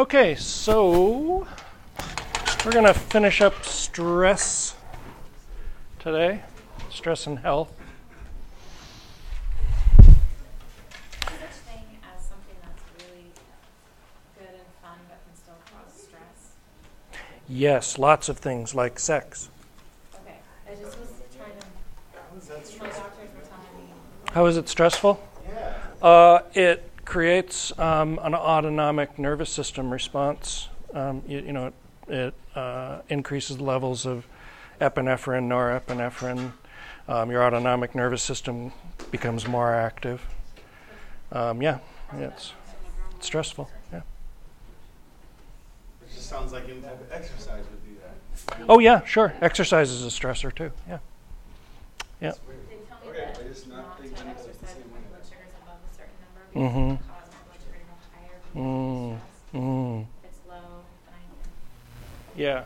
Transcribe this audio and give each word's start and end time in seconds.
Okay, 0.00 0.34
so 0.34 1.46
we're 2.64 2.72
going 2.72 2.86
to 2.86 2.94
finish 2.94 3.42
up 3.42 3.62
stress 3.66 4.74
today, 5.98 6.42
stress 6.88 7.26
and 7.26 7.40
health. 7.40 7.70
such 9.98 11.50
thing 11.68 11.84
as 12.00 12.24
something 12.24 12.56
that's 12.62 12.82
really 12.96 13.26
good 14.38 14.48
and 14.48 14.64
fun 14.80 14.96
but 15.06 15.18
can 15.22 15.36
still 15.36 15.60
cause 15.66 15.92
stress? 15.92 16.54
Yes, 17.46 17.98
lots 17.98 18.30
of 18.30 18.38
things 18.38 18.74
like 18.74 18.98
sex. 18.98 19.50
Okay, 20.14 20.38
I 20.66 20.76
just 20.76 20.98
was 20.98 21.10
trying 21.36 21.52
to. 21.60 21.66
My 22.82 22.86
doctors 22.86 23.28
were 23.36 23.42
telling 23.42 23.86
me. 23.86 23.92
How 24.32 24.46
is 24.46 24.56
it 24.56 24.66
stressful? 24.66 25.22
Uh, 26.00 26.40
it 26.54 26.89
creates 27.10 27.76
um, 27.76 28.20
an 28.22 28.36
autonomic 28.36 29.18
nervous 29.18 29.50
system 29.50 29.92
response. 29.92 30.68
Um, 30.94 31.22
you, 31.26 31.40
you 31.40 31.52
know, 31.52 31.66
it, 31.66 31.74
it 32.06 32.34
uh, 32.54 33.00
increases 33.08 33.60
levels 33.60 34.06
of 34.06 34.28
epinephrine, 34.80 35.48
norepinephrine. 35.48 36.52
Um, 37.08 37.32
your 37.32 37.42
autonomic 37.42 37.96
nervous 37.96 38.22
system 38.22 38.72
becomes 39.10 39.48
more 39.48 39.74
active. 39.74 40.24
Um, 41.32 41.60
yeah, 41.60 41.78
yeah, 42.16 42.28
it's, 42.28 42.52
it's 43.16 43.26
stressful. 43.26 43.68
Yeah. 43.92 44.02
It 46.02 46.14
just 46.14 46.28
sounds 46.28 46.52
like 46.52 46.68
any 46.68 46.80
type 46.80 47.00
of 47.00 47.10
exercise 47.10 47.64
would 47.72 47.84
do 47.84 47.96
that. 48.04 48.66
Oh 48.68 48.78
yeah, 48.78 49.04
sure. 49.04 49.34
Exercise 49.40 49.90
is 49.90 50.04
a 50.04 50.16
stressor 50.16 50.54
too. 50.54 50.70
Yeah. 50.88 50.98
Yeah. 52.20 52.34
Because 56.54 56.98
Mm. 58.54 59.18
Mm. 59.54 60.06
Yeah. 62.36 62.64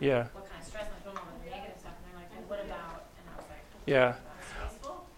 Yeah. 0.00 0.24
what 0.32 0.48
kind 0.48 0.60
of 0.60 0.66
stress? 0.66 0.86
And 0.86 0.94
I 0.94 1.04
told 1.04 1.16
them 1.16 1.22
all 1.24 1.38
the 1.44 1.50
negative 1.50 1.78
stuff. 1.78 1.92
And 1.96 2.06
they're 2.06 2.20
like, 2.20 2.50
what 2.50 2.64
about? 2.64 3.04
And 3.18 3.28
I 3.28 3.36
was 3.36 3.46
like, 3.48 3.64
Yeah. 3.86 4.14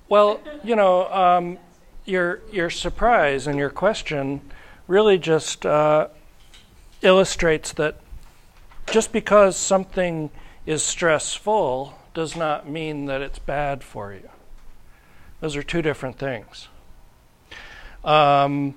Well, 0.09 0.41
you 0.63 0.77
know, 0.77 1.11
um, 1.13 1.59
your 2.05 2.41
your 2.53 2.69
surprise 2.71 3.47
and 3.47 3.59
your 3.59 3.71
question 3.71 4.41
really 4.87 5.19
just 5.19 5.65
uh, 5.65 6.09
illustrates 7.01 7.73
that 7.75 7.97
just 8.91 9.13
because 9.13 9.57
something 9.57 10.31
is 10.67 10.83
stressful 10.83 11.97
does 12.15 12.37
not 12.37 12.69
mean 12.69 13.07
that 13.07 13.21
it's 13.21 13.39
bad 13.39 13.83
for 13.83 14.13
you. 14.13 14.29
Those 15.41 15.57
are 15.57 15.63
two 15.63 15.83
different 15.83 16.19
things. 16.19 16.69
Um, 18.05 18.75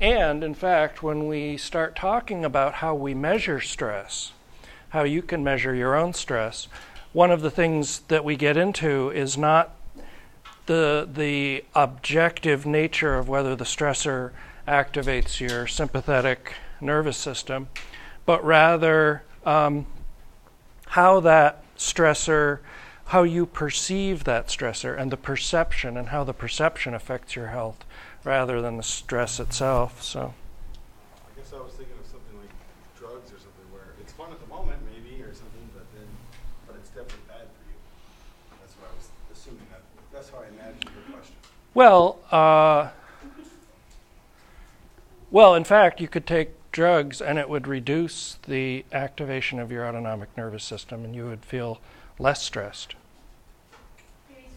and 0.00 0.42
in 0.42 0.54
fact, 0.54 1.02
when 1.02 1.26
we 1.26 1.56
start 1.56 1.94
talking 1.94 2.44
about 2.44 2.74
how 2.74 2.94
we 2.94 3.14
measure 3.14 3.60
stress, 3.60 4.32
how 4.90 5.02
you 5.02 5.22
can 5.22 5.44
measure 5.44 5.74
your 5.74 5.94
own 5.94 6.14
stress, 6.14 6.68
one 7.12 7.30
of 7.30 7.42
the 7.42 7.50
things 7.50 8.00
that 8.08 8.24
we 8.24 8.36
get 8.36 8.56
into 8.56 9.10
is 9.10 9.36
not 9.36 9.74
the 10.66 11.08
the 11.12 11.64
objective 11.74 12.64
nature 12.64 13.16
of 13.16 13.28
whether 13.28 13.56
the 13.56 13.64
stressor 13.64 14.30
activates 14.68 15.40
your 15.40 15.66
sympathetic 15.66 16.54
nervous 16.80 17.16
system, 17.16 17.68
but 18.24 18.44
rather 18.44 19.22
um, 19.44 19.86
how 20.86 21.20
that 21.20 21.64
stressor, 21.80 22.58
how 23.06 23.22
you 23.22 23.46
perceive 23.46 24.24
that 24.24 24.48
stressor, 24.48 24.96
and 24.96 25.10
the 25.10 25.16
perception, 25.16 25.96
and 25.96 26.08
how 26.08 26.22
the 26.22 26.34
perception 26.34 26.94
affects 26.94 27.34
your 27.34 27.48
health, 27.48 27.84
rather 28.22 28.60
than 28.60 28.76
the 28.76 28.82
stress 28.82 29.40
itself. 29.40 30.02
So, 30.02 30.34
I 31.16 31.40
guess 31.40 31.52
I 31.52 31.56
was 31.56 31.72
thinking 31.72 31.96
of 31.98 32.06
something 32.06 32.36
like 32.38 32.52
drugs 32.96 33.32
or 33.32 33.40
something 33.40 33.66
where 33.72 33.94
it's 34.00 34.12
fun 34.12 34.30
at 34.30 34.40
the 34.40 34.46
moment, 34.46 34.78
maybe, 34.84 35.22
or 35.22 35.32
something, 35.32 35.68
but 35.74 35.86
then, 35.96 36.06
but 36.66 36.76
it's 36.76 36.90
definitely 36.90 37.26
bad 37.26 37.48
for 37.48 37.64
you. 37.66 37.76
That's 38.60 38.76
what 38.76 38.90
I 38.92 38.94
was 38.94 39.08
assuming. 39.32 39.66
That 39.72 39.80
that's 40.12 40.28
how 40.28 40.44
I 40.44 40.48
imagined 40.52 40.84
your 40.84 41.16
question. 41.16 41.34
well, 41.72 42.18
uh, 42.30 42.90
well, 45.30 45.54
in 45.54 45.64
fact, 45.64 46.00
you 46.00 46.08
could 46.08 46.26
take 46.26 46.50
drugs 46.72 47.20
and 47.20 47.38
it 47.38 47.48
would 47.48 47.66
reduce 47.66 48.38
the 48.46 48.84
activation 48.92 49.58
of 49.58 49.70
your 49.72 49.86
autonomic 49.86 50.28
nervous 50.36 50.64
system, 50.64 51.04
and 51.04 51.14
you 51.14 51.26
would 51.26 51.44
feel 51.44 51.80
less 52.18 52.42
stressed. 52.42 52.94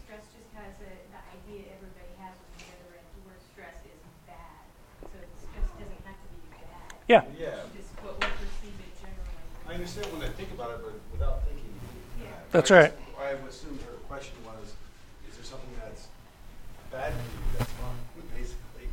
Stress 0.04 0.22
has 0.54 0.74
a, 0.80 0.90
the 1.10 1.20
idea 1.34 1.72
everybody 1.74 2.12
has 2.22 2.34
with 2.38 2.62
the 2.62 2.70
other 2.94 3.38
stress 3.52 3.74
is 3.82 3.98
bad. 4.26 4.62
So 5.02 5.18
stress 5.42 5.68
doesn't 5.78 6.04
have 6.06 6.14
to 6.14 6.28
be 6.30 6.40
bad. 6.54 6.94
Yeah. 7.08 7.22
Yeah. 7.38 7.56
Just 7.74 7.90
what 8.04 8.14
we 8.20 8.26
perceive 8.38 8.76
it 8.78 8.92
generally. 9.00 9.68
I 9.68 9.74
understand 9.74 10.06
when 10.14 10.22
I 10.22 10.30
think 10.38 10.52
about 10.54 10.70
it, 10.70 10.78
but 10.84 10.94
without 11.10 11.42
thinking. 11.48 11.72
Yeah. 12.22 12.28
That's 12.52 12.70
I 12.70 12.74
right. 12.78 12.92
just- 12.92 13.00
I 13.24 13.30
assumed 13.48 13.80
her 13.88 13.96
question 14.06 14.36
was, 14.44 14.76
is 15.26 15.34
there 15.36 15.44
something 15.48 15.70
that's 15.82 16.08
bad 16.92 17.12
for 17.14 17.24
you 17.24 17.40
that's 17.58 17.72
fun, 17.80 17.96
basically, 18.36 18.84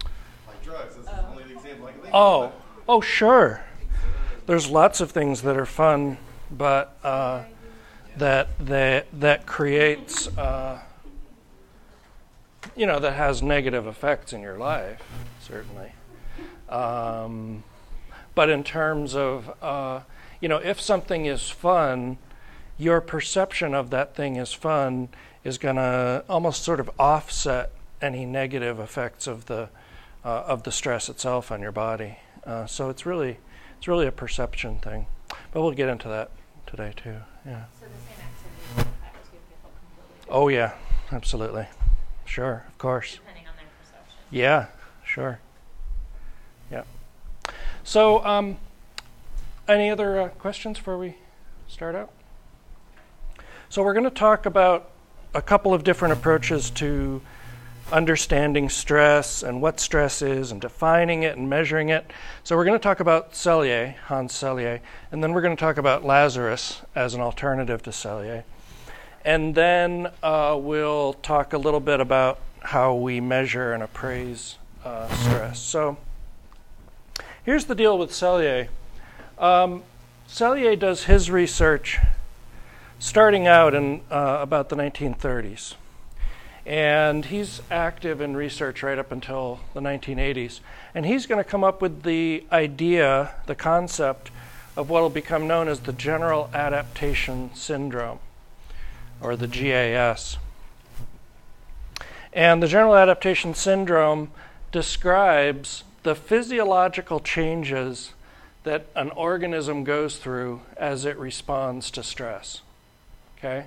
like 0.48 0.64
drugs? 0.64 0.96
That's 0.96 1.08
the 1.12 1.28
Oh. 1.28 1.32
only 1.36 1.52
example 1.52 1.88
I 1.88 1.92
can 1.92 2.02
think 2.02 2.14
Oh, 2.16 2.44
of. 2.44 2.52
oh, 2.56 2.71
sure. 3.00 3.62
There's 4.48 4.70
lots 4.70 5.00
of 5.00 5.12
things 5.12 5.44
that 5.44 5.56
are 5.56 5.66
fun, 5.66 6.18
but 6.50 6.98
uh, 7.04 7.44
that 8.18 8.50
that 8.60 9.08
that 9.14 9.46
creates, 9.46 10.28
uh, 10.38 10.82
you 12.76 12.86
know, 12.86 13.00
that 13.00 13.14
has 13.14 13.42
negative 13.42 13.88
effects 13.88 14.34
in 14.34 14.42
your 14.42 14.58
life, 14.58 15.02
certainly. 15.40 15.92
Um, 16.68 17.64
but 18.34 18.50
in 18.50 18.64
terms 18.64 19.16
of, 19.16 19.54
uh, 19.62 20.02
you 20.40 20.50
know, 20.50 20.58
if 20.58 20.82
something 20.82 21.26
is 21.26 21.50
fun, 21.50 22.18
your 22.78 23.00
perception 23.00 23.74
of 23.74 23.90
that 23.92 24.16
thing 24.16 24.38
as 24.38 24.54
fun 24.54 25.10
is 25.44 25.58
going 25.58 25.76
to 25.76 26.24
almost 26.28 26.64
sort 26.64 26.80
of 26.80 26.90
offset 26.98 27.72
any 28.02 28.26
negative 28.26 28.80
effects 28.80 29.28
of 29.28 29.46
the 29.46 29.70
uh, 30.24 30.44
of 30.48 30.64
the 30.64 30.72
stress 30.72 31.10
itself 31.10 31.52
on 31.52 31.62
your 31.62 31.72
body. 31.72 32.18
Uh, 32.46 32.66
so 32.66 32.90
it's 32.90 33.06
really 33.06 33.38
it's 33.78 33.88
really 33.88 34.08
a 34.08 34.12
perception 34.12 34.80
thing. 34.80 35.06
But 35.52 35.62
we'll 35.62 35.72
get 35.72 35.90
into 35.90 36.08
that 36.08 36.32
today 36.68 36.94
too. 36.96 37.16
Yeah. 37.46 37.66
So 37.80 37.86
the 37.86 37.92
same 38.08 38.26
activity 38.26 38.76
will 38.76 38.82
affect 38.82 39.26
two 39.26 39.38
people 39.50 39.72
completely 39.96 40.30
Oh 40.30 40.48
yeah, 40.48 40.74
absolutely. 41.12 41.68
Sure, 42.26 42.64
of 42.68 42.78
course. 42.78 43.16
depending 43.16 43.48
on 43.48 43.54
their 43.58 43.66
perception. 43.80 44.18
Yeah, 44.32 44.68
sure. 45.04 45.40
Yeah. 46.72 46.84
So, 47.84 48.24
um, 48.24 48.58
any 49.68 49.90
other 49.90 50.22
uh, 50.22 50.28
questions 50.30 50.78
before 50.78 50.98
we 50.98 51.16
start 51.68 51.96
out? 51.96 52.12
So, 53.68 53.84
we're 53.84 53.94
going 53.94 54.06
to 54.06 54.10
talk 54.10 54.46
about 54.46 54.92
a 55.34 55.42
couple 55.42 55.74
of 55.74 55.84
different 55.84 56.14
approaches 56.14 56.70
to 56.72 57.22
understanding 57.92 58.70
stress 58.70 59.44
and 59.44 59.62
what 59.62 59.80
stress 59.80 60.22
is 60.22 60.52
and 60.52 60.62
defining 60.62 61.24
it 61.24 61.38
and 61.38 61.50
measuring 61.50 61.90
it. 61.90 62.10
So, 62.44 62.56
we're 62.56 62.66
going 62.66 62.80
to 62.80 62.84
talk 62.84 63.00
about 63.00 63.34
Selye, 63.34 63.96
Hans 64.06 64.34
Selye, 64.34 64.80
and 65.12 65.24
then 65.24 65.34
we're 65.34 65.42
going 65.42 65.56
to 65.56 65.60
talk 65.60 65.78
about 65.78 66.04
Lazarus 66.04 66.82
as 66.96 67.14
an 67.14 67.22
alternative 67.22 67.84
to 67.84 67.90
Selye. 67.90 68.44
And 69.24 69.54
then 69.54 70.12
uh, 70.24 70.58
we'll 70.60 71.14
talk 71.14 71.54
a 71.54 71.58
little 71.58 71.80
bit 71.80 72.00
about 72.00 72.40
how 72.62 72.96
we 72.96 73.20
measure 73.20 73.74
and 73.74 73.84
appraise 73.84 74.58
uh, 74.84 75.08
stress. 75.16 75.60
So 75.60 75.98
here's 77.44 77.66
the 77.66 77.76
deal 77.76 77.98
with 77.98 78.12
Selye. 78.12 78.68
Um, 79.38 79.84
Selye 80.28 80.78
does 80.78 81.04
his 81.04 81.30
research 81.30 82.00
starting 83.00 83.48
out 83.48 83.74
in 83.74 84.02
uh, 84.10 84.38
about 84.42 84.70
the 84.70 84.76
1930s. 84.76 85.76
And 86.66 87.26
he's 87.26 87.62
active 87.72 88.22
in 88.22 88.36
research 88.36 88.84
right 88.84 89.00
up 89.00 89.12
until 89.12 89.60
the 89.74 89.80
1980s. 89.80 90.60
And 90.94 91.06
he's 91.06 91.26
going 91.26 91.44
to 91.44 91.50
come 91.50 91.64
up 91.64 91.82
with 91.82 92.04
the 92.04 92.46
idea, 92.52 93.36
the 93.48 93.56
concept 93.56 94.30
of 94.78 94.90
what 94.90 95.02
will 95.02 95.10
become 95.10 95.48
known 95.48 95.68
as 95.68 95.82
the 95.82 95.94
General 95.94 96.50
Adaptation 96.54 97.50
Syndrome 97.54 98.20
or 99.20 99.36
the 99.36 99.48
GAS. 99.48 100.38
And 102.34 102.64
the 102.64 102.68
General 102.68 102.96
Adaptation 102.96 103.54
Syndrome 103.54 104.32
describes 104.72 105.84
the 106.04 106.16
physiological 106.16 107.20
changes 107.20 108.14
that 108.64 108.86
an 108.96 109.10
organism 109.12 109.84
goes 109.84 110.18
through 110.18 110.62
as 110.78 111.06
it 111.06 111.18
responds 111.18 111.92
to 111.92 112.04
stress. 112.04 112.62
Okay? 113.38 113.66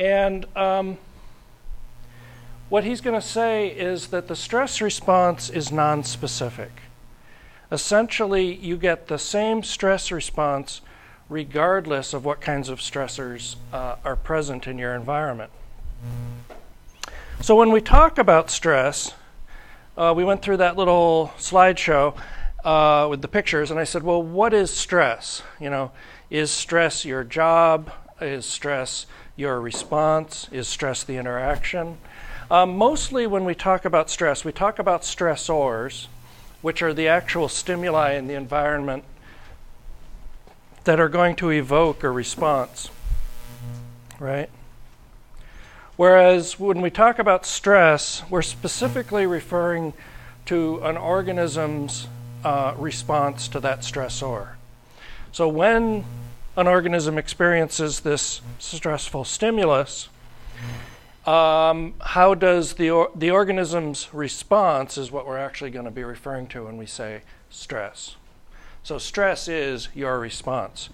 And 0.00 0.46
um, 0.56 0.98
what 2.68 2.82
he's 2.82 3.00
going 3.00 3.20
to 3.20 3.24
say 3.24 3.68
is 3.68 4.08
that 4.08 4.26
the 4.26 4.34
stress 4.34 4.80
response 4.80 5.48
is 5.48 5.68
nonspecific 5.68 6.70
essentially 7.72 8.54
you 8.54 8.76
get 8.76 9.06
the 9.06 9.18
same 9.18 9.62
stress 9.62 10.10
response 10.10 10.80
regardless 11.28 12.12
of 12.12 12.24
what 12.24 12.40
kinds 12.40 12.68
of 12.68 12.80
stressors 12.80 13.56
uh, 13.72 13.96
are 14.04 14.16
present 14.16 14.66
in 14.66 14.78
your 14.78 14.94
environment. 14.94 15.50
So, 17.40 17.54
when 17.54 17.70
we 17.70 17.80
talk 17.80 18.18
about 18.18 18.50
stress, 18.50 19.14
uh, 19.96 20.12
we 20.16 20.24
went 20.24 20.42
through 20.42 20.56
that 20.58 20.76
little 20.76 21.32
slideshow 21.38 22.16
uh, 22.64 23.06
with 23.08 23.22
the 23.22 23.28
pictures, 23.28 23.70
and 23.70 23.78
I 23.78 23.84
said, 23.84 24.02
Well, 24.02 24.22
what 24.22 24.52
is 24.52 24.72
stress? 24.72 25.42
You 25.60 25.70
know, 25.70 25.92
is 26.30 26.50
stress 26.50 27.04
your 27.04 27.22
job? 27.22 27.92
Is 28.20 28.44
stress 28.44 29.06
your 29.40 29.60
response? 29.60 30.48
Is 30.52 30.68
stress 30.68 31.02
the 31.02 31.16
interaction? 31.16 31.98
Um, 32.50 32.76
mostly, 32.76 33.26
when 33.26 33.44
we 33.44 33.54
talk 33.54 33.84
about 33.84 34.10
stress, 34.10 34.44
we 34.44 34.52
talk 34.52 34.78
about 34.78 35.02
stressors, 35.02 36.06
which 36.62 36.82
are 36.82 36.92
the 36.92 37.08
actual 37.08 37.48
stimuli 37.48 38.12
in 38.12 38.26
the 38.26 38.34
environment 38.34 39.02
that 40.84 41.00
are 41.00 41.08
going 41.08 41.36
to 41.36 41.50
evoke 41.50 42.04
a 42.04 42.10
response, 42.10 42.90
right? 44.18 44.50
Whereas 45.96 46.58
when 46.58 46.80
we 46.80 46.90
talk 46.90 47.18
about 47.18 47.46
stress, 47.46 48.22
we're 48.30 48.42
specifically 48.42 49.26
referring 49.26 49.92
to 50.46 50.80
an 50.82 50.96
organism's 50.96 52.08
uh, 52.44 52.74
response 52.76 53.48
to 53.48 53.60
that 53.60 53.80
stressor. 53.80 54.54
So 55.32 55.48
when 55.48 56.04
an 56.56 56.66
organism 56.66 57.18
experiences 57.18 58.00
this 58.00 58.40
stressful 58.58 59.24
stimulus, 59.24 60.08
um, 61.26 61.94
how 62.00 62.34
does 62.34 62.74
the, 62.74 62.90
or- 62.90 63.10
the 63.14 63.30
organism's 63.30 64.12
response 64.12 64.98
is 64.98 65.12
what 65.12 65.26
we're 65.26 65.38
actually 65.38 65.70
going 65.70 65.84
to 65.84 65.90
be 65.90 66.02
referring 66.04 66.46
to 66.48 66.64
when 66.64 66.76
we 66.76 66.86
say 66.86 67.22
stress. 67.50 68.16
So, 68.82 68.98
stress 68.98 69.46
is 69.46 69.88
your 69.94 70.18
response. 70.18 70.88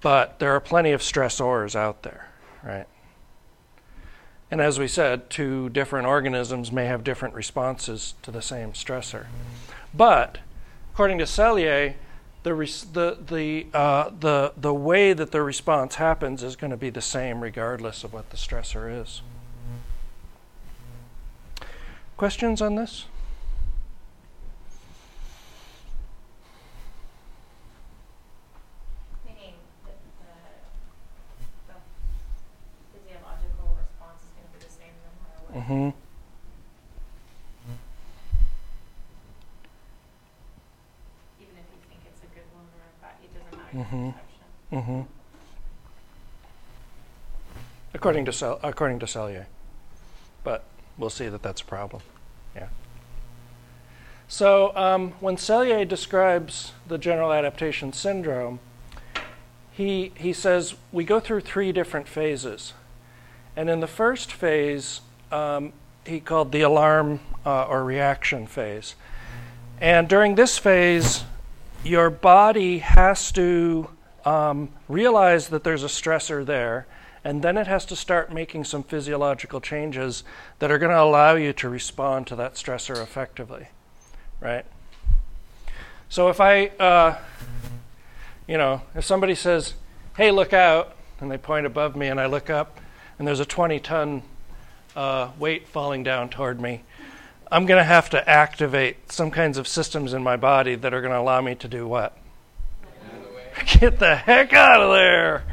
But 0.00 0.38
there 0.38 0.52
are 0.52 0.60
plenty 0.60 0.92
of 0.92 1.00
stressors 1.00 1.74
out 1.74 2.02
there, 2.02 2.28
right? 2.62 2.86
And 4.50 4.60
as 4.60 4.78
we 4.78 4.86
said, 4.86 5.30
two 5.30 5.68
different 5.70 6.06
organisms 6.06 6.70
may 6.70 6.86
have 6.86 7.02
different 7.02 7.34
responses 7.34 8.14
to 8.22 8.30
the 8.30 8.42
same 8.42 8.72
stressor. 8.72 9.26
But, 9.94 10.38
according 10.92 11.18
to 11.18 11.24
Selye, 11.24 11.94
the, 12.46 12.54
res- 12.54 12.84
the, 12.84 13.18
the, 13.26 13.66
uh, 13.74 14.08
the, 14.20 14.52
the 14.56 14.72
way 14.72 15.12
that 15.12 15.32
the 15.32 15.42
response 15.42 15.96
happens 15.96 16.44
is 16.44 16.54
going 16.54 16.70
to 16.70 16.76
be 16.76 16.90
the 16.90 17.00
same 17.00 17.40
regardless 17.40 18.04
of 18.04 18.12
what 18.12 18.30
the 18.30 18.36
stressor 18.36 19.02
is. 19.02 19.20
Questions 22.16 22.62
on 22.62 22.76
this? 22.76 23.06
Meaning 29.26 29.54
that 29.84 29.98
the, 30.22 31.74
the 31.74 31.74
physiological 32.94 33.76
response 33.76 34.22
is 34.22 34.30
gonna 34.38 34.48
be 34.54 34.60
the 34.64 34.70
same 34.70 34.94
no 35.02 35.10
matter 35.18 35.42
what. 35.50 35.66
Mm-hmm. 35.66 35.98
Even 41.42 41.54
if 41.60 41.68
you 41.68 41.80
think 41.90 42.00
it's 42.08 42.22
a 42.24 42.30
good 42.32 42.48
one 42.56 42.64
or 42.72 42.80
a 42.80 42.94
bad, 43.04 43.20
Mhm. 43.76 44.14
Mm-hmm. 44.72 45.00
According 47.92 48.24
to 48.24 48.32
Sel- 48.32 48.60
according 48.62 48.98
to 49.00 49.06
Selye, 49.06 49.44
but 50.44 50.64
we'll 50.96 51.10
see 51.10 51.28
that 51.28 51.42
that's 51.42 51.60
a 51.60 51.64
problem. 51.64 52.02
Yeah. 52.54 52.68
So 54.28 54.74
um, 54.76 55.12
when 55.20 55.36
Selye 55.36 55.86
describes 55.86 56.72
the 56.88 56.98
general 56.98 57.32
adaptation 57.32 57.92
syndrome, 57.92 58.60
he 59.70 60.12
he 60.16 60.32
says 60.32 60.74
we 60.90 61.04
go 61.04 61.20
through 61.20 61.40
three 61.40 61.70
different 61.70 62.08
phases, 62.08 62.72
and 63.56 63.68
in 63.68 63.80
the 63.80 63.86
first 63.86 64.32
phase, 64.32 65.02
um, 65.30 65.72
he 66.04 66.18
called 66.20 66.52
the 66.52 66.62
alarm 66.62 67.20
uh, 67.44 67.64
or 67.66 67.84
reaction 67.84 68.46
phase, 68.46 68.94
and 69.80 70.08
during 70.08 70.34
this 70.34 70.56
phase, 70.58 71.24
your 71.86 72.10
body 72.10 72.78
has 72.78 73.30
to 73.32 73.88
um, 74.24 74.70
realize 74.88 75.48
that 75.48 75.64
there's 75.64 75.84
a 75.84 75.88
stressor 75.88 76.44
there, 76.44 76.86
and 77.24 77.42
then 77.42 77.56
it 77.56 77.66
has 77.66 77.84
to 77.86 77.96
start 77.96 78.32
making 78.32 78.64
some 78.64 78.82
physiological 78.82 79.60
changes 79.60 80.24
that 80.58 80.70
are 80.70 80.78
going 80.78 80.90
to 80.90 81.00
allow 81.00 81.34
you 81.34 81.52
to 81.52 81.68
respond 81.68 82.26
to 82.26 82.36
that 82.36 82.54
stressor 82.54 83.00
effectively, 83.02 83.68
right? 84.40 84.64
So 86.08 86.28
if 86.28 86.40
I, 86.40 86.68
uh, 86.78 87.18
you 88.46 88.56
know, 88.58 88.82
if 88.94 89.04
somebody 89.04 89.34
says, 89.34 89.74
"Hey, 90.16 90.30
look 90.30 90.52
out," 90.52 90.94
and 91.20 91.30
they 91.30 91.38
point 91.38 91.66
above 91.66 91.96
me, 91.96 92.08
and 92.08 92.20
I 92.20 92.26
look 92.26 92.50
up, 92.50 92.80
and 93.18 93.26
there's 93.26 93.40
a 93.40 93.46
20-ton 93.46 94.22
uh, 94.94 95.30
weight 95.38 95.68
falling 95.68 96.02
down 96.02 96.28
toward 96.28 96.60
me. 96.60 96.82
I'm 97.50 97.64
going 97.64 97.78
to 97.78 97.84
have 97.84 98.10
to 98.10 98.28
activate 98.28 99.12
some 99.12 99.30
kinds 99.30 99.56
of 99.56 99.68
systems 99.68 100.12
in 100.12 100.22
my 100.22 100.36
body 100.36 100.74
that 100.74 100.92
are 100.92 101.00
going 101.00 101.12
to 101.12 101.18
allow 101.18 101.40
me 101.40 101.54
to 101.56 101.68
do 101.68 101.86
what? 101.86 102.16
Get 103.80 104.00
the 104.00 104.16
heck 104.16 104.52
out 104.52 104.80
of 104.80 104.92
there. 104.92 105.44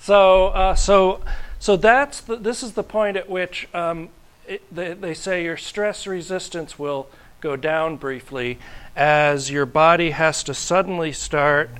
So, 0.00 0.46
uh, 0.46 0.74
so, 0.74 1.20
so 1.58 1.76
that's 1.76 2.22
the, 2.22 2.36
this 2.36 2.62
is 2.62 2.72
the 2.72 2.82
point 2.82 3.16
at 3.18 3.28
which 3.28 3.68
um, 3.74 4.08
it, 4.46 4.62
they, 4.74 4.94
they 4.94 5.12
say 5.12 5.44
your 5.44 5.58
stress 5.58 6.06
resistance 6.06 6.78
will 6.78 7.08
go 7.40 7.56
down 7.56 7.96
briefly 7.96 8.58
as 8.96 9.50
your 9.50 9.66
body 9.66 10.10
has 10.10 10.42
to 10.44 10.54
suddenly 10.54 11.12
start 11.12 11.70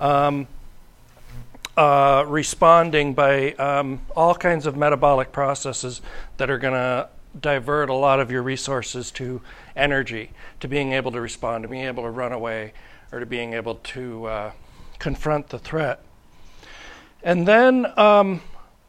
um, 0.00 0.48
uh, 1.76 2.24
responding 2.26 3.14
by 3.14 3.52
um, 3.52 4.00
all 4.16 4.34
kinds 4.34 4.66
of 4.66 4.76
metabolic 4.76 5.30
processes 5.30 6.00
that 6.38 6.50
are 6.50 6.58
going 6.58 6.74
to 6.74 7.08
divert 7.40 7.88
a 7.88 7.94
lot 7.94 8.20
of 8.20 8.30
your 8.30 8.42
resources 8.42 9.10
to 9.12 9.40
energy, 9.74 10.30
to 10.60 10.68
being 10.68 10.92
able 10.92 11.12
to 11.12 11.20
respond, 11.20 11.62
to 11.62 11.68
being 11.68 11.84
able 11.84 12.02
to 12.02 12.10
run 12.10 12.32
away, 12.32 12.72
or 13.12 13.20
to 13.20 13.26
being 13.26 13.54
able 13.54 13.76
to 13.76 14.26
uh, 14.26 14.52
confront 14.98 15.48
the 15.48 15.58
threat. 15.58 16.00
And 17.22 17.46
then, 17.46 17.86
um, 17.98 18.42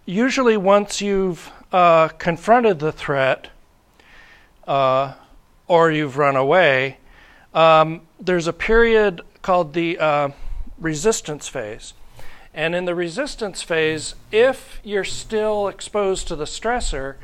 usually, 0.06 0.58
once 0.58 1.02
you've 1.02 1.52
uh, 1.72 2.10
confronted 2.10 2.80
the 2.80 2.92
threat 2.92 3.50
uh, 4.68 5.14
or 5.68 5.92
you've 5.92 6.18
run 6.18 6.36
away, 6.36 6.98
um, 7.54 8.02
there's 8.20 8.48
a 8.48 8.54
period 8.54 9.22
called 9.42 9.74
the 9.74 9.98
uh, 9.98 10.30
resistance 10.78 11.48
phase. 11.48 11.94
And 12.54 12.74
in 12.74 12.86
the 12.86 12.96
resistance 12.96 13.62
phase, 13.62 14.16
if 14.32 14.80
you're 14.84 15.04
still 15.04 15.68
exposed 15.68 16.28
to 16.28 16.36
the 16.36 16.46
stressor, 16.46 17.16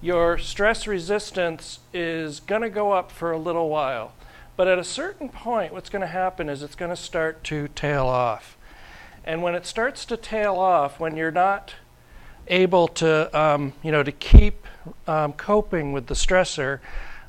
your 0.00 0.38
stress 0.38 0.86
resistance 0.86 1.80
is 1.92 2.40
going 2.40 2.62
to 2.62 2.70
go 2.70 2.92
up 2.92 3.10
for 3.10 3.32
a 3.32 3.38
little 3.38 3.68
while. 3.68 4.12
But 4.56 4.68
at 4.68 4.78
a 4.78 4.84
certain 4.84 5.28
point, 5.28 5.72
what's 5.72 5.90
going 5.90 6.00
to 6.00 6.06
happen 6.06 6.48
is 6.48 6.62
it's 6.62 6.74
going 6.74 6.90
to 6.90 6.96
start 6.96 7.44
to 7.44 7.68
tail 7.68 8.06
off. 8.06 8.56
And 9.24 9.42
when 9.42 9.54
it 9.54 9.66
starts 9.66 10.04
to 10.06 10.16
tail 10.16 10.56
off, 10.56 11.00
when 11.00 11.16
you're 11.16 11.30
not 11.30 11.74
able 12.48 12.88
to, 12.88 13.38
um, 13.38 13.72
you 13.82 13.90
know, 13.90 14.02
to 14.02 14.12
keep 14.12 14.66
um, 15.06 15.32
coping 15.32 15.92
with 15.92 16.06
the 16.06 16.14
stressor 16.14 16.78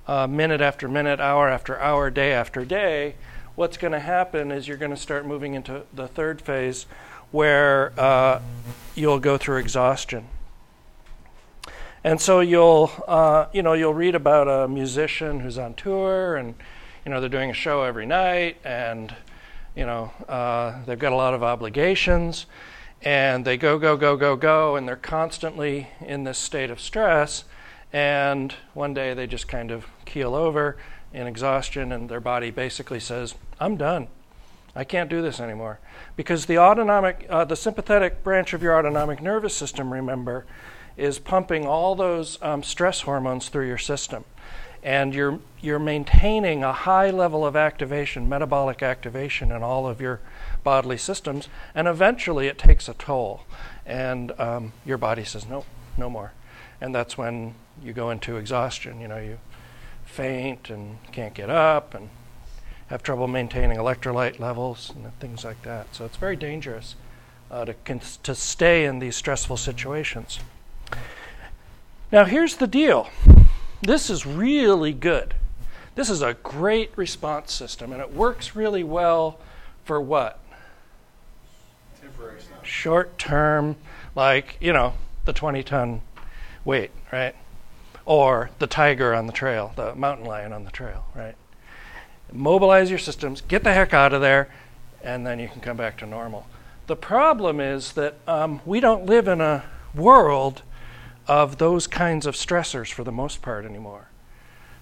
uh, 0.08 0.28
minute 0.28 0.62
after 0.62 0.88
minute, 0.88 1.20
hour 1.20 1.50
after 1.50 1.80
hour, 1.80 2.10
day 2.10 2.32
after 2.32 2.64
day, 2.64 3.16
what's 3.56 3.78
going 3.78 3.94
to 3.94 4.00
happen 4.00 4.52
is 4.52 4.68
you're 4.68 4.78
going 4.78 4.92
to 4.92 4.98
start 4.98 5.26
moving 5.26 5.54
into 5.54 5.84
the 5.94 6.08
third 6.08 6.42
phase 6.42 6.86
where 7.32 7.92
uh, 8.00 8.40
you'll 8.96 9.20
go 9.20 9.38
through 9.38 9.58
exhaustion. 9.58 10.28
And 12.08 12.22
so 12.22 12.40
you'll, 12.40 12.90
uh, 13.06 13.48
you 13.52 13.62
know, 13.62 13.74
you'll 13.74 13.94
read 13.94 14.16
about 14.16 14.48
a 14.48 14.70
musician 14.70 15.42
who's 15.42 15.58
on 15.58 15.74
tour, 15.74 16.38
and 16.38 16.56
you 17.04 17.12
know 17.12 17.20
they're 17.20 17.28
doing 17.28 17.50
a 17.50 17.54
show 17.54 17.84
every 17.84 18.06
night, 18.06 18.56
and 18.64 19.14
you 19.76 19.86
know 19.86 20.14
uh, 20.30 20.86
they've 20.86 20.98
got 20.98 21.12
a 21.12 21.18
lot 21.18 21.34
of 21.34 21.44
obligations, 21.44 22.46
and 23.02 23.44
they 23.44 23.58
go, 23.58 23.78
go, 23.78 23.98
go, 23.98 24.16
go, 24.16 24.38
go, 24.38 24.78
and 24.78 24.88
they're 24.88 24.96
constantly 24.96 25.90
in 26.00 26.24
this 26.24 26.38
state 26.38 26.72
of 26.72 26.80
stress. 26.80 27.44
And 27.92 28.56
one 28.74 28.94
day 28.94 29.14
they 29.14 29.28
just 29.28 29.50
kind 29.50 29.70
of 29.70 29.86
keel 30.06 30.34
over 30.34 30.78
in 31.12 31.28
exhaustion, 31.28 31.92
and 31.92 32.08
their 32.08 32.22
body 32.22 32.52
basically 32.52 33.02
says, 33.02 33.36
"I'm 33.60 33.76
done. 33.76 34.08
I 34.74 34.86
can't 34.86 35.10
do 35.10 35.22
this 35.22 35.42
anymore." 35.42 35.82
Because 36.16 36.46
the 36.46 36.58
autonomic, 36.58 37.26
uh, 37.30 37.44
the 37.44 37.58
sympathetic 37.58 38.24
branch 38.24 38.54
of 38.54 38.64
your 38.64 38.80
autonomic 38.80 39.22
nervous 39.22 39.54
system, 39.54 39.92
remember, 39.92 40.46
is 40.98 41.20
pumping 41.20 41.66
all 41.66 41.96
those 41.96 42.40
um, 42.42 42.64
stress 42.64 43.02
hormones 43.02 43.50
through 43.50 43.68
your 43.68 43.78
system. 43.78 44.26
And 44.84 45.14
you're, 45.14 45.40
you're 45.62 45.80
maintaining 45.80 46.64
a 46.64 46.74
high 46.74 47.10
level 47.10 47.46
of 47.46 47.56
activation, 47.56 48.28
metabolic 48.28 48.82
activation 48.82 49.52
in 49.52 49.64
all 49.64 49.88
of 49.88 50.02
your 50.02 50.22
bodily 50.64 50.98
systems. 50.98 51.50
And 51.76 51.88
eventually 51.88 52.48
it 52.48 52.58
takes 52.58 52.88
a 52.88 52.94
toll. 52.94 53.44
And 53.86 54.32
um, 54.40 54.74
your 54.86 54.98
body 54.98 55.24
says, 55.24 55.48
no, 55.48 55.66
no 55.98 56.10
more. 56.10 56.34
And 56.80 56.94
that's 56.94 57.18
when 57.18 57.56
you 57.84 57.94
go 57.94 58.10
into 58.10 58.38
exhaustion. 58.38 59.02
You 59.02 59.08
know, 59.08 59.18
you 59.18 59.40
faint 60.06 60.70
and 60.70 60.98
can't 61.12 61.34
get 61.34 61.50
up 61.50 61.94
and 61.94 62.10
have 62.88 63.04
trouble 63.04 63.28
maintaining 63.28 63.78
electrolyte 63.78 64.40
levels 64.40 64.94
and 64.96 65.12
things 65.20 65.44
like 65.44 65.62
that. 65.64 65.94
So 65.94 66.06
it's 66.06 66.18
very 66.18 66.36
dangerous 66.36 66.96
uh, 67.52 67.66
to, 67.66 67.76
to 68.24 68.36
stay 68.36 68.86
in 68.86 69.00
these 69.00 69.16
stressful 69.16 69.58
situations. 69.58 70.40
Now, 72.12 72.26
here's 72.26 72.56
the 72.56 72.68
deal 72.68 73.10
this 73.82 74.10
is 74.10 74.26
really 74.26 74.94
good. 74.94 75.36
This 75.96 76.10
is 76.10 76.22
a 76.22 76.36
great 76.36 76.92
response 76.96 77.52
system, 77.52 77.92
and 77.92 78.02
it 78.02 78.14
works 78.14 78.56
really 78.56 78.84
well 78.84 79.40
for 79.84 80.00
what? 80.00 80.40
Temporary 82.00 82.40
stuff. 82.40 82.66
Short 82.66 83.18
term, 83.18 83.76
like, 84.16 84.58
you 84.62 84.74
know, 84.74 84.94
the 85.26 85.34
20 85.34 85.64
ton 85.64 86.02
weight, 86.64 86.92
right? 87.12 87.36
Or 88.06 88.52
the 88.60 88.68
tiger 88.68 89.14
on 89.14 89.26
the 89.28 89.34
trail, 89.34 89.74
the 89.76 89.96
mountain 89.96 90.26
lion 90.26 90.54
on 90.54 90.66
the 90.66 90.72
trail, 90.72 91.06
right? 91.16 91.36
Mobilize 92.32 92.90
your 92.90 93.00
systems, 93.00 93.42
get 93.42 93.64
the 93.64 93.74
heck 93.74 93.94
out 93.94 94.14
of 94.14 94.22
there, 94.22 94.50
and 95.04 95.26
then 95.26 95.40
you 95.40 95.48
can 95.48 95.62
come 95.62 95.78
back 95.78 95.98
to 95.98 96.06
normal. 96.06 96.46
The 96.88 96.96
problem 96.96 97.60
is 97.60 97.94
that 97.94 98.16
um, 98.28 98.62
we 98.66 98.80
don't 98.80 99.06
live 99.06 99.28
in 99.28 99.42
a 99.42 99.64
world 99.96 100.62
of 101.28 101.58
those 101.58 101.88
kinds 101.88 102.26
of 102.26 102.36
stressors 102.36 102.92
for 102.92 103.04
the 103.04 103.12
most 103.12 103.42
part 103.42 103.66
anymore. 103.66 104.08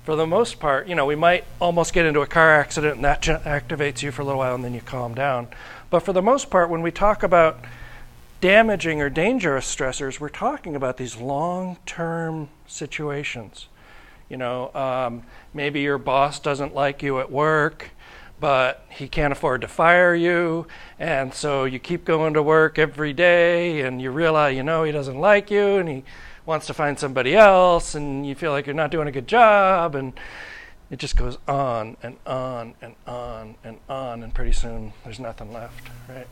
For 0.04 0.16
the 0.16 0.28
most 0.28 0.60
part, 0.60 0.88
you 0.88 0.94
know, 0.94 1.06
we 1.06 1.16
might 1.16 1.46
almost 1.60 1.92
get 1.92 2.06
into 2.06 2.22
a 2.22 2.28
car 2.28 2.60
accident 2.60 2.98
and 2.98 3.06
that 3.06 3.24
activates 3.24 4.04
you 4.04 4.12
for 4.12 4.22
a 4.22 4.26
little 4.26 4.40
while 4.40 4.54
and 4.54 4.64
then 4.64 4.74
you 4.74 4.82
calm 4.82 5.16
down. 5.16 5.48
But 5.90 6.02
for 6.02 6.14
the 6.14 6.22
most 6.22 6.52
part, 6.52 6.70
when 6.70 6.84
we 6.84 6.92
talk 6.92 7.24
about 7.24 7.60
damaging 8.40 9.02
or 9.02 9.10
dangerous 9.10 9.74
stressors, 9.74 10.20
we're 10.20 10.30
talking 10.30 10.76
about 10.76 10.98
these 10.98 11.18
long 11.18 11.78
term 11.88 12.50
situations. 12.68 13.68
You 14.30 14.38
know, 14.38 14.74
um, 14.76 15.24
maybe 15.54 15.82
your 15.82 15.98
boss 15.98 16.40
doesn't 16.40 16.76
like 16.76 17.02
you 17.02 17.20
at 17.20 17.32
work, 17.32 17.90
but 18.40 18.86
he 18.90 19.08
can't 19.08 19.32
afford 19.32 19.62
to 19.62 19.68
fire 19.68 20.14
you, 20.14 20.68
and 21.00 21.34
so 21.34 21.66
you 21.66 21.80
keep 21.80 22.06
going 22.06 22.34
to 22.34 22.44
work 22.44 22.78
every 22.78 23.14
day, 23.14 23.82
and 23.82 24.02
you 24.02 24.12
realize, 24.12 24.56
you 24.56 24.64
know, 24.64 24.84
he 24.84 24.92
doesn't 24.92 25.20
like 25.20 25.50
you, 25.50 25.78
and 25.78 25.88
he 25.88 26.04
wants 26.46 26.68
to 26.68 26.74
find 26.74 27.00
somebody 27.00 27.36
else, 27.36 27.96
and 27.96 28.26
you 28.26 28.36
feel 28.36 28.52
like 28.52 28.66
you're 28.66 28.76
not 28.76 28.92
doing 28.92 29.08
a 29.08 29.12
good 29.12 29.28
job, 29.28 29.96
and 29.96 30.14
it 30.92 31.00
just 31.00 31.16
goes 31.18 31.38
on 31.48 31.98
and 32.04 32.18
on 32.26 32.76
and 32.82 32.96
on 33.08 33.56
and 33.64 33.80
on, 33.90 34.24
and 34.24 34.34
pretty 34.34 34.52
soon 34.52 34.94
there's 35.04 35.20
nothing 35.20 35.52
left, 35.52 35.90
right? 36.08 36.28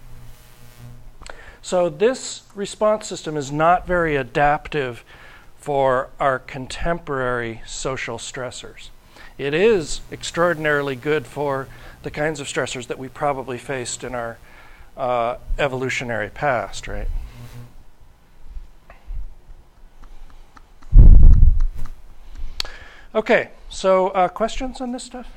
So, 1.61 1.89
this 1.89 2.43
response 2.55 3.07
system 3.07 3.37
is 3.37 3.51
not 3.51 3.87
very 3.87 4.15
adaptive 4.15 5.03
for 5.55 6.09
our 6.19 6.39
contemporary 6.39 7.61
social 7.65 8.17
stressors. 8.17 8.89
It 9.37 9.53
is 9.53 10.01
extraordinarily 10.11 10.95
good 10.95 11.25
for 11.25 11.67
the 12.03 12.11
kinds 12.11 12.39
of 12.39 12.47
stressors 12.47 12.87
that 12.87 12.99
we 12.99 13.07
probably 13.07 13.57
faced 13.57 14.03
in 14.03 14.13
our 14.13 14.37
uh, 14.97 15.37
evolutionary 15.57 16.29
past, 16.29 16.87
right? 16.87 17.07
Okay, 23.15 23.51
so 23.69 24.07
uh, 24.09 24.27
questions 24.27 24.81
on 24.81 24.91
this 24.91 25.03
stuff? 25.03 25.27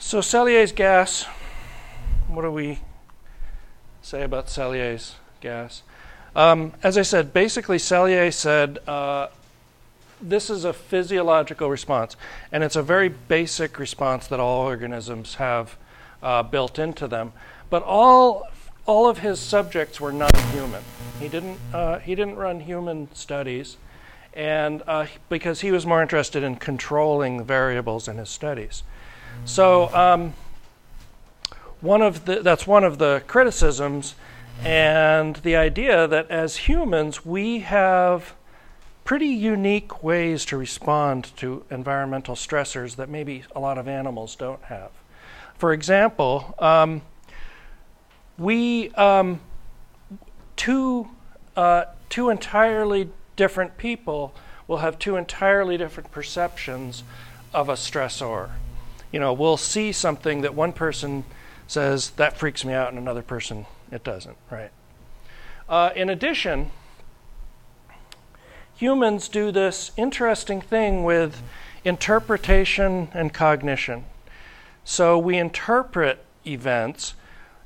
So 0.00 0.18
Selye's 0.18 0.72
gas, 0.72 1.26
what 2.26 2.42
do 2.42 2.50
we 2.50 2.80
say 4.02 4.24
about 4.24 4.48
Selye's 4.48 5.14
gas? 5.40 5.82
Um, 6.34 6.72
as 6.82 6.98
I 6.98 7.02
said, 7.02 7.32
basically 7.32 7.78
Selye 7.78 8.32
said 8.32 8.80
uh, 8.88 9.28
this 10.20 10.50
is 10.50 10.64
a 10.64 10.72
physiological 10.72 11.70
response, 11.70 12.16
and 12.50 12.64
it's 12.64 12.74
a 12.74 12.82
very 12.82 13.08
basic 13.08 13.78
response 13.78 14.26
that 14.26 14.40
all 14.40 14.66
organisms 14.66 15.36
have 15.36 15.76
uh, 16.22 16.42
built 16.42 16.78
into 16.78 17.06
them. 17.06 17.32
But 17.72 17.84
all 17.84 18.48
all 18.84 19.08
of 19.08 19.20
his 19.20 19.40
subjects 19.40 19.98
were 19.98 20.12
non-human. 20.12 20.82
He 21.18 21.28
didn't 21.28 21.58
uh, 21.72 22.00
he 22.00 22.14
didn't 22.14 22.36
run 22.36 22.60
human 22.60 23.08
studies, 23.14 23.78
and 24.34 24.82
uh, 24.86 25.06
because 25.30 25.62
he 25.62 25.72
was 25.72 25.86
more 25.86 26.02
interested 26.02 26.42
in 26.42 26.56
controlling 26.56 27.42
variables 27.42 28.08
in 28.08 28.18
his 28.18 28.28
studies. 28.28 28.82
So 29.46 29.88
um, 29.94 30.34
one 31.80 32.02
of 32.02 32.26
the, 32.26 32.42
that's 32.42 32.66
one 32.66 32.84
of 32.84 32.98
the 32.98 33.22
criticisms, 33.26 34.16
and 34.62 35.36
the 35.36 35.56
idea 35.56 36.06
that 36.06 36.30
as 36.30 36.68
humans 36.68 37.24
we 37.24 37.60
have 37.60 38.34
pretty 39.04 39.28
unique 39.28 40.02
ways 40.02 40.44
to 40.44 40.58
respond 40.58 41.34
to 41.38 41.64
environmental 41.70 42.34
stressors 42.34 42.96
that 42.96 43.08
maybe 43.08 43.44
a 43.56 43.60
lot 43.60 43.78
of 43.78 43.88
animals 43.88 44.36
don't 44.36 44.62
have. 44.64 44.90
For 45.56 45.72
example, 45.72 46.54
um, 46.58 47.00
we 48.42 48.90
um, 48.90 49.40
two 50.56 51.08
uh, 51.56 51.84
two 52.08 52.30
entirely 52.30 53.10
different 53.36 53.76
people 53.78 54.34
will 54.66 54.78
have 54.78 54.98
two 54.98 55.16
entirely 55.16 55.76
different 55.76 56.10
perceptions 56.10 57.02
of 57.54 57.68
a 57.68 57.74
stressor 57.74 58.50
you 59.12 59.20
know, 59.20 59.32
we'll 59.32 59.58
see 59.58 59.92
something 59.92 60.40
that 60.40 60.54
one 60.54 60.72
person 60.72 61.24
says 61.66 62.10
that 62.10 62.36
freaks 62.36 62.64
me 62.64 62.72
out, 62.72 62.88
and 62.88 62.98
another 62.98 63.22
person 63.22 63.66
it 63.90 64.02
doesn't, 64.02 64.36
right? 64.50 64.70
Uh, 65.68 65.90
in 65.94 66.08
addition, 66.08 66.70
humans 68.74 69.28
do 69.28 69.52
this 69.52 69.92
interesting 69.96 70.60
thing 70.60 71.04
with 71.04 71.42
interpretation 71.84 73.08
and 73.12 73.32
cognition. 73.32 74.04
So 74.84 75.18
we 75.18 75.36
interpret 75.36 76.24
events, 76.46 77.14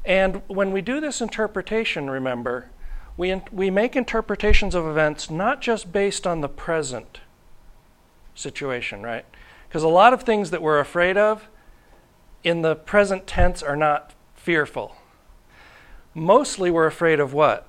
and 0.06 0.40
when 0.46 0.70
we 0.70 0.80
do 0.80 1.00
this 1.00 1.20
interpretation, 1.20 2.08
remember, 2.08 2.70
we, 3.16 3.30
in, 3.30 3.42
we 3.50 3.70
make 3.70 3.96
interpretations 3.96 4.74
of 4.74 4.86
events 4.86 5.30
not 5.30 5.60
just 5.60 5.90
based 5.90 6.26
on 6.26 6.42
the 6.42 6.48
present 6.48 7.20
situation, 8.34 9.02
right? 9.02 9.24
Because 9.68 9.82
a 9.82 9.88
lot 9.88 10.12
of 10.12 10.22
things 10.22 10.50
that 10.52 10.62
we're 10.62 10.78
afraid 10.78 11.16
of 11.16 11.48
in 12.44 12.62
the 12.62 12.76
present 12.76 13.26
tense 13.26 13.62
are 13.62 13.76
not 13.76 14.14
fearful. 14.34 14.94
Mostly 16.14 16.70
we're 16.70 16.86
afraid 16.86 17.18
of 17.18 17.32
what? 17.32 17.68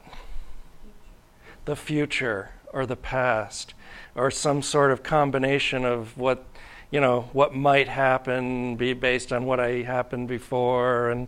The 1.66 1.76
future 1.76 2.52
or 2.72 2.86
the 2.86 2.96
past 2.96 3.74
or 4.14 4.30
some 4.30 4.62
sort 4.62 4.92
of 4.92 5.02
combination 5.02 5.86
of 5.86 6.18
what 6.18 6.46
you 6.92 7.02
know 7.02 7.30
what 7.34 7.54
might 7.54 7.88
happen 7.88 8.76
be 8.76 8.94
based 8.94 9.34
on 9.34 9.46
what 9.46 9.60
I 9.60 9.82
happened 9.82 10.28
before 10.28 11.10
and 11.10 11.28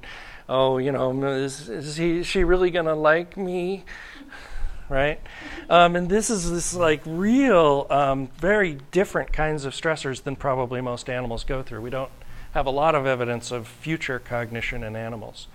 oh 0.50 0.78
you 0.78 0.92
know 0.92 1.12
is, 1.24 1.70
is 1.70 1.96
he 1.96 2.24
she 2.24 2.44
really 2.44 2.72
gonna 2.72 2.96
like 2.96 3.38
me 3.38 3.86
right? 4.90 5.22
Um, 5.70 5.96
and 5.96 6.10
this 6.10 6.30
is 6.30 6.52
this 6.52 6.74
like 6.74 7.02
real, 7.06 7.86
um, 7.90 8.28
very 8.40 8.80
different 8.92 9.32
kinds 9.32 9.64
of 9.64 9.74
stressors 9.74 10.24
than 10.24 10.36
probably 10.36 10.82
most 10.82 11.10
animals 11.10 11.44
go 11.44 11.62
through. 11.62 11.82
We 11.82 11.92
don't 11.92 12.12
have 12.52 12.66
a 12.66 12.72
lot 12.72 12.96
of 12.96 13.06
evidence 13.06 13.52
of 13.52 13.68
future 13.68 14.20
cognition 14.20 14.84
in 14.84 14.96
animals. 14.96 15.48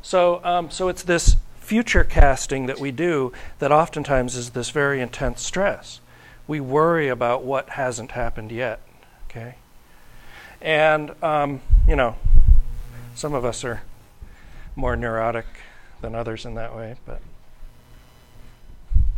So, 0.00 0.42
um, 0.42 0.70
so 0.70 0.88
it's 0.88 1.02
this 1.02 1.36
future 1.60 2.02
casting 2.02 2.66
that 2.66 2.80
we 2.80 2.90
do 2.90 3.32
that 3.58 3.70
oftentimes 3.70 4.34
is 4.34 4.50
this 4.50 4.70
very 4.70 5.00
intense 5.00 5.42
stress. 5.42 6.00
We 6.46 6.60
worry 6.60 7.08
about 7.08 7.44
what 7.44 7.70
hasn't 7.70 8.12
happened 8.12 8.50
yet. 8.50 8.80
Okay, 9.28 9.56
and 10.62 11.22
um, 11.22 11.60
you 11.86 11.94
know, 11.94 12.16
some 13.14 13.34
of 13.34 13.44
us 13.44 13.62
are 13.64 13.82
more 14.78 14.96
neurotic 14.96 15.44
than 16.00 16.14
others 16.14 16.46
in 16.46 16.54
that 16.54 16.74
way, 16.74 16.94
but. 17.04 17.20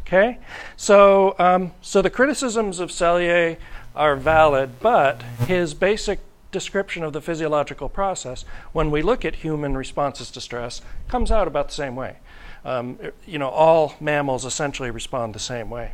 Okay, 0.00 0.38
so 0.76 1.36
um, 1.38 1.72
so 1.82 2.02
the 2.02 2.10
criticisms 2.10 2.80
of 2.80 2.90
Selye 2.90 3.58
are 3.94 4.16
valid, 4.16 4.80
but 4.80 5.22
his 5.46 5.72
basic 5.72 6.18
description 6.50 7.04
of 7.04 7.12
the 7.12 7.20
physiological 7.20 7.88
process, 7.88 8.44
when 8.72 8.90
we 8.90 9.02
look 9.02 9.24
at 9.24 9.36
human 9.36 9.76
responses 9.76 10.30
to 10.32 10.40
stress, 10.40 10.82
comes 11.06 11.30
out 11.30 11.46
about 11.46 11.68
the 11.68 11.74
same 11.74 11.94
way. 11.94 12.16
Um, 12.64 12.98
you 13.24 13.38
know, 13.38 13.48
all 13.48 13.94
mammals 14.00 14.44
essentially 14.44 14.90
respond 14.90 15.34
the 15.34 15.38
same 15.38 15.70
way. 15.70 15.92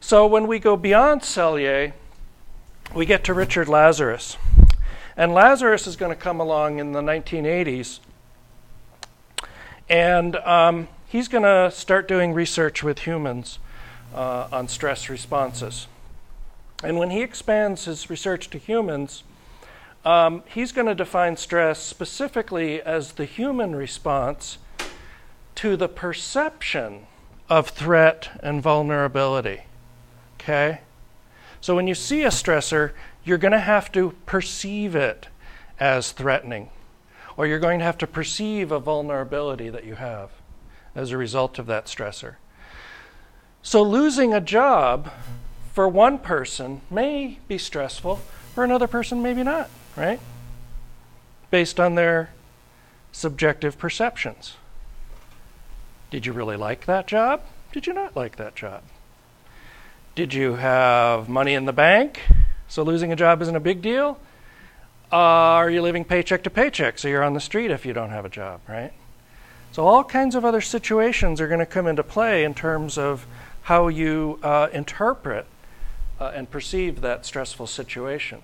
So 0.00 0.26
when 0.26 0.46
we 0.46 0.58
go 0.58 0.76
beyond 0.76 1.20
Selye, 1.20 1.92
we 2.94 3.04
get 3.04 3.24
to 3.24 3.34
Richard 3.34 3.68
Lazarus. 3.68 4.36
And 5.16 5.32
Lazarus 5.32 5.86
is 5.86 5.96
going 5.96 6.10
to 6.10 6.20
come 6.20 6.40
along 6.40 6.78
in 6.78 6.92
the 6.92 7.00
1980s. 7.00 8.00
And 9.88 10.36
um, 10.36 10.88
he's 11.06 11.28
going 11.28 11.44
to 11.44 11.70
start 11.70 12.08
doing 12.08 12.32
research 12.32 12.82
with 12.82 13.00
humans 13.00 13.58
uh, 14.14 14.48
on 14.52 14.68
stress 14.68 15.08
responses. 15.08 15.86
And 16.82 16.98
when 16.98 17.10
he 17.10 17.22
expands 17.22 17.84
his 17.84 18.10
research 18.10 18.50
to 18.50 18.58
humans, 18.58 19.24
um, 20.04 20.42
he's 20.46 20.72
going 20.72 20.86
to 20.86 20.94
define 20.94 21.36
stress 21.36 21.82
specifically 21.82 22.82
as 22.82 23.12
the 23.12 23.24
human 23.24 23.74
response 23.74 24.58
to 25.54 25.76
the 25.76 25.88
perception 25.88 27.06
of 27.48 27.68
threat 27.68 28.38
and 28.42 28.62
vulnerability. 28.62 29.62
Okay? 30.38 30.80
So 31.60 31.74
when 31.74 31.86
you 31.86 31.94
see 31.94 32.22
a 32.22 32.28
stressor, 32.28 32.92
you're 33.24 33.38
going 33.38 33.52
to 33.52 33.58
have 33.58 33.90
to 33.92 34.14
perceive 34.26 34.94
it 34.94 35.28
as 35.80 36.12
threatening, 36.12 36.68
or 37.36 37.46
you're 37.46 37.58
going 37.58 37.78
to 37.78 37.84
have 37.84 37.98
to 37.98 38.06
perceive 38.06 38.70
a 38.70 38.78
vulnerability 38.78 39.68
that 39.68 39.84
you 39.84 39.94
have 39.96 40.30
as 40.94 41.10
a 41.10 41.16
result 41.16 41.58
of 41.58 41.66
that 41.66 41.86
stressor. 41.86 42.36
So 43.62 43.82
losing 43.82 44.32
a 44.32 44.40
job 44.40 45.10
for 45.72 45.88
one 45.88 46.18
person 46.18 46.82
may 46.90 47.38
be 47.48 47.58
stressful, 47.58 48.20
for 48.54 48.62
another 48.62 48.86
person, 48.86 49.22
maybe 49.22 49.42
not, 49.42 49.68
right? 49.96 50.20
Based 51.50 51.80
on 51.80 51.96
their 51.96 52.30
subjective 53.10 53.78
perceptions. 53.78 54.54
Did 56.10 56.26
you 56.26 56.32
really 56.32 56.56
like 56.56 56.86
that 56.86 57.08
job? 57.08 57.42
Did 57.72 57.88
you 57.88 57.92
not 57.92 58.14
like 58.14 58.36
that 58.36 58.54
job? 58.54 58.82
Did 60.14 60.32
you 60.32 60.54
have 60.54 61.28
money 61.28 61.54
in 61.54 61.64
the 61.64 61.72
bank? 61.72 62.20
So 62.68 62.84
losing 62.84 63.10
a 63.10 63.16
job 63.16 63.42
isn't 63.42 63.56
a 63.56 63.60
big 63.60 63.82
deal? 63.82 64.18
Uh, 65.14 65.62
are 65.62 65.70
you 65.70 65.80
living 65.80 66.04
paycheck 66.04 66.42
to 66.42 66.50
paycheck? 66.50 66.98
So 66.98 67.06
you're 67.06 67.22
on 67.22 67.34
the 67.34 67.40
street 67.40 67.70
if 67.70 67.86
you 67.86 67.92
don't 67.92 68.10
have 68.10 68.24
a 68.24 68.28
job, 68.28 68.60
right? 68.68 68.92
So 69.70 69.86
all 69.86 70.02
kinds 70.02 70.34
of 70.34 70.44
other 70.44 70.60
situations 70.60 71.40
are 71.40 71.46
going 71.46 71.60
to 71.60 71.66
come 71.66 71.86
into 71.86 72.02
play 72.02 72.42
in 72.42 72.52
terms 72.52 72.98
of 72.98 73.24
how 73.62 73.86
you 73.86 74.40
uh, 74.42 74.70
interpret 74.72 75.46
uh, 76.18 76.32
and 76.34 76.50
perceive 76.50 77.00
that 77.02 77.24
stressful 77.24 77.68
situation. 77.68 78.42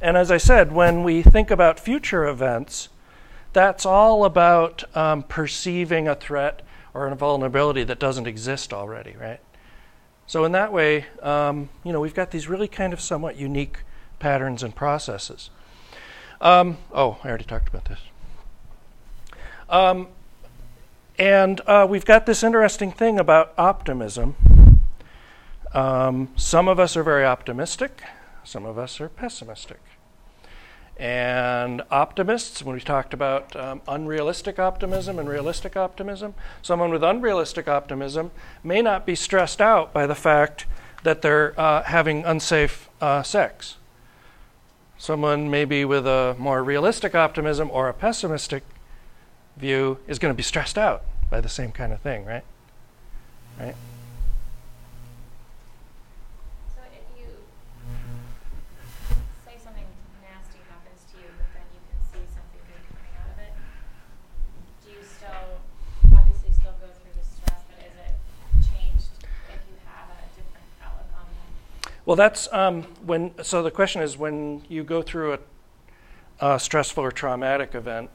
And 0.00 0.16
as 0.16 0.32
I 0.32 0.36
said, 0.36 0.72
when 0.72 1.04
we 1.04 1.22
think 1.22 1.52
about 1.52 1.78
future 1.78 2.26
events, 2.26 2.88
that's 3.52 3.86
all 3.86 4.24
about 4.24 4.82
um, 4.96 5.22
perceiving 5.22 6.08
a 6.08 6.16
threat 6.16 6.62
or 6.92 7.06
a 7.06 7.14
vulnerability 7.14 7.84
that 7.84 8.00
doesn't 8.00 8.26
exist 8.26 8.72
already, 8.72 9.14
right? 9.16 9.38
So 10.26 10.44
in 10.44 10.50
that 10.52 10.72
way, 10.72 11.06
um, 11.22 11.68
you 11.84 11.92
know, 11.92 12.00
we've 12.00 12.14
got 12.14 12.32
these 12.32 12.48
really 12.48 12.66
kind 12.66 12.92
of 12.92 13.00
somewhat 13.00 13.36
unique 13.36 13.78
patterns 14.18 14.62
and 14.62 14.74
processes. 14.74 15.50
Um, 16.40 16.78
oh, 16.92 17.18
I 17.24 17.28
already 17.28 17.44
talked 17.44 17.68
about 17.68 17.86
this. 17.86 18.00
Um, 19.68 20.08
and 21.18 21.60
uh, 21.66 21.86
we've 21.88 22.04
got 22.04 22.26
this 22.26 22.42
interesting 22.42 22.92
thing 22.92 23.18
about 23.18 23.54
optimism. 23.56 24.36
Um, 25.72 26.28
some 26.36 26.68
of 26.68 26.78
us 26.78 26.96
are 26.96 27.02
very 27.02 27.24
optimistic, 27.24 28.02
some 28.44 28.64
of 28.64 28.78
us 28.78 29.00
are 29.00 29.08
pessimistic. 29.08 29.80
And 30.96 31.82
optimists, 31.90 32.62
when 32.62 32.74
we 32.74 32.80
talked 32.80 33.12
about 33.12 33.54
um, 33.54 33.82
unrealistic 33.86 34.58
optimism 34.58 35.18
and 35.18 35.28
realistic 35.28 35.76
optimism, 35.76 36.34
someone 36.62 36.90
with 36.90 37.04
unrealistic 37.04 37.68
optimism 37.68 38.30
may 38.64 38.80
not 38.80 39.04
be 39.04 39.14
stressed 39.14 39.60
out 39.60 39.92
by 39.92 40.06
the 40.06 40.14
fact 40.14 40.64
that 41.02 41.20
they're 41.20 41.58
uh, 41.60 41.82
having 41.82 42.24
unsafe 42.24 42.88
uh, 43.02 43.22
sex. 43.22 43.76
Someone 44.98 45.50
maybe 45.50 45.84
with 45.84 46.06
a 46.06 46.34
more 46.38 46.64
realistic 46.64 47.14
optimism 47.14 47.70
or 47.70 47.88
a 47.88 47.94
pessimistic 47.94 48.62
view 49.56 49.98
is 50.06 50.18
going 50.18 50.32
to 50.32 50.36
be 50.36 50.42
stressed 50.42 50.78
out 50.78 51.04
by 51.30 51.40
the 51.40 51.48
same 51.48 51.70
kind 51.72 51.92
of 51.92 52.00
thing, 52.00 52.24
right? 52.24 52.44
Right? 53.58 53.74
So 56.74 56.80
if 56.92 57.04
you 57.18 57.28
say 59.44 59.56
something 59.62 59.84
nasty 60.24 60.60
happens 60.68 61.04
to 61.12 61.18
you, 61.20 61.28
but 61.36 61.48
then 61.52 61.66
you 61.76 61.80
can 61.88 62.00
see 62.08 62.24
something 62.32 62.62
good 62.68 62.82
coming 62.88 63.14
out 63.20 63.30
of 63.32 63.38
it, 63.40 63.52
do 64.84 64.92
you 64.96 65.04
still, 65.04 65.60
obviously 66.16 66.52
still 66.52 66.76
go 66.80 66.88
through 66.88 67.14
the 67.16 67.24
stress, 67.24 67.60
but 67.68 67.84
is 67.84 67.96
it 68.00 68.16
changed 68.64 69.12
if 69.52 69.60
you 69.68 69.76
have 69.88 70.08
a 70.08 70.20
different 70.36 70.68
outlook 70.80 71.12
on 71.16 71.28
them? 71.32 71.50
Well, 72.06 72.14
that's 72.14 72.50
um, 72.52 72.84
when. 73.04 73.32
So 73.42 73.64
the 73.64 73.70
question 73.72 74.00
is 74.00 74.16
when 74.16 74.62
you 74.68 74.84
go 74.84 75.02
through 75.02 75.34
a, 75.34 75.38
a 76.54 76.60
stressful 76.60 77.02
or 77.02 77.10
traumatic 77.10 77.74
event, 77.74 78.10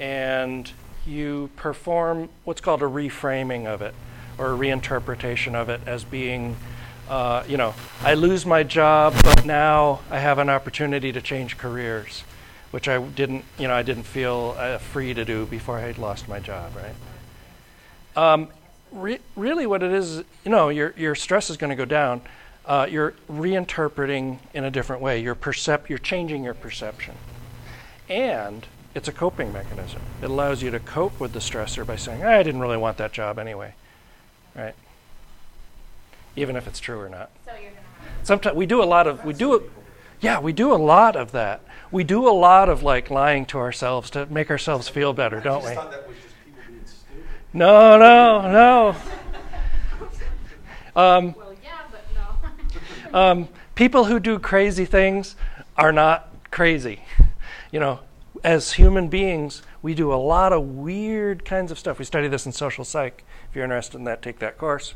and 0.00 0.68
you 1.06 1.48
perform 1.54 2.30
what's 2.42 2.60
called 2.60 2.82
a 2.82 2.86
reframing 2.86 3.66
of 3.66 3.80
it, 3.80 3.94
or 4.38 4.52
a 4.52 4.58
reinterpretation 4.58 5.54
of 5.54 5.68
it 5.68 5.80
as 5.86 6.02
being, 6.02 6.56
uh, 7.08 7.44
you 7.48 7.56
know, 7.56 7.76
I 8.02 8.14
lose 8.14 8.44
my 8.44 8.64
job, 8.64 9.14
but 9.22 9.46
now 9.46 10.00
I 10.10 10.18
have 10.18 10.38
an 10.38 10.50
opportunity 10.50 11.12
to 11.12 11.22
change 11.22 11.56
careers, 11.56 12.24
which 12.72 12.88
I 12.88 12.98
didn't, 13.00 13.44
you 13.56 13.68
know, 13.68 13.74
I 13.74 13.82
didn't 13.82 14.02
feel 14.02 14.56
uh, 14.58 14.78
free 14.78 15.14
to 15.14 15.24
do 15.24 15.46
before 15.46 15.78
I 15.78 15.82
had 15.82 15.96
lost 15.96 16.28
my 16.28 16.40
job, 16.40 16.72
right? 16.74 16.96
Um, 18.16 18.48
re- 18.90 19.20
really, 19.36 19.64
what 19.64 19.84
it 19.84 19.92
is, 19.92 20.24
you 20.44 20.50
know, 20.50 20.70
your 20.70 20.92
your 20.96 21.14
stress 21.14 21.50
is 21.50 21.56
going 21.56 21.70
to 21.70 21.76
go 21.76 21.84
down. 21.84 22.20
Uh, 22.68 22.86
you're 22.88 23.14
reinterpreting 23.32 24.38
in 24.52 24.62
a 24.62 24.70
different 24.70 25.00
way. 25.00 25.18
You're 25.18 25.34
percep- 25.34 25.88
You're 25.88 25.98
changing 25.98 26.44
your 26.44 26.52
perception, 26.52 27.14
and 28.10 28.66
it's 28.94 29.08
a 29.08 29.12
coping 29.12 29.54
mechanism. 29.54 30.02
It 30.20 30.28
allows 30.28 30.62
you 30.62 30.70
to 30.72 30.78
cope 30.78 31.18
with 31.18 31.32
the 31.32 31.38
stressor 31.38 31.86
by 31.86 31.96
saying, 31.96 32.22
"I 32.24 32.42
didn't 32.42 32.60
really 32.60 32.76
want 32.76 32.98
that 32.98 33.12
job 33.12 33.38
anyway," 33.38 33.72
right? 34.54 34.74
Even 36.36 36.56
if 36.56 36.66
it's 36.66 36.78
true 36.78 37.00
or 37.00 37.08
not. 37.08 37.30
So 37.46 37.52
you're 37.52 37.70
gonna 37.70 37.76
have, 37.76 38.26
Sometimes 38.26 38.54
we 38.54 38.66
do 38.66 38.82
a 38.82 38.84
lot 38.84 39.06
of 39.06 39.24
we 39.24 39.32
do 39.32 39.54
it. 39.54 39.62
Yeah, 40.20 40.38
we 40.38 40.52
do 40.52 40.70
a 40.70 40.76
lot 40.76 41.16
of 41.16 41.32
that. 41.32 41.62
We 41.90 42.04
do 42.04 42.28
a 42.28 42.36
lot 42.36 42.68
of 42.68 42.82
like 42.82 43.08
lying 43.08 43.46
to 43.46 43.58
ourselves 43.58 44.10
to 44.10 44.26
make 44.26 44.50
ourselves 44.50 44.88
feel 44.88 45.14
better, 45.14 45.40
don't 45.40 45.62
we? 45.62 45.70
just 45.70 45.74
thought 45.76 45.90
that 45.90 46.06
was 46.06 46.16
just 46.18 46.34
people 46.44 46.60
being 46.68 46.80
stupid. 46.84 47.24
No, 47.54 47.96
no, 47.96 48.42
no. 48.52 48.96
Um, 50.96 51.32
well, 51.38 51.54
yeah, 51.62 51.70
but 51.92 52.02
no. 52.12 52.48
Um, 53.12 53.48
people 53.74 54.04
who 54.04 54.20
do 54.20 54.38
crazy 54.38 54.84
things 54.84 55.36
are 55.76 55.92
not 55.92 56.28
crazy. 56.50 57.02
You 57.70 57.80
know, 57.80 58.00
as 58.44 58.72
human 58.72 59.08
beings, 59.08 59.62
we 59.82 59.94
do 59.94 60.12
a 60.12 60.16
lot 60.16 60.52
of 60.52 60.62
weird 60.62 61.44
kinds 61.44 61.70
of 61.70 61.78
stuff. 61.78 61.98
We 61.98 62.04
study 62.04 62.28
this 62.28 62.46
in 62.46 62.52
social 62.52 62.84
psych. 62.84 63.24
If 63.48 63.56
you're 63.56 63.64
interested 63.64 63.98
in 63.98 64.04
that, 64.04 64.22
take 64.22 64.38
that 64.40 64.58
course. 64.58 64.94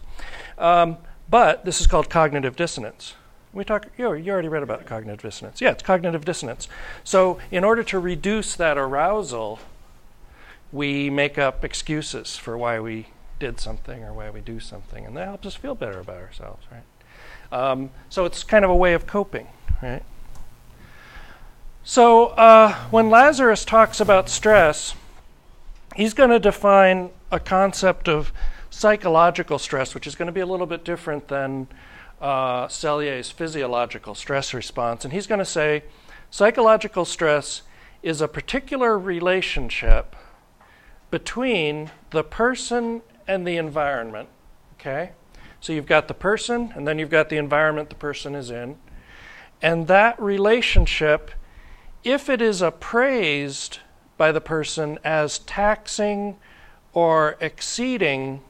Um, 0.59 0.99
but 1.29 1.65
this 1.65 1.81
is 1.81 1.87
called 1.87 2.11
cognitive 2.11 2.57
dissonance. 2.57 3.15
We 3.53 3.65
talk. 3.65 3.87
You, 3.99 4.15
you 4.15 4.33
already 4.33 4.49
read 4.49 4.63
about 4.63 4.87
cognitive 4.87 5.23
dissonance. 5.23 5.61
Yeah, 5.61 5.71
it's 5.71 5.83
cognitive 5.83 6.25
dissonance. 6.25 6.69
So, 7.05 7.39
in 7.51 7.65
order 7.65 7.83
to 7.85 7.99
reduce 7.99 8.57
that 8.57 8.79
arousal, 8.79 9.59
we 10.73 11.11
make 11.11 11.37
up 11.37 11.65
excuses 11.65 12.37
for 12.37 12.57
why 12.57 12.81
we 12.81 13.09
did 13.39 13.61
something 13.61 14.03
or 14.05 14.15
why 14.15 14.31
we 14.31 14.41
do 14.41 14.59
something, 14.59 15.05
and 15.05 15.17
that 15.17 15.27
helps 15.27 15.47
us 15.47 15.55
feel 15.55 15.75
better 15.75 16.01
about 16.01 16.17
ourselves, 16.17 16.67
right? 16.71 16.85
Um, 17.53 17.91
so 18.09 18.25
it's 18.25 18.43
kind 18.43 18.65
of 18.65 18.71
a 18.71 18.75
way 18.75 18.95
of 18.95 19.07
coping, 19.07 19.47
right? 19.83 20.03
So 21.85 22.29
uh, 22.29 22.75
when 22.91 23.11
Lazarus 23.11 23.65
talks 23.65 24.01
about 24.01 24.29
stress, 24.29 24.95
he's 25.95 26.15
going 26.15 26.31
to 26.31 26.39
define 26.39 27.11
a 27.31 27.39
concept 27.39 28.09
of 28.09 28.33
psychological 28.71 29.59
stress, 29.59 29.95
which 29.95 30.07
is 30.07 30.15
going 30.15 30.27
to 30.27 30.33
be 30.33 30.41
a 30.41 30.47
little 30.47 30.67
bit 30.67 30.83
different 30.83 31.29
than 31.29 31.69
uh, 32.23 32.69
Selye's 32.69 33.31
physiological 33.31 34.15
stress 34.15 34.55
response. 34.55 35.05
And 35.05 35.13
he's 35.13 35.27
going 35.27 35.41
to 35.41 35.45
say 35.45 35.83
psychological 36.31 37.05
stress 37.05 37.63
is 38.03 38.23
a 38.23 38.29
particular 38.29 38.99
relationship 38.99 40.17
between 41.11 41.91
the 42.11 42.25
person 42.25 43.03
and 43.29 43.47
the 43.47 43.59
environment. 43.59 44.29
Okay? 44.75 45.11
So 45.63 45.73
you've 45.73 45.87
got 45.87 46.09
the 46.09 46.15
person, 46.15 46.73
and 46.75 46.89
then 46.89 46.99
you've 46.99 47.09
got 47.09 47.29
the 47.29 47.37
environment 47.37 47.89
the 47.89 47.95
person 47.95 48.35
is 48.35 48.51
in. 48.51 48.79
And 49.63 49.87
that 49.87 50.21
relationship, 50.21 51.31
if 52.03 52.29
it 52.29 52.43
is 52.43 52.61
appraised 52.61 53.79
by 54.17 54.33
the 54.33 54.41
person 54.41 54.99
as 55.05 55.39
taxing 55.39 56.37
or 56.93 57.37
exceeding 57.41 58.43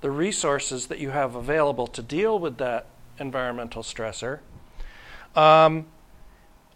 the 0.00 0.10
resources 0.10 0.88
that 0.88 0.98
you 0.98 1.10
have 1.10 1.36
available 1.36 1.86
to 1.86 2.02
deal 2.02 2.36
with 2.36 2.58
that 2.58 2.86
environmental 3.20 3.84
stressor, 3.84 4.40
um, 5.36 5.86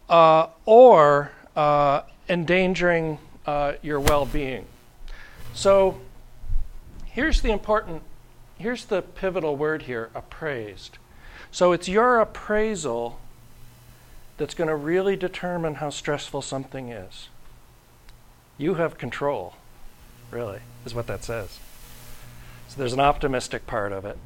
uh, 0.08 0.46
or 0.66 1.32
uh, 1.56 2.02
endangering 2.28 3.18
uh, 3.44 3.72
your 3.82 3.98
well 3.98 4.24
being. 4.24 4.66
So 5.52 6.00
here's 7.06 7.40
the 7.40 7.50
important, 7.50 8.04
here's 8.58 8.86
the 8.86 9.02
pivotal 9.02 9.56
word 9.56 9.82
here 9.82 10.10
appraised. 10.14 10.98
So 11.50 11.72
it's 11.72 11.88
your 11.88 12.20
appraisal 12.20 13.18
that's 14.36 14.54
going 14.54 14.68
to 14.68 14.76
really 14.76 15.16
determine 15.16 15.76
how 15.76 15.90
stressful 15.90 16.42
something 16.42 16.90
is. 16.90 17.28
You 18.58 18.74
have 18.74 18.98
control, 18.98 19.54
really, 20.30 20.60
is 20.84 20.94
what 20.94 21.06
that 21.06 21.24
says. 21.24 21.58
So 22.68 22.78
there's 22.78 22.92
an 22.92 23.00
optimistic 23.00 23.66
part 23.66 23.92
of 23.92 24.04
it. 24.04 24.18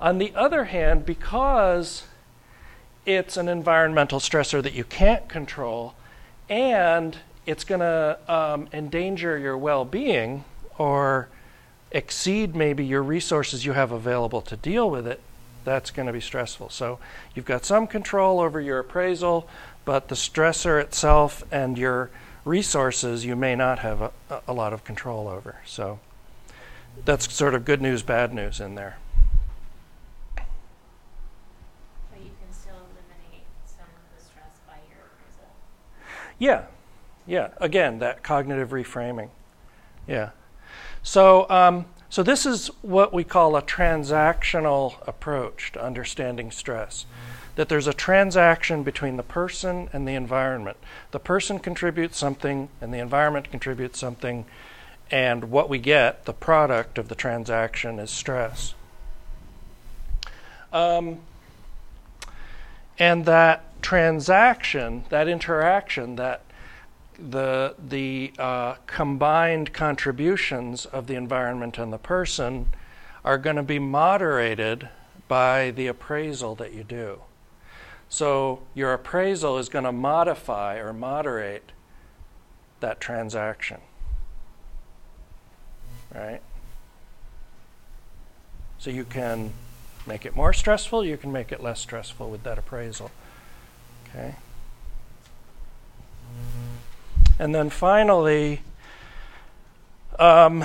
On 0.00 0.18
the 0.18 0.32
other 0.34 0.64
hand, 0.64 1.06
because 1.06 2.04
it's 3.06 3.36
an 3.36 3.48
environmental 3.48 4.18
stressor 4.20 4.62
that 4.62 4.72
you 4.72 4.84
can't 4.84 5.28
control 5.28 5.94
and 6.48 7.18
it's 7.46 7.64
going 7.64 7.80
to 7.80 8.18
um, 8.28 8.68
endanger 8.72 9.38
your 9.38 9.56
well 9.56 9.84
being 9.84 10.44
or 10.78 11.28
exceed 11.92 12.56
maybe 12.56 12.84
your 12.84 13.02
resources 13.02 13.64
you 13.64 13.72
have 13.72 13.92
available 13.92 14.40
to 14.42 14.56
deal 14.56 14.90
with 14.90 15.06
it, 15.06 15.20
that's 15.64 15.90
going 15.90 16.06
to 16.06 16.12
be 16.12 16.20
stressful. 16.20 16.70
So 16.70 16.98
you've 17.34 17.44
got 17.44 17.64
some 17.64 17.86
control 17.86 18.40
over 18.40 18.60
your 18.60 18.80
appraisal, 18.80 19.48
but 19.84 20.08
the 20.08 20.14
stressor 20.14 20.80
itself 20.80 21.44
and 21.52 21.78
your 21.78 22.10
resources 22.44 23.24
you 23.24 23.36
may 23.36 23.54
not 23.54 23.78
have 23.80 24.00
a, 24.00 24.10
a 24.48 24.52
lot 24.52 24.72
of 24.72 24.82
control 24.84 25.28
over. 25.28 25.56
So 25.64 26.00
that's 27.04 27.32
sort 27.32 27.54
of 27.54 27.64
good 27.64 27.80
news, 27.80 28.02
bad 28.02 28.34
news 28.34 28.60
in 28.60 28.74
there. 28.74 28.98
But 30.34 30.44
you 32.16 32.30
can 32.40 32.52
still 32.52 32.74
eliminate 32.74 33.46
some 33.64 33.86
of 33.86 34.18
the 34.18 34.24
stress 34.24 34.58
by 34.66 34.78
your 34.90 35.06
appraisal. 35.06 35.46
Yeah, 36.38 36.64
yeah. 37.26 37.50
Again, 37.58 38.00
that 38.00 38.22
cognitive 38.22 38.70
reframing. 38.70 39.28
Yeah. 40.08 40.30
So, 41.02 41.48
um, 41.50 41.86
so 42.08 42.22
this 42.22 42.46
is 42.46 42.68
what 42.82 43.12
we 43.12 43.24
call 43.24 43.56
a 43.56 43.62
transactional 43.62 44.96
approach 45.06 45.72
to 45.72 45.84
understanding 45.84 46.50
stress. 46.50 47.06
That 47.56 47.68
there's 47.68 47.86
a 47.86 47.92
transaction 47.92 48.82
between 48.82 49.16
the 49.16 49.22
person 49.22 49.88
and 49.92 50.06
the 50.06 50.14
environment. 50.14 50.78
The 51.10 51.18
person 51.18 51.58
contributes 51.58 52.16
something, 52.16 52.68
and 52.80 52.94
the 52.94 52.98
environment 52.98 53.50
contributes 53.50 53.98
something, 53.98 54.46
and 55.10 55.50
what 55.50 55.68
we 55.68 55.78
get, 55.78 56.24
the 56.24 56.32
product 56.32 56.96
of 56.96 57.08
the 57.08 57.14
transaction, 57.14 57.98
is 57.98 58.10
stress. 58.10 58.74
Um, 60.72 61.18
and 62.98 63.26
that 63.26 63.64
transaction, 63.82 65.04
that 65.10 65.28
interaction, 65.28 66.16
that 66.16 66.42
the 67.30 67.74
the 67.78 68.32
uh, 68.38 68.74
combined 68.86 69.72
contributions 69.72 70.86
of 70.86 71.06
the 71.06 71.14
environment 71.14 71.78
and 71.78 71.92
the 71.92 71.98
person 71.98 72.68
are 73.24 73.38
going 73.38 73.56
to 73.56 73.62
be 73.62 73.78
moderated 73.78 74.88
by 75.28 75.70
the 75.70 75.86
appraisal 75.86 76.54
that 76.56 76.72
you 76.72 76.84
do. 76.84 77.20
So 78.08 78.62
your 78.74 78.92
appraisal 78.92 79.56
is 79.58 79.68
going 79.68 79.84
to 79.84 79.92
modify 79.92 80.76
or 80.76 80.92
moderate 80.92 81.72
that 82.80 83.00
transaction. 83.00 83.80
Right? 86.14 86.42
So 88.78 88.90
you 88.90 89.04
can 89.04 89.52
make 90.06 90.26
it 90.26 90.34
more 90.34 90.52
stressful, 90.52 91.04
you 91.04 91.16
can 91.16 91.32
make 91.32 91.52
it 91.52 91.62
less 91.62 91.80
stressful 91.80 92.28
with 92.28 92.42
that 92.42 92.58
appraisal. 92.58 93.10
Okay? 94.08 94.34
And 97.38 97.54
then 97.54 97.70
finally, 97.70 98.60
um, 100.18 100.64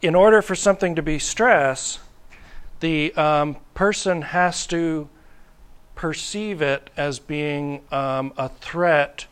in 0.00 0.14
order 0.14 0.42
for 0.42 0.54
something 0.54 0.96
to 0.96 1.02
be 1.02 1.18
stress, 1.18 1.98
the 2.80 3.14
um, 3.14 3.56
person 3.74 4.22
has 4.22 4.66
to 4.66 5.08
perceive 5.94 6.60
it 6.60 6.90
as 6.96 7.20
being 7.20 7.80
um, 7.92 8.32
a 8.36 8.48
threat 8.48 9.26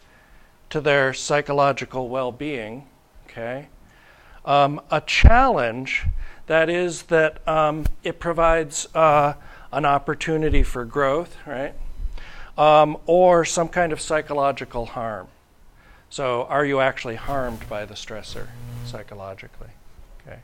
to 0.71 0.81
their 0.81 1.13
psychological 1.13 2.09
well 2.09 2.31
being. 2.31 2.87
Okay? 3.27 3.69
Um, 4.45 4.81
a 4.91 5.01
challenge, 5.01 6.07
that 6.47 6.71
is, 6.71 7.03
that 7.05 7.47
um, 7.47 7.87
it 8.05 8.21
provides 8.21 8.89
uh, 8.95 9.35
an 9.73 9.85
opportunity 9.85 10.63
for 10.63 10.85
growth, 10.85 11.37
right? 11.47 11.75
Um, 12.57 12.97
or 13.07 13.45
some 13.45 13.69
kind 13.69 13.93
of 13.93 14.01
psychological 14.01 14.87
harm. 14.87 15.29
So, 16.11 16.45
are 16.51 16.65
you 16.65 16.81
actually 16.81 17.15
harmed 17.15 17.69
by 17.69 17.85
the 17.85 17.95
stressor 17.95 18.49
psychologically? 18.85 19.69
Okay. 20.27 20.41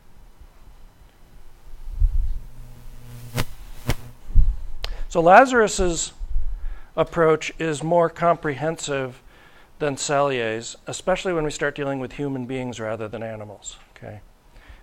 So, 5.09 5.21
Lazarus's 5.21 6.13
approach 6.95 7.51
is 7.59 7.83
more 7.83 8.09
comprehensive 8.09 9.21
than 9.79 9.97
Selye's, 9.97 10.77
especially 10.87 11.33
when 11.33 11.43
we 11.43 11.51
start 11.51 11.75
dealing 11.75 11.99
with 11.99 12.13
human 12.13 12.45
beings 12.45 12.79
rather 12.79 13.09
than 13.09 13.21
animals. 13.21 13.75
Okay, 13.95 14.21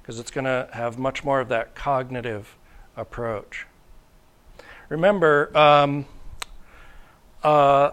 because 0.03 0.19
it's 0.19 0.31
going 0.31 0.45
to 0.45 0.69
have 0.75 0.99
much 0.99 1.25
more 1.25 1.41
of 1.41 1.49
that 1.49 1.75
cognitive 1.75 2.57
approach. 2.95 3.67
Remember, 4.91 5.57
um, 5.57 6.05
uh, 7.43 7.93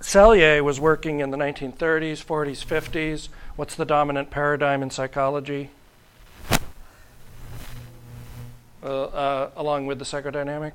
Selye 0.00 0.62
was 0.62 0.78
working 0.78 1.20
in 1.20 1.30
the 1.30 1.36
1930s, 1.36 2.24
40s, 2.24 2.64
50s. 2.64 3.28
What's 3.56 3.74
the 3.74 3.84
dominant 3.84 4.30
paradigm 4.30 4.82
in 4.82 4.90
psychology? 4.90 5.70
Uh, 8.80 8.86
uh, 8.86 9.50
along 9.56 9.86
with 9.86 9.98
the 9.98 10.04
psychodynamic 10.04 10.72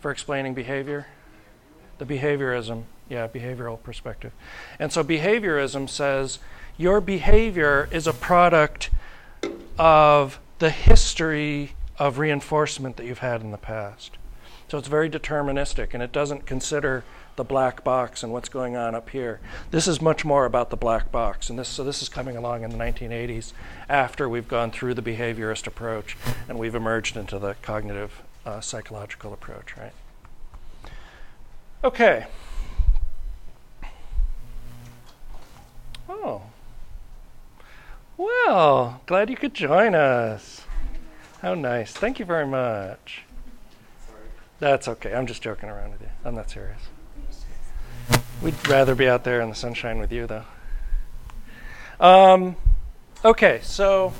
for 0.00 0.10
explaining 0.10 0.52
behavior? 0.52 1.06
The 1.96 2.04
behaviorism, 2.04 2.84
yeah, 3.08 3.26
behavioral 3.26 3.82
perspective. 3.82 4.32
And 4.78 4.92
so 4.92 5.02
behaviorism 5.02 5.88
says 5.88 6.38
your 6.76 7.00
behavior 7.00 7.88
is 7.90 8.06
a 8.06 8.12
product 8.12 8.90
of 9.78 10.38
the 10.58 10.70
history 10.70 11.72
of 11.98 12.18
reinforcement 12.18 12.98
that 12.98 13.06
you've 13.06 13.18
had 13.18 13.40
in 13.40 13.50
the 13.50 13.56
past. 13.56 14.18
So 14.68 14.76
it's 14.76 14.88
very 14.88 15.08
deterministic 15.08 15.94
and 15.94 16.02
it 16.02 16.12
doesn't 16.12 16.44
consider 16.44 17.02
the 17.38 17.44
black 17.44 17.82
box 17.82 18.22
and 18.22 18.32
what's 18.32 18.50
going 18.50 18.76
on 18.76 18.94
up 18.94 19.08
here. 19.08 19.40
This 19.70 19.88
is 19.88 20.02
much 20.02 20.24
more 20.24 20.44
about 20.44 20.68
the 20.68 20.76
black 20.76 21.10
box, 21.10 21.48
and 21.48 21.58
this 21.58 21.68
so 21.68 21.82
this 21.84 22.02
is 22.02 22.10
coming 22.10 22.36
along 22.36 22.64
in 22.64 22.70
the 22.70 22.76
1980s 22.76 23.52
after 23.88 24.28
we've 24.28 24.48
gone 24.48 24.70
through 24.70 24.92
the 24.92 25.02
behaviorist 25.02 25.66
approach 25.66 26.18
and 26.48 26.58
we've 26.58 26.74
emerged 26.74 27.16
into 27.16 27.38
the 27.38 27.54
cognitive 27.62 28.22
uh, 28.44 28.60
psychological 28.60 29.32
approach, 29.32 29.76
right? 29.76 29.92
Okay. 31.84 32.26
Oh. 36.08 36.42
Well, 38.16 39.00
glad 39.06 39.30
you 39.30 39.36
could 39.36 39.54
join 39.54 39.94
us. 39.94 40.62
How 41.40 41.54
nice. 41.54 41.92
Thank 41.92 42.18
you 42.18 42.24
very 42.24 42.46
much. 42.46 43.22
That's 44.58 44.88
okay. 44.88 45.14
I'm 45.14 45.28
just 45.28 45.40
joking 45.40 45.68
around 45.68 45.92
with 45.92 46.00
you. 46.00 46.08
I'm 46.24 46.34
not 46.34 46.50
serious. 46.50 46.88
We'd 48.40 48.68
rather 48.68 48.94
be 48.94 49.08
out 49.08 49.24
there 49.24 49.40
in 49.40 49.48
the 49.48 49.54
sunshine 49.56 49.98
with 49.98 50.12
you, 50.12 50.28
though. 50.28 50.44
Um, 51.98 52.54
okay, 53.24 53.58
so 53.64 54.12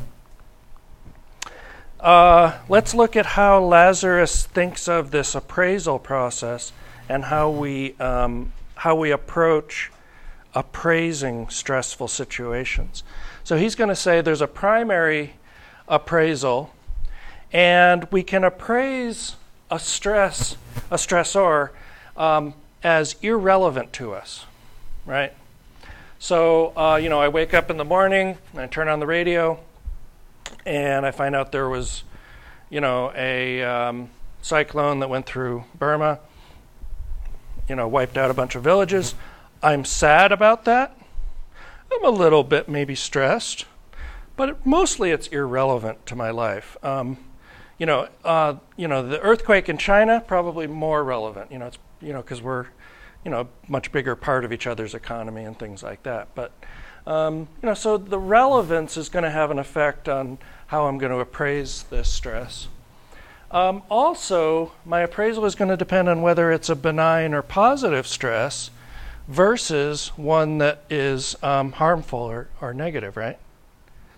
uh, 2.01 2.59
let's 2.69 2.95
look 2.95 3.15
at 3.15 3.27
how 3.27 3.63
Lazarus 3.63 4.45
thinks 4.45 4.89
of 4.89 5.13
this 5.13 5.37
appraisal 5.37 6.01
process 6.01 6.73
and 7.09 7.25
how 7.25 7.49
we 7.49 7.95
um, 8.01 8.53
how 8.75 8.97
we 8.97 9.13
approach 9.13 9.93
appraising 10.53 11.49
stressful 11.49 12.09
situations. 12.09 13.05
So 13.45 13.57
he's 13.57 13.77
going 13.77 13.89
to 13.89 13.97
say 13.97 14.21
there's 14.21 14.41
a 14.41 14.49
primary 14.49 15.35
appraisal, 15.87 16.75
and 17.53 18.09
we 18.11 18.25
can 18.25 18.43
appraise 18.43 19.37
a 19.71 19.79
stress 19.79 20.57
a 20.91 20.97
stressor. 20.97 21.71
Um, 22.17 22.55
as 22.83 23.17
irrelevant 23.23 23.93
to 23.95 24.13
us, 24.13 24.47
right? 25.07 25.33
So, 26.19 26.73
uh, 26.77 26.97
you 26.97 27.09
know, 27.09 27.21
I 27.21 27.29
wake 27.29 27.55
up 27.55 27.71
in 27.71 27.77
the 27.77 27.85
morning 27.85 28.39
and 28.53 28.61
I 28.61 28.67
turn 28.67 28.89
on 28.89 29.01
the 29.01 29.07
radio 29.07 29.61
and 30.67 31.07
I 31.07 31.11
find 31.11 31.37
out 31.37 31.53
there 31.53 31.69
was, 31.69 32.03
you 32.71 32.81
know, 32.81 33.13
a 33.15 33.63
um, 33.63 34.11
cyclone 34.43 35.01
that 35.01 35.09
went 35.09 35.27
through 35.27 35.65
Burma, 35.79 36.21
you 37.69 37.77
know, 37.77 37.87
wiped 37.87 38.17
out 38.17 38.31
a 38.31 38.35
bunch 38.35 38.55
of 38.55 38.65
villages. 38.65 39.15
I'm 39.63 39.85
sad 39.85 40.33
about 40.33 40.65
that. 40.65 40.97
I'm 41.93 42.05
a 42.05 42.11
little 42.11 42.45
bit 42.45 42.69
maybe 42.69 42.95
stressed, 42.95 43.65
but 44.37 44.49
it, 44.49 44.67
mostly 44.67 45.11
it's 45.11 45.27
irrelevant 45.29 46.05
to 46.07 46.17
my 46.17 46.31
life. 46.31 46.77
Um, 46.83 47.19
you 47.79 47.87
know, 47.87 48.09
uh, 48.25 48.57
you 48.77 48.89
know, 48.89 49.07
the 49.07 49.21
earthquake 49.21 49.69
in 49.69 49.79
China 49.79 50.21
probably 50.21 50.67
more 50.67 51.03
relevant. 51.05 51.51
You 51.53 51.59
know, 51.59 51.67
it's 51.67 51.79
you 52.01 52.13
know, 52.13 52.23
because 52.23 52.41
we're, 52.43 52.67
you 53.25 53.31
know, 53.31 53.41
a 53.41 53.71
much 53.71 53.93
bigger 53.93 54.15
part 54.15 54.45
of 54.45 54.53
each 54.53 54.67
other's 54.67 54.95
economy 54.95 55.45
and 55.45 55.59
things 55.59 55.83
like 55.83 56.03
that. 56.05 56.29
But, 56.35 56.53
um, 57.07 57.49
you 57.63 57.67
know, 57.67 57.75
so 57.75 57.97
the 57.97 58.19
relevance 58.19 58.97
is 58.97 59.09
going 59.09 59.25
to 59.25 59.31
have 59.31 59.51
an 59.51 59.59
effect 59.59 60.09
on 60.09 60.39
how 60.69 60.87
I'm 60.87 60.99
going 60.99 61.13
to 61.13 61.19
appraise 61.19 61.85
this 61.85 62.11
stress. 62.11 62.69
Um, 63.51 63.83
also, 63.91 64.73
my 64.85 65.01
appraisal 65.01 65.47
is 65.47 65.55
going 65.55 65.71
to 65.71 65.77
depend 65.77 66.09
on 66.09 66.21
whether 66.21 66.53
it's 66.53 66.69
a 66.69 66.77
benign 66.77 67.33
or 67.33 67.41
positive 67.41 68.07
stress 68.07 68.71
versus 69.27 70.09
one 70.17 70.59
that 70.59 70.85
is 70.91 71.37
um, 71.43 71.73
harmful 71.73 72.19
or, 72.19 72.49
or 72.61 72.75
negative, 72.75 73.17
right? 73.17 73.39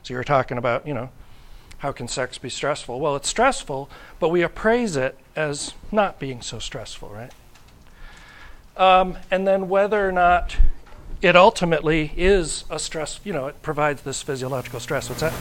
So 0.02 0.14
you're 0.14 0.24
talking 0.24 0.58
about, 0.58 0.86
you 0.86 0.94
know, 0.94 1.10
how 1.78 1.92
can 1.92 2.08
sex 2.08 2.38
be 2.38 2.50
stressful? 2.50 3.00
Well, 3.00 3.16
it's 3.16 3.28
stressful, 3.28 3.88
but 4.18 4.28
we 4.28 4.42
appraise 4.42 4.96
it 4.96 5.16
as 5.36 5.74
not 5.90 6.18
being 6.18 6.42
so 6.42 6.58
stressful, 6.58 7.08
right? 7.08 7.32
Um, 8.80 9.18
and 9.30 9.46
then 9.46 9.68
whether 9.68 10.08
or 10.08 10.10
not 10.10 10.56
it 11.20 11.36
ultimately 11.36 12.14
is 12.16 12.64
a 12.70 12.78
stress, 12.78 13.20
you 13.24 13.32
know, 13.34 13.46
it 13.46 13.60
provides 13.60 14.00
this 14.00 14.22
physiological 14.22 14.80
stress. 14.80 15.10
What's 15.10 15.20
that? 15.20 15.34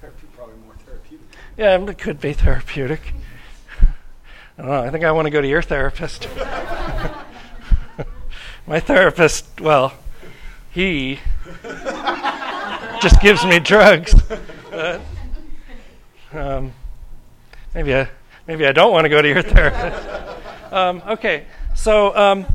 Therapy, 0.00 0.26
probably 0.34 0.56
more 0.64 0.74
therapeutic. 0.84 1.28
Yeah, 1.56 1.80
it 1.80 1.98
could 1.98 2.20
be 2.20 2.32
therapeutic. 2.32 3.14
I 4.58 4.62
don't 4.62 4.66
know. 4.66 4.82
I 4.82 4.90
think 4.90 5.04
I 5.04 5.12
want 5.12 5.26
to 5.26 5.30
go 5.30 5.40
to 5.40 5.46
your 5.46 5.62
therapist. 5.62 6.26
My 8.66 8.80
therapist, 8.80 9.60
well, 9.60 9.92
he 10.72 11.20
just 13.00 13.20
gives 13.20 13.44
me 13.44 13.60
drugs. 13.60 14.12
But, 14.72 15.02
um, 16.32 16.72
maybe 17.76 17.94
I, 17.94 18.08
maybe 18.48 18.66
I 18.66 18.72
don't 18.72 18.90
want 18.90 19.04
to 19.04 19.08
go 19.08 19.22
to 19.22 19.28
your 19.28 19.42
therapist. 19.42 20.72
Um, 20.72 21.00
okay, 21.06 21.44
so 21.76 22.16
um, 22.16 22.46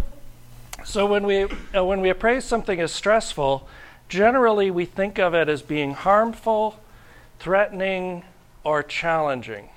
so 0.83 1.05
when 1.05 1.25
we 1.25 1.47
uh, 1.73 1.85
when 1.85 2.01
we 2.01 2.09
appraise 2.09 2.43
something 2.43 2.81
as 2.81 2.91
stressful, 2.91 3.65
generally 4.09 4.69
we 4.69 4.83
think 4.83 5.17
of 5.17 5.33
it 5.33 5.47
as 5.47 5.61
being 5.61 5.93
harmful, 5.93 6.77
threatening, 7.39 8.23
or 8.63 8.83
challenging. 8.83 9.69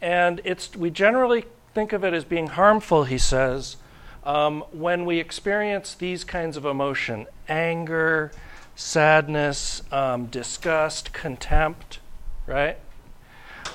And 0.00 0.40
it's, 0.44 0.74
we 0.76 0.90
generally 0.90 1.44
think 1.74 1.92
of 1.92 2.04
it 2.04 2.14
as 2.14 2.24
being 2.24 2.48
harmful, 2.48 3.04
he 3.04 3.18
says, 3.18 3.76
um, 4.24 4.62
when 4.72 5.04
we 5.04 5.18
experience 5.18 5.94
these 5.94 6.24
kinds 6.24 6.56
of 6.56 6.64
emotion 6.64 7.26
anger, 7.48 8.32
sadness, 8.74 9.82
um, 9.92 10.26
disgust, 10.26 11.12
contempt, 11.12 12.00
right? 12.46 12.78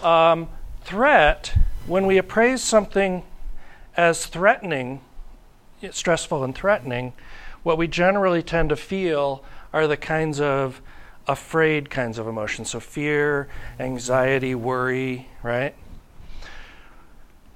Um, 0.01 0.49
threat, 0.83 1.55
when 1.85 2.05
we 2.05 2.17
appraise 2.17 2.63
something 2.63 3.23
as 3.99 4.25
threatening, 4.25 5.01
stressful 5.91 6.41
and 6.41 6.55
threatening, 6.55 7.11
what 7.63 7.77
we 7.77 7.85
generally 7.85 8.41
tend 8.41 8.69
to 8.69 8.75
feel 8.77 9.43
are 9.73 9.87
the 9.87 9.97
kinds 9.97 10.39
of 10.39 10.81
afraid 11.27 11.89
kinds 11.89 12.17
of 12.17 12.25
emotions. 12.25 12.69
So 12.69 12.79
fear, 12.79 13.49
anxiety, 13.77 14.55
worry, 14.55 15.27
right? 15.43 15.75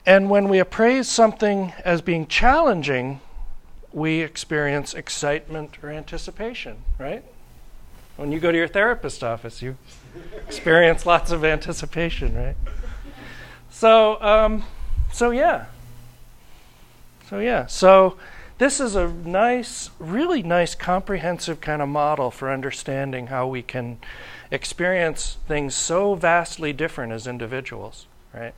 And 0.06 0.30
when 0.30 0.50
we 0.50 0.60
appraise 0.60 1.08
something 1.08 1.72
as 1.86 2.02
being 2.02 2.28
challenging, 2.28 3.22
we 3.94 4.20
experience 4.20 4.94
excitement 4.94 5.78
or 5.82 5.92
anticipation, 5.92 6.76
right? 7.00 7.24
When 8.18 8.34
you 8.34 8.42
go 8.42 8.52
to 8.52 8.58
your 8.58 8.68
therapist 8.68 9.24
office, 9.24 9.62
you 9.62 9.78
experience 10.46 11.06
lots 11.06 11.32
of 11.32 11.46
anticipation, 11.46 12.36
right? 12.36 12.58
So, 13.72 14.22
um, 14.22 14.66
so 15.14 15.32
yeah. 15.32 15.68
So 17.34 17.40
yeah. 17.40 17.66
So 17.66 18.16
this 18.60 18.80
is 18.80 18.96
a 18.96 19.08
nice, 19.08 19.90
really 19.98 20.44
nice, 20.44 20.76
comprehensive 20.76 21.62
kind 21.62 21.82
of 21.82 21.90
model 21.90 22.30
for 22.30 22.52
understanding 22.52 23.26
how 23.26 23.48
we 23.48 23.64
can 23.64 23.98
experience 24.52 25.38
things 25.48 25.74
so 25.74 26.14
vastly 26.14 26.74
different 26.74 27.12
as 27.12 27.26
individuals, 27.26 28.06
right? 28.36 28.54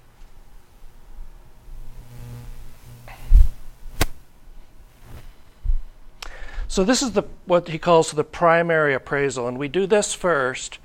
So 6.67 6.83
this 6.83 7.01
is 7.01 7.13
the 7.13 7.23
what 7.45 7.69
he 7.69 7.77
calls 7.77 8.11
the 8.11 8.25
primary 8.25 8.93
appraisal, 8.93 9.47
and 9.47 9.57
we 9.57 9.69
do 9.69 9.87
this 9.87 10.13
first, 10.13 10.79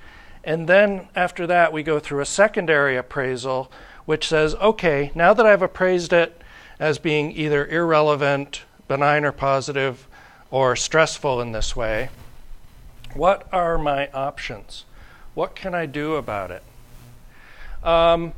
and 0.45 0.69
then 0.69 1.09
after 1.13 1.45
that 1.45 1.73
we 1.73 1.83
go 1.83 1.99
through 1.99 2.21
a 2.21 2.25
secondary 2.25 2.95
appraisal, 2.95 3.69
which 4.05 4.29
says, 4.29 4.55
okay, 4.55 5.11
now 5.13 5.33
that 5.33 5.45
I've 5.45 5.61
appraised 5.61 6.13
it 6.13 6.40
as 6.81 6.97
being 6.97 7.31
either 7.31 7.67
irrelevant 7.67 8.63
benign 8.87 9.23
or 9.23 9.31
positive 9.31 10.07
or 10.49 10.75
stressful 10.75 11.39
in 11.39 11.51
this 11.51 11.75
way, 11.75 12.09
what 13.13 13.47
are 13.53 13.77
my 13.77 14.09
options? 14.09 14.83
What 15.35 15.55
can 15.55 15.75
I 15.75 15.85
do 15.85 16.15
about 16.15 16.49
it? 16.49 16.63
Um, 17.83 18.33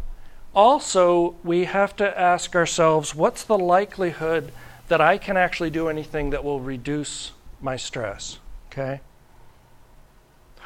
also, 0.53 1.35
we 1.43 1.63
have 1.63 1.95
to 1.95 2.19
ask 2.19 2.53
ourselves 2.53 3.15
what's 3.15 3.43
the 3.45 3.57
likelihood 3.57 4.51
that 4.89 4.99
I 4.99 5.17
can 5.17 5.37
actually 5.37 5.69
do 5.69 5.87
anything 5.87 6.31
that 6.31 6.43
will 6.43 6.59
reduce 6.59 7.31
my 7.61 7.77
stress? 7.77 8.39
Okay? 8.69 8.99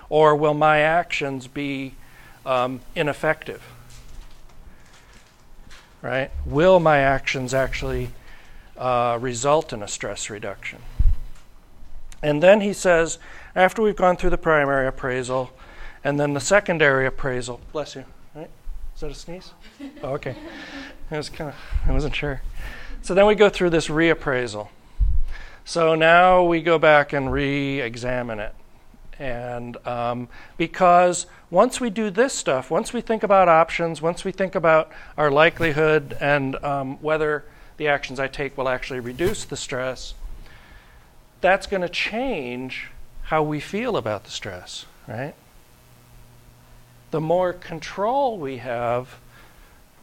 Or 0.10 0.36
will 0.36 0.56
my 0.56 0.80
actions 0.80 1.46
be 1.46 1.94
um, 2.44 2.82
ineffective? 2.96 3.62
Right? 6.02 6.32
Will 6.46 6.80
my 6.80 7.00
actions 7.00 7.54
actually 7.54 8.12
uh, 8.78 9.18
result 9.20 9.74
in 9.74 9.82
a 9.82 9.88
stress 9.88 10.30
reduction. 10.30 10.80
And 12.22 12.42
then 12.42 12.62
he 12.62 12.74
says, 12.74 13.18
after 13.56 13.82
we've 13.82 13.96
gone 13.96 14.18
through 14.18 14.30
the 14.30 14.38
primary 14.38 14.88
appraisal 14.88 15.52
and 16.04 16.20
then 16.20 16.34
the 16.34 16.40
secondary 16.40 17.06
appraisal, 17.06 17.60
bless 17.72 17.96
you, 17.96 18.06
right? 18.36 18.50
Is 18.96 19.02
that 19.02 19.12
a 19.12 19.16
sneeze? 19.16 19.52
Oh, 20.04 20.14
okay. 20.14 20.36
I 21.10 21.18
was 21.18 21.30
kind 21.30 21.50
of, 21.50 21.56
I 21.88 21.92
wasn't 21.92 22.16
sure. 22.16 22.42
So 23.02 23.14
then 23.14 23.26
we 23.26 23.36
go 23.36 23.50
through 23.50 23.70
this 23.70 23.88
reappraisal. 23.88 24.70
So 25.66 25.96
now 25.96 26.44
we 26.44 26.62
go 26.62 26.78
back 26.78 27.14
and 27.14 27.32
re 27.32 27.82
examine 27.82 28.40
it. 28.40 28.54
And 29.20 29.78
um, 29.88 30.30
because 30.58 31.26
once 31.50 31.80
we 31.80 31.90
do 31.90 32.10
this 32.10 32.34
stuff, 32.34 32.70
once 32.70 32.94
we 32.94 33.02
think 33.02 33.24
about 33.24 33.48
options, 33.48 34.02
once 34.02 34.24
we 34.24 34.32
think 34.32 34.56
about 34.56 34.92
our 35.18 35.32
likelihood 35.32 36.16
and 36.20 36.56
um, 36.64 36.98
whether 37.02 37.46
the 37.78 37.88
actions 37.88 38.20
I 38.20 38.28
take 38.28 38.58
will 38.58 38.70
actually 38.70 39.00
reduce 39.00 39.46
the 39.46 39.58
stress, 39.58 40.14
that's 41.42 41.68
going 41.68 41.82
to 41.82 41.90
change 41.90 42.90
how 43.24 43.44
we 43.44 43.60
feel 43.60 43.98
about 43.98 44.24
the 44.24 44.32
stress, 44.32 44.86
right? 45.08 45.34
The 47.12 47.22
more 47.22 47.54
control 47.54 48.38
we 48.38 48.58
have, 48.58 49.20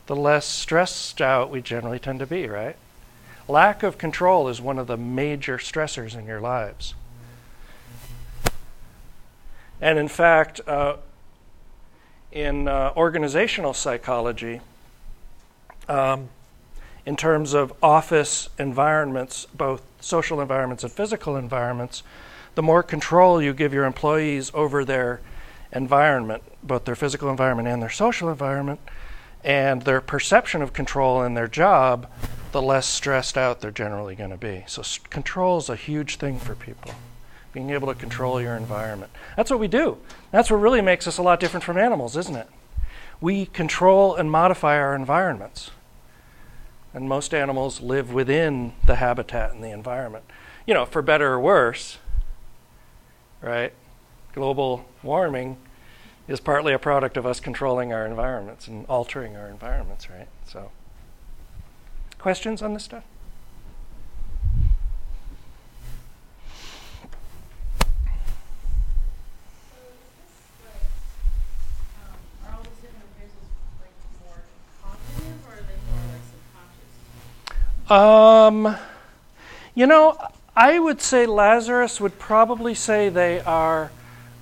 the 0.06 0.16
less 0.16 0.46
stressed 0.46 1.20
out 1.20 1.50
we 1.50 1.62
generally 1.62 1.98
tend 1.98 2.18
to 2.18 2.26
be, 2.26 2.46
right? 2.46 2.76
Lack 3.48 3.82
of 3.82 3.98
control 3.98 4.48
is 4.48 4.60
one 4.60 4.78
of 4.78 4.86
the 4.86 4.96
major 4.96 5.58
stressors 5.58 6.16
in 6.16 6.26
your 6.26 6.40
lives. 6.40 6.94
And 9.84 9.98
in 9.98 10.08
fact, 10.08 10.62
uh, 10.66 10.96
in 12.32 12.68
uh, 12.68 12.94
organizational 12.96 13.74
psychology, 13.74 14.62
um, 15.90 16.30
in 17.04 17.16
terms 17.16 17.52
of 17.52 17.70
office 17.82 18.48
environments, 18.58 19.44
both 19.54 19.82
social 20.00 20.40
environments 20.40 20.84
and 20.84 20.90
physical 20.90 21.36
environments, 21.36 22.02
the 22.54 22.62
more 22.62 22.82
control 22.82 23.42
you 23.42 23.52
give 23.52 23.74
your 23.74 23.84
employees 23.84 24.50
over 24.54 24.86
their 24.86 25.20
environment, 25.70 26.42
both 26.62 26.86
their 26.86 26.96
physical 26.96 27.28
environment 27.28 27.68
and 27.68 27.82
their 27.82 27.90
social 27.90 28.30
environment, 28.30 28.80
and 29.44 29.82
their 29.82 30.00
perception 30.00 30.62
of 30.62 30.72
control 30.72 31.22
in 31.22 31.34
their 31.34 31.46
job, 31.46 32.10
the 32.52 32.62
less 32.62 32.86
stressed 32.86 33.36
out 33.36 33.60
they're 33.60 33.70
generally 33.70 34.14
going 34.14 34.30
to 34.30 34.38
be. 34.38 34.64
So, 34.66 34.82
control 35.10 35.58
is 35.58 35.68
a 35.68 35.76
huge 35.76 36.16
thing 36.16 36.38
for 36.38 36.54
people. 36.54 36.92
Being 37.54 37.70
able 37.70 37.88
to 37.88 37.94
control 37.94 38.42
your 38.42 38.56
environment. 38.56 39.12
That's 39.36 39.50
what 39.50 39.60
we 39.60 39.68
do. 39.68 39.96
That's 40.32 40.50
what 40.50 40.56
really 40.56 40.82
makes 40.82 41.06
us 41.06 41.16
a 41.16 41.22
lot 41.22 41.40
different 41.40 41.64
from 41.64 41.78
animals, 41.78 42.16
isn't 42.16 42.36
it? 42.36 42.48
We 43.20 43.46
control 43.46 44.16
and 44.16 44.30
modify 44.30 44.76
our 44.76 44.94
environments. 44.94 45.70
And 46.92 47.08
most 47.08 47.32
animals 47.32 47.80
live 47.80 48.12
within 48.12 48.72
the 48.84 48.96
habitat 48.96 49.52
and 49.52 49.62
the 49.62 49.70
environment. 49.70 50.24
You 50.66 50.74
know, 50.74 50.84
for 50.84 51.00
better 51.00 51.32
or 51.32 51.40
worse, 51.40 51.98
right? 53.40 53.72
Global 54.32 54.84
warming 55.02 55.56
is 56.26 56.40
partly 56.40 56.72
a 56.72 56.78
product 56.78 57.16
of 57.16 57.24
us 57.24 57.38
controlling 57.38 57.92
our 57.92 58.04
environments 58.04 58.66
and 58.66 58.84
altering 58.86 59.36
our 59.36 59.48
environments, 59.48 60.10
right? 60.10 60.28
So, 60.46 60.70
questions 62.18 62.62
on 62.62 62.74
this 62.74 62.84
stuff? 62.84 63.04
Um, 77.90 78.76
you 79.74 79.86
know, 79.86 80.16
I 80.56 80.78
would 80.78 81.02
say 81.02 81.26
Lazarus 81.26 82.00
would 82.00 82.18
probably 82.18 82.74
say 82.74 83.10
they 83.10 83.40
are 83.40 83.90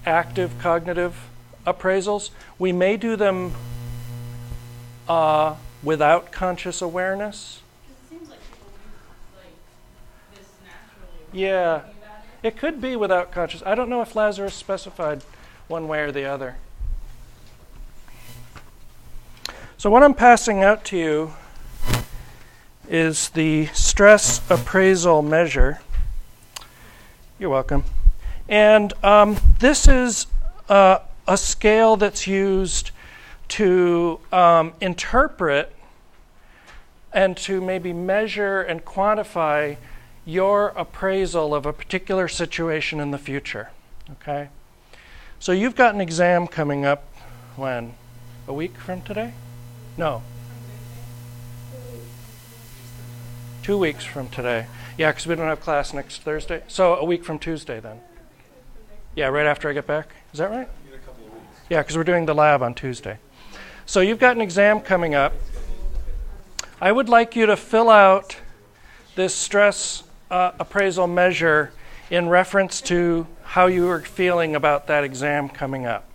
active 0.07 0.59
cognitive 0.61 1.29
appraisals. 1.67 2.31
We 2.59 2.71
may 2.71 2.97
do 2.97 3.17
them 3.17 3.53
uh, 5.09 5.57
without 5.83 6.31
conscious 6.31 6.81
awareness. 6.81 7.61
yeah, 11.33 11.83
it 12.43 12.57
could 12.57 12.81
be 12.81 12.95
without 12.95 13.33
conscious. 13.33 13.63
I 13.67 13.75
don't 13.75 13.89
know 13.89 14.03
if 14.03 14.15
Lazarus 14.15 14.55
specified 14.55 15.25
one 15.67 15.89
way 15.89 16.01
or 16.01 16.13
the 16.13 16.27
other. 16.27 16.57
So, 19.79 19.91
what 19.91 20.05
I'm 20.05 20.15
passing 20.15 20.63
out 20.63 20.85
to 20.87 20.97
you 20.97 21.35
is 22.89 23.31
the 23.31 23.67
stress 23.67 24.41
appraisal 24.51 25.23
measure. 25.23 25.81
You're 27.39 27.51
welcome. 27.51 27.85
And 28.49 28.93
um, 29.05 29.37
this 29.61 29.89
is 29.89 30.27
uh, 30.69 30.99
a 31.27 31.37
scale 31.37 31.97
that's 31.97 32.27
used 32.27 32.91
to 33.49 34.21
um, 34.33 34.73
interpret 34.81 35.75
and 37.13 37.37
to 37.37 37.61
maybe 37.61 37.93
measure 37.93 38.63
and 38.63 38.85
quantify 38.85 39.77
your 40.25 40.69
appraisal 40.69 41.55
of 41.55 41.67
a 41.67 41.73
particular 41.73 42.29
situation 42.29 43.01
in 43.01 43.11
the 43.11 43.19
future. 43.19 43.71
Okay? 44.13 44.49
So 45.39 45.53
you've 45.53 45.75
got 45.75 45.95
an 45.95 46.01
exam 46.01 46.47
coming 46.47 46.85
up 46.85 47.05
when? 47.57 47.95
A 48.49 48.53
week 48.53 48.77
from 48.77 49.03
today? 49.03 49.33
No. 49.97 50.23
Two 53.63 53.79
weeks 53.79 54.05
from 54.05 54.29
today. 54.29 54.67
Yeah, 54.99 55.13
because 55.13 55.29
we 55.29 55.37
don't 55.37 55.47
have 55.47 55.61
class 55.61 55.95
next 55.95 56.23
Thursday. 56.23 56.65
So 56.67 56.97
a 56.97 57.05
week 57.05 57.25
from 57.25 57.39
Tuesday 57.39 57.79
then. 57.79 58.01
Yeah, 59.15 59.29
right 59.29 59.47
after 59.47 59.71
I 59.71 59.73
get 59.73 59.87
back. 59.87 60.09
Is 60.33 60.41
that 60.41 60.51
right? 60.51 60.69
In 60.89 60.95
a 60.95 60.99
couple 60.99 61.25
of 61.27 61.33
weeks. 61.33 61.45
Yeah, 61.71 61.81
because 61.81 61.97
we're 61.97 62.03
doing 62.03 62.27
the 62.27 62.35
lab 62.35 62.61
on 62.61 62.75
Tuesday. 62.75 63.19
So 63.87 64.01
you've 64.01 64.19
got 64.19 64.35
an 64.35 64.43
exam 64.43 64.81
coming 64.81 65.15
up. 65.15 65.33
I 66.81 66.91
would 66.91 67.09
like 67.09 67.37
you 67.37 67.47
to 67.47 67.57
fill 67.57 67.89
out 67.89 68.37
this 69.15 69.33
stress 69.33 70.03
uh, 70.29 70.51
appraisal 70.59 71.07
measure 71.07 71.71
in 72.11 72.29
reference 72.29 72.81
to 72.81 73.29
how 73.45 73.67
you 73.67 73.89
are 73.89 74.01
feeling 74.01 74.57
about 74.57 74.89
that 74.89 75.05
exam 75.05 75.49
coming 75.49 75.87
up. 75.87 76.09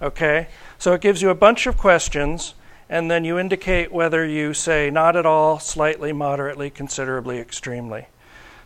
Okay? 0.00 0.48
So 0.78 0.94
it 0.94 1.02
gives 1.02 1.20
you 1.20 1.28
a 1.28 1.34
bunch 1.34 1.66
of 1.66 1.76
questions, 1.76 2.54
and 2.92 3.10
then 3.10 3.24
you 3.24 3.38
indicate 3.38 3.90
whether 3.90 4.22
you 4.26 4.52
say 4.52 4.90
not 4.90 5.16
at 5.16 5.24
all, 5.24 5.58
slightly, 5.58 6.12
moderately, 6.12 6.68
considerably, 6.68 7.38
extremely. 7.38 8.06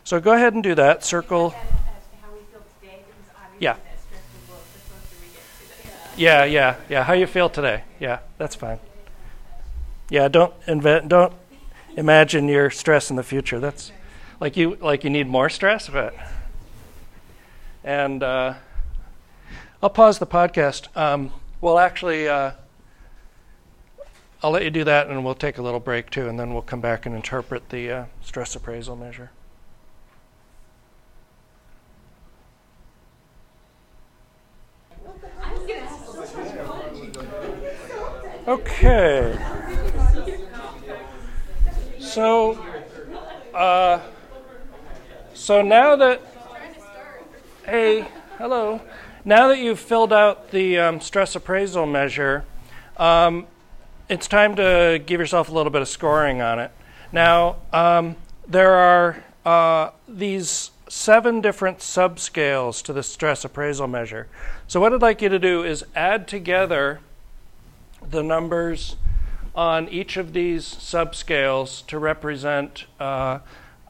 So 0.03 0.19
go 0.19 0.33
ahead 0.33 0.53
and 0.53 0.61
do 0.61 0.75
that. 0.75 1.01
Circle. 1.01 1.47
As 1.47 1.53
to 1.53 1.57
how 2.21 2.33
we 2.33 2.39
feel 2.51 2.61
today, 2.81 2.99
Yeah. 3.57 3.73
that 3.75 3.79
stressful 4.01 4.53
book, 4.53 4.65
the 4.73 4.79
closer 4.89 5.15
we 5.21 5.27
get 5.33 5.43
to 5.79 6.11
that. 6.11 6.19
Yeah, 6.19 6.43
yeah, 6.43 6.75
yeah. 6.89 7.03
How 7.05 7.13
you 7.13 7.25
feel 7.25 7.47
today? 7.49 7.83
Yeah, 8.01 8.19
that's 8.37 8.53
fine. 8.53 8.79
Yeah, 10.09 10.27
don't 10.27 10.53
invent, 10.67 11.07
don't 11.07 11.31
imagine 11.95 12.49
your 12.49 12.69
stress 12.69 13.09
in 13.09 13.15
the 13.15 13.23
future. 13.23 13.61
That's 13.61 13.93
like 14.41 14.57
you, 14.57 14.75
like 14.81 15.05
you 15.05 15.09
need 15.09 15.27
more 15.27 15.47
stress, 15.49 15.87
but. 15.87 16.13
And 17.81 18.21
uh, 18.21 18.55
I'll 19.81 19.89
pause 19.89 20.19
the 20.19 20.27
podcast. 20.27 20.87
Um, 20.97 21.31
well, 21.61 21.79
actually, 21.79 22.27
uh, 22.27 22.51
I'll 24.43 24.51
let 24.51 24.63
you 24.63 24.69
do 24.69 24.83
that, 24.83 25.07
and 25.07 25.25
we'll 25.25 25.33
take 25.33 25.57
a 25.57 25.61
little 25.61 25.79
break 25.79 26.11
too, 26.11 26.29
and 26.29 26.39
then 26.39 26.53
we'll 26.53 26.61
come 26.61 26.79
back 26.79 27.05
and 27.05 27.15
interpret 27.15 27.69
the 27.69 27.91
uh, 27.91 28.05
stress 28.21 28.55
appraisal 28.55 28.95
measure. 28.95 29.31
Okay. 38.47 39.37
So, 41.99 42.63
uh, 43.53 43.99
so 45.33 45.61
now 45.61 45.95
that, 45.95 46.21
hey, 47.65 48.07
hello. 48.37 48.81
Now 49.25 49.49
that 49.49 49.57
you've 49.57 49.79
filled 49.79 50.13
out 50.13 50.51
the 50.51 50.77
um, 50.77 51.01
stress 51.01 51.35
appraisal 51.35 51.85
measure, 51.85 52.45
um, 52.95 53.47
it's 54.09 54.27
time 54.27 54.55
to 54.55 55.01
give 55.05 55.19
yourself 55.19 55.49
a 55.49 55.53
little 55.53 55.71
bit 55.71 55.81
of 55.81 55.87
scoring 55.87 56.41
on 56.41 56.59
it. 56.59 56.71
Now, 57.11 57.57
um, 57.73 58.15
there 58.47 58.73
are 58.73 59.23
uh, 59.45 59.91
these 60.07 60.71
seven 60.89 61.41
different 61.41 61.79
subscales 61.79 62.81
to 62.83 62.93
the 62.93 63.03
stress 63.03 63.43
appraisal 63.43 63.87
measure. 63.87 64.27
So, 64.67 64.79
what 64.79 64.93
I'd 64.93 65.01
like 65.01 65.21
you 65.21 65.29
to 65.29 65.39
do 65.39 65.63
is 65.63 65.85
add 65.95 66.27
together 66.27 66.99
the 68.09 68.23
numbers 68.23 68.95
on 69.55 69.89
each 69.89 70.17
of 70.17 70.33
these 70.33 70.65
subscales 70.65 71.85
to 71.87 71.97
represent 71.97 72.85
uh, 72.99 73.39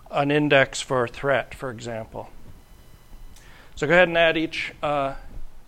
an 0.10 0.32
index 0.32 0.82
for 0.82 1.08
threat, 1.08 1.54
for 1.54 1.70
example. 1.70 2.30
So 3.76 3.86
go 3.86 3.94
ahead 3.94 4.08
and 4.08 4.18
add 4.18 4.38
each 4.38 4.74
uh, 4.82 5.16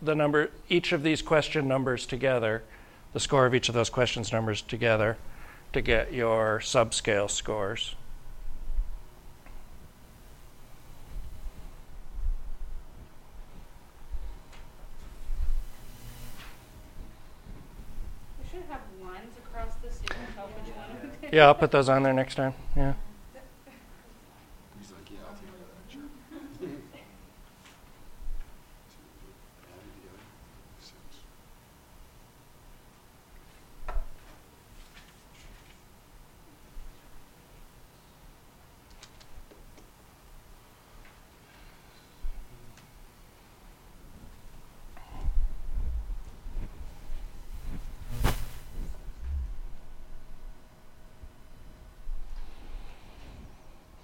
the 0.01 0.15
number 0.15 0.49
each 0.69 0.93
of 0.93 1.03
these 1.03 1.21
question 1.21 1.67
numbers 1.67 2.05
together, 2.05 2.63
the 3.13 3.19
score 3.19 3.45
of 3.45 3.55
each 3.55 3.69
of 3.69 3.75
those 3.75 3.89
questions 3.89 4.31
numbers 4.31 4.61
together, 4.61 5.17
to 5.73 5.81
get 5.81 6.13
your 6.13 6.59
subscale 6.59 7.29
scores. 7.29 7.95
We 18.41 18.49
should 18.49 18.63
have 18.69 18.81
lines 19.01 19.35
across 19.37 19.75
this 19.83 19.95
so 19.95 20.01
you 20.03 20.09
can 20.09 20.33
tell 20.35 20.47
which 20.47 20.73
one. 20.75 21.11
Yeah, 21.31 21.45
I'll 21.47 21.55
put 21.55 21.71
those 21.71 21.89
on 21.89 22.03
there 22.03 22.13
next 22.13 22.35
time. 22.35 22.53
Yeah. 22.75 22.93
He's 24.79 24.91
like, 24.91 25.11
yeah, 25.11 25.17
I'll 25.27 25.35
take 25.35 25.51
that, 25.57 25.91
sure. 25.91 26.01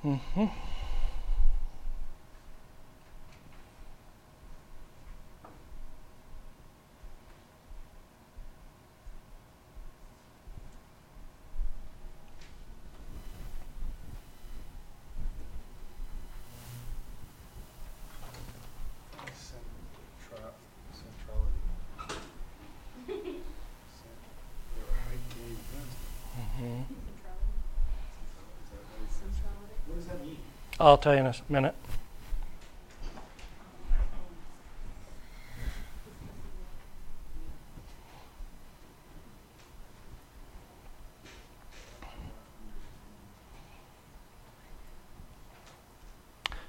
hmm 0.03 0.45
Centra- 19.35 20.53
Centrality. 20.93 21.61
Cent- 23.07 24.25
or 24.77 24.93
height 25.05 25.23
gain 25.35 25.57
density. 25.71 26.09
hmm 26.35 26.81
Is 26.81 26.99
that 28.71 28.85
what 28.89 29.01
it 29.01 29.11
says? 29.11 29.35
What 29.87 29.95
does 29.97 30.07
that 30.07 30.19
mean? 30.25 30.37
I'll 30.85 30.99
tell 30.99 31.15
you 31.15 31.21
in 31.21 31.25
a 31.25 31.33
minute. 31.49 31.73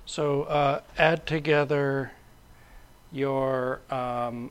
So 0.07 0.45
uh, 0.45 0.81
add 0.97 1.27
together 1.27 2.13
your 3.13 3.81
um, 3.91 4.51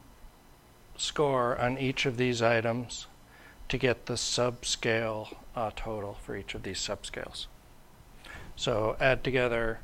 score 0.95 1.57
on 1.57 1.79
each 1.79 2.05
of 2.05 2.17
these 2.17 2.43
items 2.43 3.07
to 3.69 3.79
get 3.79 4.05
the 4.05 4.13
subscale 4.13 5.35
uh, 5.55 5.71
total 5.75 6.19
for 6.21 6.35
each 6.35 6.53
of 6.53 6.61
these 6.61 6.77
subscales. 6.77 7.47
So 8.55 8.95
add 8.99 9.23
together 9.23 9.79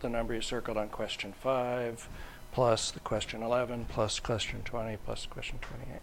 the 0.00 0.08
number 0.08 0.34
you 0.34 0.42
circled 0.42 0.76
on 0.76 0.88
question 0.88 1.32
5 1.32 2.08
plus 2.52 2.90
the 2.90 3.00
question 3.00 3.42
11 3.42 3.86
plus 3.88 4.20
question 4.20 4.62
20 4.64 4.96
plus 4.98 5.26
question 5.26 5.58
28. 5.60 6.00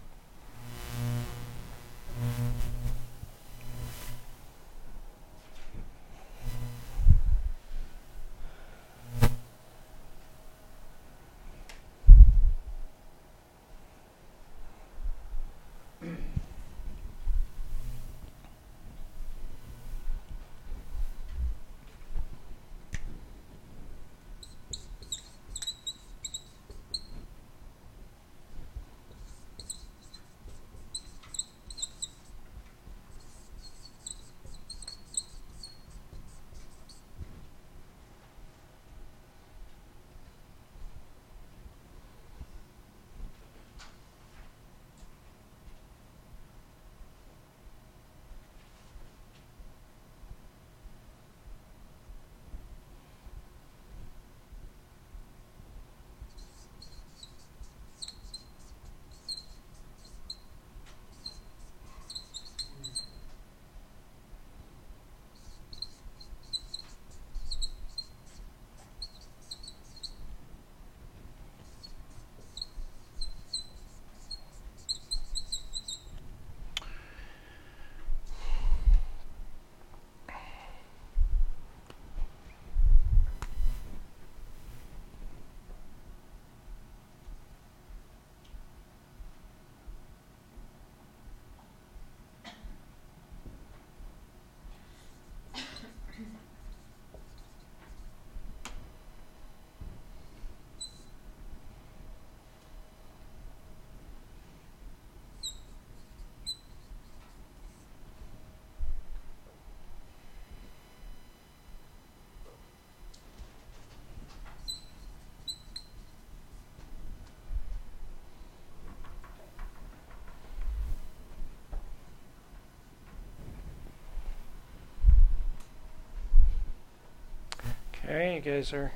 Okay, 128.04 128.34
you 128.34 128.40
guys 128.42 128.70
are 128.74 128.92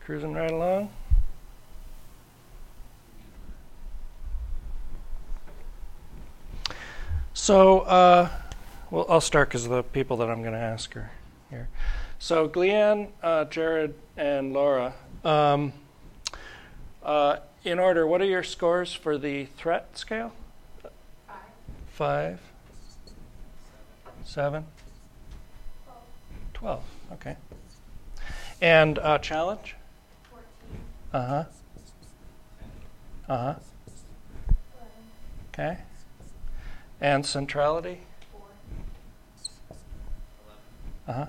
cruising 0.00 0.34
right 0.34 0.50
along. 0.50 0.90
So, 7.32 7.80
uh, 7.80 8.28
well, 8.90 9.06
I'll 9.08 9.22
start 9.22 9.48
because 9.48 9.66
the 9.66 9.82
people 9.82 10.18
that 10.18 10.28
I'm 10.28 10.42
going 10.42 10.52
to 10.52 10.58
ask 10.58 10.94
are 10.94 11.10
here. 11.48 11.68
So, 12.18 12.48
Gleanne, 12.48 13.08
uh, 13.22 13.46
Jared, 13.46 13.94
and 14.18 14.52
Laura, 14.52 14.92
um, 15.24 15.72
uh, 17.02 17.36
in 17.64 17.78
order, 17.78 18.06
what 18.06 18.20
are 18.20 18.26
your 18.26 18.42
scores 18.42 18.92
for 18.92 19.16
the 19.16 19.46
threat 19.56 19.96
scale? 19.96 20.32
Five. 20.82 21.38
Five? 21.88 22.40
Seven? 24.22 24.66
Twelve, 26.52 26.82
okay. 26.82 26.93
And 28.64 28.98
uh, 28.98 29.18
challenge? 29.18 29.76
Fourteen, 30.30 30.80
Uh 31.12 31.26
huh. 31.26 31.44
Uh 33.28 33.36
huh. 33.36 33.54
Okay. 35.52 35.76
And 36.98 37.26
centrality? 37.26 37.98
Uh 41.06 41.12
huh. 41.12 41.26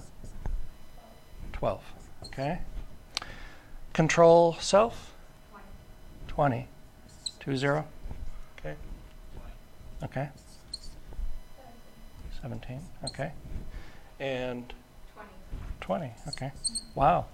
Twelve. 1.51 1.83
Okay. 2.27 2.59
Control 3.91 4.55
self? 4.61 5.11
twenty, 6.29 6.55
Twenty. 6.55 6.67
Two 7.41 7.57
zero? 7.57 7.85
Okay. 8.59 8.75
Okay. 10.03 10.29
seventeen, 12.41 12.79
Seventeen. 12.79 12.81
Okay. 13.03 13.31
And 14.21 14.73
twenty, 15.85 16.11
twenty. 16.23 16.29
Okay. 16.29 16.51
Wow. 16.95 17.25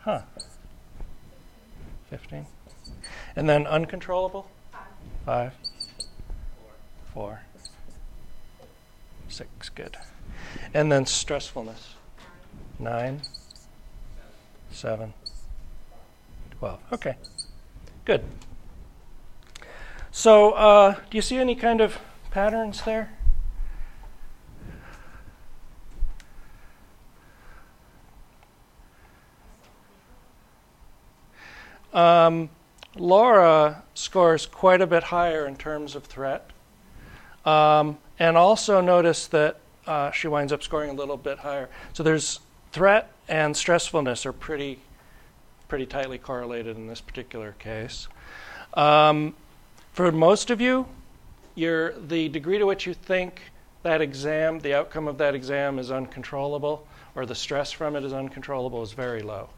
Huh. 0.00 0.20
Fifteen. 2.10 2.46
And 3.34 3.48
then 3.48 3.66
uncontrollable? 3.66 4.50
five, 4.70 4.82
Five. 5.24 5.52
Four. 7.14 7.40
Six. 9.28 9.70
Good. 9.70 9.96
And 10.74 10.92
then 10.92 11.06
stressfulness? 11.06 11.94
nine, 12.78 12.92
Nine. 12.92 13.22
Seven. 14.70 15.14
Twelve. 16.58 16.80
Okay. 16.92 17.16
Good. 18.04 18.24
So, 20.10 20.52
uh, 20.52 20.96
do 21.10 21.16
you 21.16 21.22
see 21.22 21.38
any 21.38 21.54
kind 21.54 21.80
of 21.80 21.98
patterns 22.30 22.82
there? 22.82 23.15
Um, 31.96 32.50
Laura 32.94 33.82
scores 33.94 34.46
quite 34.46 34.80
a 34.82 34.86
bit 34.86 35.04
higher 35.04 35.46
in 35.46 35.56
terms 35.56 35.96
of 35.96 36.04
threat. 36.04 36.50
Um, 37.44 37.98
and 38.18 38.36
also 38.36 38.80
notice 38.80 39.26
that 39.28 39.58
uh, 39.86 40.10
she 40.10 40.28
winds 40.28 40.52
up 40.52 40.62
scoring 40.62 40.90
a 40.90 40.92
little 40.92 41.16
bit 41.16 41.38
higher. 41.38 41.68
So 41.94 42.02
there's 42.02 42.40
threat 42.72 43.10
and 43.28 43.54
stressfulness 43.54 44.26
are 44.26 44.32
pretty, 44.32 44.78
pretty 45.68 45.86
tightly 45.86 46.18
correlated 46.18 46.76
in 46.76 46.86
this 46.86 47.00
particular 47.00 47.52
case. 47.58 48.08
Um, 48.74 49.34
for 49.92 50.12
most 50.12 50.50
of 50.50 50.60
you, 50.60 50.86
the 51.54 52.28
degree 52.30 52.58
to 52.58 52.66
which 52.66 52.86
you 52.86 52.92
think 52.92 53.40
that 53.82 54.02
exam, 54.02 54.58
the 54.58 54.74
outcome 54.74 55.08
of 55.08 55.16
that 55.18 55.34
exam 55.34 55.78
is 55.78 55.90
uncontrollable, 55.90 56.86
or 57.14 57.24
the 57.24 57.34
stress 57.34 57.72
from 57.72 57.96
it 57.96 58.04
is 58.04 58.12
uncontrollable, 58.12 58.82
is 58.82 58.92
very 58.92 59.22
low. 59.22 59.48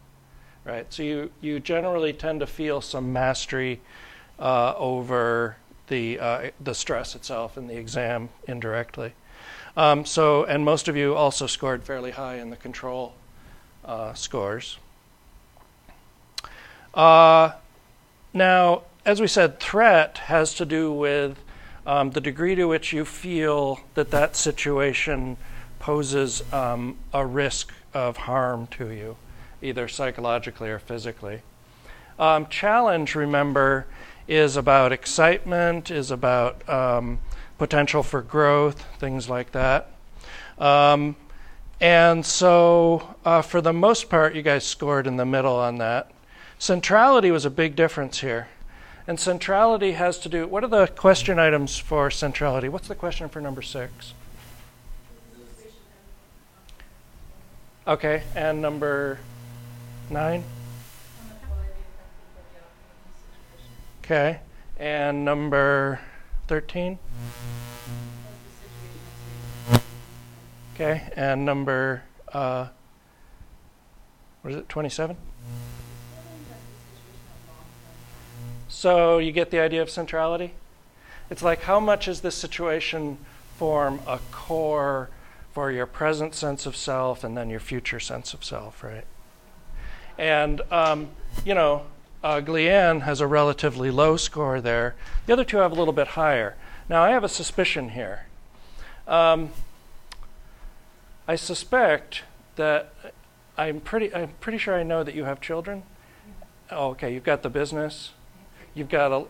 Right? 0.68 0.86
So 0.92 1.02
you, 1.02 1.30
you 1.40 1.60
generally 1.60 2.12
tend 2.12 2.40
to 2.40 2.46
feel 2.46 2.82
some 2.82 3.10
mastery 3.10 3.80
uh, 4.38 4.74
over 4.76 5.56
the, 5.86 6.18
uh, 6.20 6.50
the 6.60 6.74
stress 6.74 7.14
itself 7.14 7.56
in 7.56 7.68
the 7.68 7.76
exam 7.78 8.28
indirectly. 8.46 9.14
Um, 9.78 10.04
so, 10.04 10.44
and 10.44 10.64
most 10.66 10.86
of 10.86 10.94
you 10.94 11.14
also 11.14 11.46
scored 11.46 11.84
fairly 11.84 12.10
high 12.10 12.34
in 12.34 12.50
the 12.50 12.56
control 12.56 13.14
uh, 13.82 14.12
scores. 14.12 14.76
Uh, 16.92 17.52
now, 18.34 18.82
as 19.06 19.22
we 19.22 19.26
said, 19.26 19.60
threat 19.60 20.18
has 20.18 20.52
to 20.54 20.66
do 20.66 20.92
with 20.92 21.38
um, 21.86 22.10
the 22.10 22.20
degree 22.20 22.54
to 22.54 22.66
which 22.66 22.92
you 22.92 23.06
feel 23.06 23.80
that 23.94 24.10
that 24.10 24.36
situation 24.36 25.38
poses 25.78 26.42
um, 26.52 26.98
a 27.14 27.24
risk 27.24 27.72
of 27.94 28.18
harm 28.18 28.66
to 28.66 28.90
you, 28.90 29.16
either 29.62 29.88
psychologically 29.88 30.70
or 30.70 30.78
physically. 30.78 31.42
Um, 32.18 32.46
challenge, 32.48 33.14
remember, 33.14 33.86
is 34.26 34.56
about 34.56 34.92
excitement, 34.92 35.90
is 35.90 36.10
about 36.10 36.68
um, 36.68 37.20
potential 37.58 38.02
for 38.02 38.22
growth, 38.22 38.84
things 38.98 39.28
like 39.28 39.52
that. 39.52 39.90
Um, 40.58 41.16
and 41.80 42.26
so, 42.26 43.14
uh, 43.24 43.42
for 43.42 43.60
the 43.60 43.72
most 43.72 44.10
part, 44.10 44.34
you 44.34 44.42
guys 44.42 44.64
scored 44.64 45.06
in 45.06 45.16
the 45.16 45.24
middle 45.24 45.54
on 45.54 45.78
that. 45.78 46.10
Centrality 46.58 47.30
was 47.30 47.44
a 47.44 47.50
big 47.50 47.76
difference 47.76 48.20
here. 48.20 48.48
And 49.06 49.18
centrality 49.18 49.92
has 49.92 50.18
to 50.18 50.28
do. 50.28 50.46
What 50.46 50.64
are 50.64 50.68
the 50.68 50.86
question 50.88 51.38
items 51.38 51.78
for 51.78 52.10
centrality? 52.10 52.68
What's 52.68 52.88
the 52.88 52.94
question 52.94 53.28
for 53.28 53.40
number 53.40 53.62
six? 53.62 54.12
Okay, 57.86 58.22
and 58.36 58.60
number 58.60 59.18
nine? 60.10 60.44
Okay, 64.02 64.40
and 64.78 65.24
number 65.24 66.00
13? 66.46 66.98
Okay, 70.74 71.10
and 71.16 71.44
number, 71.44 72.04
uh, 72.32 72.68
what 74.42 74.52
is 74.52 74.56
it, 74.56 74.68
27? 74.68 75.16
So 78.68 79.18
you 79.18 79.32
get 79.32 79.50
the 79.50 79.58
idea 79.58 79.82
of 79.82 79.90
centrality? 79.90 80.54
It's 81.30 81.42
like 81.42 81.62
how 81.62 81.80
much 81.80 82.08
is 82.08 82.20
this 82.20 82.34
situation 82.34 83.18
form 83.56 84.00
a 84.06 84.20
core 84.30 85.10
for 85.52 85.70
your 85.72 85.86
present 85.86 86.34
sense 86.34 86.64
of 86.64 86.76
self 86.76 87.24
and 87.24 87.36
then 87.36 87.50
your 87.50 87.60
future 87.60 88.00
sense 88.00 88.32
of 88.32 88.44
self, 88.44 88.82
right? 88.82 89.04
And, 90.18 90.60
um, 90.72 91.08
you 91.44 91.54
know, 91.54 91.84
uh, 92.22 92.40
Gleanne 92.40 93.02
has 93.02 93.20
a 93.20 93.26
relatively 93.26 93.90
low 93.90 94.16
score 94.16 94.60
there. 94.60 94.96
The 95.26 95.32
other 95.32 95.44
two 95.44 95.58
have 95.58 95.72
a 95.72 95.76
little 95.76 95.92
bit 95.92 96.08
higher. 96.08 96.56
Now, 96.88 97.02
I 97.02 97.10
have 97.10 97.22
a 97.22 97.28
suspicion 97.28 97.90
here. 97.90 98.26
Um, 99.06 99.50
I 101.28 101.36
suspect 101.36 102.22
that 102.56 102.92
I'm 103.56 103.80
pretty, 103.80 104.12
I'm 104.14 104.30
pretty 104.40 104.58
sure 104.58 104.74
I 104.74 104.82
know 104.82 105.04
that 105.04 105.14
you 105.14 105.24
have 105.24 105.40
children. 105.40 105.84
Oh, 106.70 106.88
okay, 106.90 107.12
you've 107.14 107.24
got 107.24 107.42
the 107.42 107.50
business. 107.50 108.10
You've 108.74 108.88
got 108.88 109.12
a, 109.12 109.24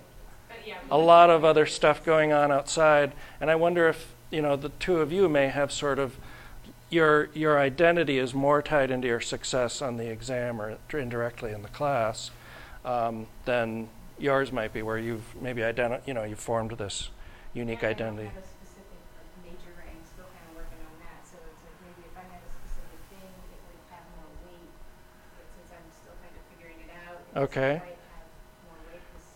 a 0.90 0.98
lot 0.98 1.30
of 1.30 1.44
other 1.44 1.66
stuff 1.66 2.04
going 2.04 2.32
on 2.32 2.50
outside, 2.50 3.12
and 3.40 3.50
I 3.50 3.54
wonder 3.54 3.88
if 3.88 4.14
you 4.30 4.42
know 4.42 4.56
the 4.56 4.68
two 4.80 5.00
of 5.00 5.12
you 5.12 5.28
may 5.28 5.48
have 5.48 5.72
sort 5.72 5.98
of 5.98 6.16
your 6.90 7.28
your 7.34 7.58
identity 7.58 8.18
is 8.18 8.34
more 8.34 8.62
tied 8.62 8.90
into 8.90 9.06
your 9.08 9.20
success 9.20 9.82
on 9.82 9.96
the 9.96 10.10
exam 10.10 10.60
or 10.60 10.78
indirectly 10.92 11.52
in 11.52 11.62
the 11.62 11.68
class 11.68 12.30
um, 12.84 13.26
than 13.44 13.88
yours 14.18 14.50
might 14.52 14.72
be, 14.72 14.82
where 14.82 14.98
you've 14.98 15.34
maybe 15.40 15.60
identi- 15.62 16.00
you 16.06 16.14
know 16.14 16.24
you've 16.24 16.38
formed 16.40 16.72
this 16.72 17.10
unique 17.54 17.82
And 17.82 17.90
identity. 17.92 18.28
I 18.28 18.32
don't 18.32 18.34
have 18.34 18.44
a 18.44 18.46
specific 18.64 18.98
like, 19.18 19.52
major 19.52 19.72
rank, 19.76 20.00
still 20.08 20.24
kind 20.32 20.46
of 20.50 20.56
working 20.56 20.80
on 20.80 20.94
that, 21.04 21.20
so 21.28 21.36
it's 21.44 21.60
like 21.64 21.76
maybe 21.84 22.08
if 22.08 22.16
I 22.16 22.24
had 22.24 22.40
a 22.40 22.50
specific 22.64 23.00
thing, 23.12 23.28
it 23.28 23.60
would 23.68 23.80
have 23.92 24.04
more 24.16 24.30
weight, 24.48 24.70
but 25.36 25.44
since 25.60 25.68
I'm 25.76 25.86
still 25.92 26.16
kind 26.24 26.32
of 26.32 26.42
figuring 26.48 26.78
it 26.82 26.90
out, 27.04 27.20
it 27.20 27.36
Okay. 27.52 27.74
might 27.84 28.00
have 28.00 28.30
more 28.64 28.80
weight, 28.88 29.04
'cause, 29.12 29.28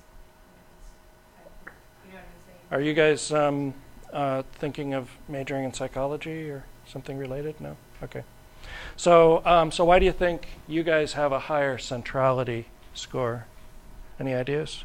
you 0.49 0.57
know, 0.57 0.65
it's, 0.81 0.89
I- 1.37 2.09
you 2.09 2.13
know 2.17 2.21
what 2.21 2.33
I'm 2.33 2.41
saying? 2.49 2.65
Are 2.73 2.81
you 2.81 2.95
guys 2.97 3.21
um, 3.33 3.75
uh, 4.13 4.43
thinking 4.57 4.95
of 4.95 5.11
majoring 5.29 5.65
in 5.69 5.73
psychology 5.75 6.49
or 6.51 6.65
something 6.93 7.17
related? 7.17 7.61
No. 7.61 7.77
Okay. 8.03 8.23
So, 8.97 9.43
um, 9.45 9.73
so 9.73 9.85
why 9.85 9.99
do 9.99 10.05
you 10.05 10.13
think 10.13 10.47
you 10.69 10.83
guys 10.83 11.15
have 11.15 11.33
a 11.33 11.39
higher 11.39 11.79
centrality 11.79 12.67
score? 12.95 13.47
Any 14.21 14.35
ideas? 14.35 14.85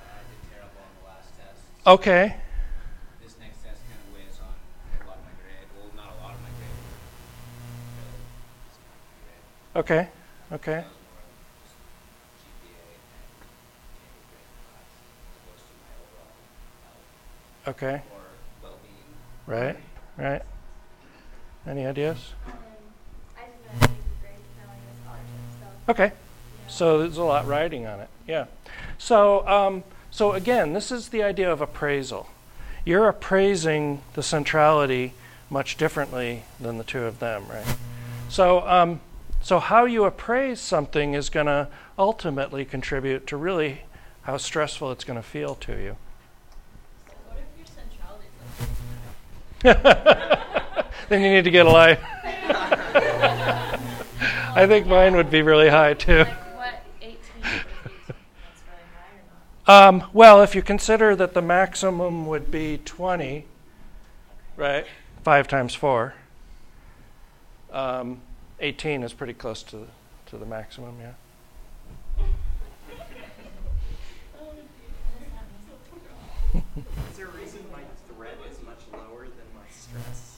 I 0.00 0.24
did 0.26 0.50
terrible 0.50 0.80
on 0.80 0.90
the 0.98 1.06
last 1.06 1.28
test. 1.36 1.60
Okay. 1.86 2.36
This 3.22 3.36
next 3.38 3.62
test 3.62 3.80
kind 3.86 4.00
of 4.00 4.14
weighs 4.16 4.40
on 4.40 4.48
a 4.48 5.06
lot 5.06 5.18
of 5.18 5.24
my 5.28 5.36
grade. 5.38 5.68
Well, 5.76 5.92
not 5.94 6.16
a 6.16 6.18
lot 6.24 6.34
of 6.34 6.40
my 6.40 6.50
grade. 6.56 6.80
Really, 8.00 8.24
it's 8.66 8.80
not 8.80 8.96
my 9.04 9.20
grade. 9.22 9.44
Okay. 9.76 10.08
Okay. 10.56 10.82
That 10.82 10.88
was 10.88 11.04
more 11.04 11.20
of 11.20 11.36
just 11.62 11.76
GPA 12.40 12.80
and 12.80 13.12
being 13.12 14.00
able 14.00 14.16
to 14.16 14.24
grade 14.32 14.48
the 14.48 14.64
class 14.72 14.88
as 14.88 15.36
opposed 15.36 15.64
to 15.68 15.74
my 15.78 15.92
overall 16.00 16.32
health 16.82 17.76
Okay. 17.76 17.96
Right. 19.46 19.76
Right. 20.16 20.42
Any 21.66 21.86
ideas? 21.86 22.32
Um, 22.46 23.88
Okay. 25.88 26.12
So 26.68 26.98
there's 27.00 27.18
a 27.18 27.24
lot 27.24 27.46
riding 27.46 27.86
on 27.86 28.00
it. 28.00 28.08
Yeah. 28.26 28.46
So, 28.98 29.46
um, 29.46 29.84
so 30.10 30.32
again, 30.32 30.72
this 30.72 30.90
is 30.90 31.08
the 31.08 31.22
idea 31.22 31.52
of 31.52 31.60
appraisal. 31.60 32.28
You're 32.84 33.08
appraising 33.08 34.02
the 34.14 34.22
centrality 34.22 35.12
much 35.50 35.76
differently 35.76 36.44
than 36.58 36.78
the 36.78 36.84
two 36.84 37.02
of 37.02 37.18
them, 37.18 37.46
right? 37.48 37.76
So, 38.28 38.66
um, 38.66 39.00
so 39.42 39.58
how 39.58 39.84
you 39.84 40.04
appraise 40.04 40.60
something 40.60 41.14
is 41.14 41.28
going 41.28 41.46
to 41.46 41.68
ultimately 41.98 42.64
contribute 42.64 43.26
to 43.26 43.36
really 43.36 43.82
how 44.22 44.36
stressful 44.36 44.92
it's 44.92 45.04
going 45.04 45.18
to 45.18 45.22
feel 45.22 45.56
to 45.56 45.72
you. 45.72 45.96
So 49.64 50.38
then 51.08 51.22
you 51.22 51.30
need 51.30 51.44
to 51.44 51.50
get 51.50 51.66
a 51.66 51.70
life. 51.70 52.00
I 54.54 54.66
think 54.66 54.86
mine 54.86 55.16
would 55.16 55.30
be 55.30 55.42
really 55.42 55.68
high 55.68 55.94
too. 55.94 56.24
What, 56.24 56.82
18? 57.00 57.16
That's 57.40 57.62
really 58.06 58.82
high? 59.66 59.86
Um, 59.86 60.04
well, 60.12 60.42
if 60.42 60.54
you 60.54 60.62
consider 60.62 61.16
that 61.16 61.32
the 61.34 61.42
maximum 61.42 62.26
would 62.26 62.50
be 62.50 62.78
20, 62.84 63.46
right? 64.56 64.86
Five 65.22 65.48
times 65.48 65.74
four. 65.74 66.14
Um, 67.72 68.20
18 68.60 69.02
is 69.02 69.12
pretty 69.12 69.32
close 69.32 69.62
to, 69.64 69.86
to 70.26 70.36
the 70.36 70.46
maximum, 70.46 70.96
yeah. 71.00 71.12
Is 77.10 77.16
there 77.16 77.28
a 77.28 77.30
reason 77.30 77.60
my 77.72 77.80
threat 78.14 78.36
is 78.50 78.58
much 78.62 78.80
lower 78.92 79.24
than 79.24 79.48
my 79.54 79.64
stress? 79.70 80.36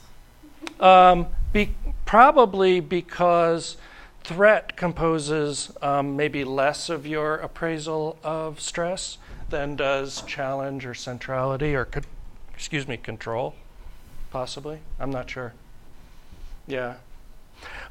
Um, 0.79 1.27
be, 1.53 1.73
probably 2.05 2.79
because 2.79 3.77
threat 4.23 4.75
composes 4.75 5.71
um, 5.81 6.15
maybe 6.15 6.43
less 6.43 6.89
of 6.89 7.05
your 7.05 7.35
appraisal 7.35 8.17
of 8.23 8.59
stress 8.59 9.17
than 9.49 9.75
does 9.75 10.21
challenge 10.23 10.85
or 10.85 10.93
centrality 10.93 11.75
or, 11.75 11.85
con- 11.85 12.03
excuse 12.53 12.87
me, 12.87 12.97
control. 12.97 13.55
Possibly. 14.31 14.79
I'm 14.99 15.11
not 15.11 15.29
sure. 15.29 15.53
Yeah. 16.67 16.95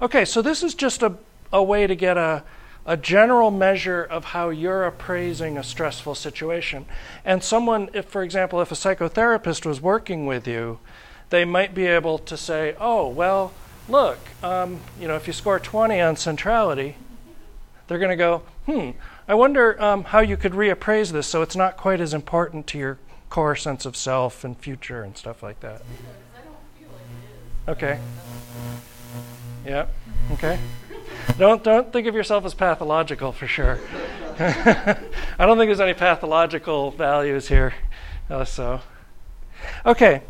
Okay, 0.02 0.24
so 0.24 0.42
this 0.42 0.62
is 0.62 0.74
just 0.74 1.02
a, 1.02 1.14
a 1.52 1.62
way 1.62 1.86
to 1.86 1.94
get 1.94 2.18
a, 2.18 2.42
a 2.84 2.96
general 2.96 3.50
measure 3.50 4.02
of 4.02 4.24
how 4.24 4.50
you're 4.50 4.84
appraising 4.84 5.56
a 5.56 5.62
stressful 5.62 6.14
situation. 6.14 6.84
And 7.24 7.42
someone, 7.42 7.88
if, 7.94 8.06
for 8.06 8.22
example, 8.22 8.60
if 8.60 8.70
a 8.72 8.74
psychotherapist 8.74 9.64
was 9.64 9.80
working 9.80 10.26
with 10.26 10.46
you, 10.46 10.80
they 11.30 11.44
might 11.44 11.74
be 11.74 11.86
able 11.86 12.18
to 12.18 12.36
say, 12.36 12.76
oh, 12.80 13.08
well, 13.08 13.52
look, 13.88 14.18
um, 14.42 14.80
you 15.00 15.08
know, 15.08 15.16
if 15.16 15.26
you 15.26 15.32
score 15.32 15.58
20 15.58 16.00
on 16.00 16.16
centrality, 16.16 16.96
they're 17.86 17.98
going 17.98 18.10
to 18.10 18.16
go, 18.16 18.42
hmm, 18.66 18.90
I 19.26 19.34
wonder 19.34 19.80
um, 19.82 20.04
how 20.04 20.20
you 20.20 20.36
could 20.36 20.52
reappraise 20.52 21.12
this 21.12 21.26
so 21.26 21.42
it's 21.42 21.56
not 21.56 21.76
quite 21.76 22.00
as 22.00 22.14
important 22.14 22.66
to 22.68 22.78
your 22.78 22.98
core 23.30 23.56
sense 23.56 23.84
of 23.86 23.96
self 23.96 24.44
and 24.44 24.56
future 24.56 25.02
and 25.02 25.16
stuff 25.16 25.42
like 25.42 25.60
that. 25.60 25.82
Okay. 27.66 27.98
Yeah. 29.64 29.86
Okay. 30.32 30.58
Don't 31.38 31.64
don't 31.64 31.92
think 31.92 32.06
of 32.06 32.14
yourself 32.14 32.44
as 32.44 32.52
pathological 32.52 33.32
for 33.32 33.46
sure. 33.46 33.80
I 34.38 34.96
don't 35.38 35.56
think 35.56 35.68
there's 35.68 35.80
any 35.80 35.94
pathological 35.94 36.90
values 36.90 37.48
here. 37.48 37.74
Uh, 38.28 38.44
so, 38.44 38.80
okay. 39.86 40.22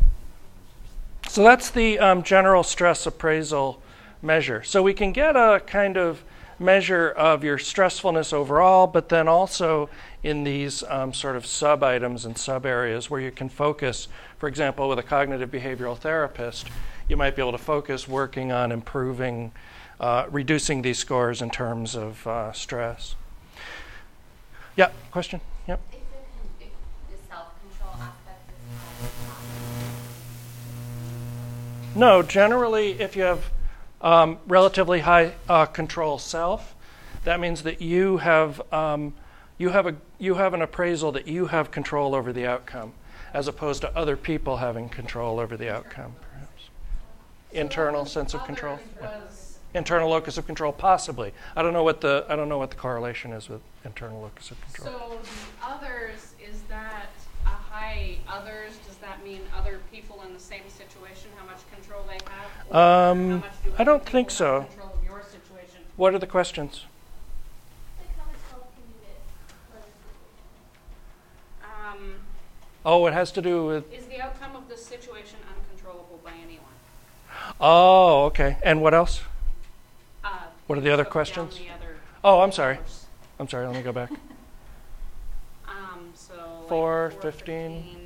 So 1.35 1.43
that's 1.43 1.69
the 1.69 1.99
um, 1.99 2.23
general 2.23 2.63
stress 2.63 3.05
appraisal 3.05 3.81
measure. 4.21 4.63
So 4.63 4.81
we 4.81 4.93
can 4.93 5.11
get 5.11 5.35
a 5.35 5.61
kind 5.67 5.97
of 5.97 6.23
measure 6.59 7.09
of 7.09 7.43
your 7.43 7.57
stressfulness 7.57 8.31
overall, 8.31 8.87
but 8.87 9.09
then 9.09 9.27
also 9.27 9.89
in 10.23 10.45
these 10.45 10.81
um, 10.83 11.13
sort 11.13 11.35
of 11.35 11.45
sub 11.45 11.83
items 11.83 12.23
and 12.23 12.37
sub 12.37 12.65
areas 12.65 13.09
where 13.09 13.19
you 13.19 13.31
can 13.31 13.49
focus. 13.49 14.07
For 14.37 14.47
example, 14.47 14.87
with 14.87 14.97
a 14.97 15.03
cognitive 15.03 15.51
behavioral 15.51 15.97
therapist, 15.97 16.69
you 17.09 17.17
might 17.17 17.35
be 17.35 17.41
able 17.41 17.51
to 17.51 17.57
focus 17.57 18.07
working 18.07 18.53
on 18.53 18.71
improving, 18.71 19.51
uh, 19.99 20.27
reducing 20.31 20.83
these 20.83 20.99
scores 20.99 21.41
in 21.41 21.49
terms 21.49 21.97
of 21.97 22.25
uh, 22.25 22.53
stress. 22.53 23.15
Yeah, 24.77 24.91
question? 25.11 25.41
Yep. 25.67 25.94
No, 31.95 32.21
generally, 32.21 32.99
if 32.99 33.15
you 33.15 33.23
have 33.23 33.49
um, 34.01 34.37
relatively 34.47 34.99
high 34.99 35.33
uh, 35.47 35.65
control 35.65 36.19
self, 36.19 36.75
that 37.23 37.39
means 37.39 37.63
that 37.63 37.81
you 37.81 38.17
have 38.17 38.61
um, 38.73 39.13
you 39.57 39.69
have 39.69 39.87
a 39.87 39.95
you 40.19 40.35
have 40.35 40.53
an 40.53 40.61
appraisal 40.61 41.11
that 41.13 41.27
you 41.27 41.47
have 41.47 41.71
control 41.71 42.13
over 42.13 42.33
the 42.33 42.45
outcome, 42.45 42.93
as 43.33 43.47
opposed 43.47 43.81
to 43.81 43.97
other 43.97 44.17
people 44.17 44.57
having 44.57 44.89
control 44.89 45.39
over 45.39 45.55
the 45.55 45.73
outcome. 45.73 46.15
Perhaps 46.21 46.69
internal 47.51 48.05
sense 48.05 48.33
of 48.33 48.43
control. 48.45 48.79
Yeah. 49.01 49.21
Internal 49.73 50.09
locus 50.09 50.37
of 50.37 50.45
control, 50.45 50.71
possibly. 50.71 51.33
I 51.55 51.61
don't 51.61 51.73
know 51.73 51.83
what 51.83 52.01
the 52.01 52.25
I 52.29 52.35
don't 52.35 52.49
know 52.49 52.57
what 52.57 52.69
the 52.69 52.77
correlation 52.77 53.31
is 53.31 53.49
with 53.49 53.61
internal 53.85 54.21
locus 54.21 54.51
of 54.51 54.61
control. 54.61 54.87
so 54.87 55.19
the 55.21 55.65
others, 55.65 56.33
is 56.41 56.61
that 56.69 57.09
a 57.45 57.49
high 57.49 58.17
others? 58.27 58.77
Does 58.85 58.95
that 58.97 59.23
mean 59.23 59.41
other 59.55 59.79
people 59.91 60.21
in 60.25 60.33
the 60.33 60.39
same 60.39 60.63
situation, 60.69 61.14
um, 62.75 63.39
do 63.39 63.71
I 63.77 63.85
don't 63.85 64.05
think 64.05 64.29
so. 64.29 64.65
What 65.95 66.13
are 66.13 66.19
the 66.19 66.27
questions? 66.27 66.83
Um, 71.63 72.15
oh, 72.85 73.07
it 73.07 73.13
has 73.13 73.31
to 73.31 73.41
do 73.41 73.65
with. 73.65 73.93
Is 73.93 74.07
the 74.07 74.19
outcome 74.19 74.57
of 74.57 74.67
this 74.67 74.85
situation 74.85 75.39
uncontrollable 75.47 76.19
by 76.21 76.31
anyone? 76.31 76.65
Oh, 77.61 78.25
okay. 78.25 78.57
And 78.61 78.81
what 78.81 78.93
else? 78.93 79.21
Uh, 80.21 80.39
what 80.67 80.77
are 80.77 80.81
the 80.81 80.91
other 80.91 81.05
questions? 81.05 81.57
The 81.57 81.69
other 81.69 81.95
oh, 82.25 82.41
I'm 82.41 82.51
sorry. 82.51 82.77
I'm 83.39 83.47
sorry. 83.47 83.67
Let 83.67 83.75
me 83.77 83.83
go 83.83 83.93
back. 83.93 84.11
um, 85.69 86.11
so. 86.13 86.65
4-15 86.67 88.04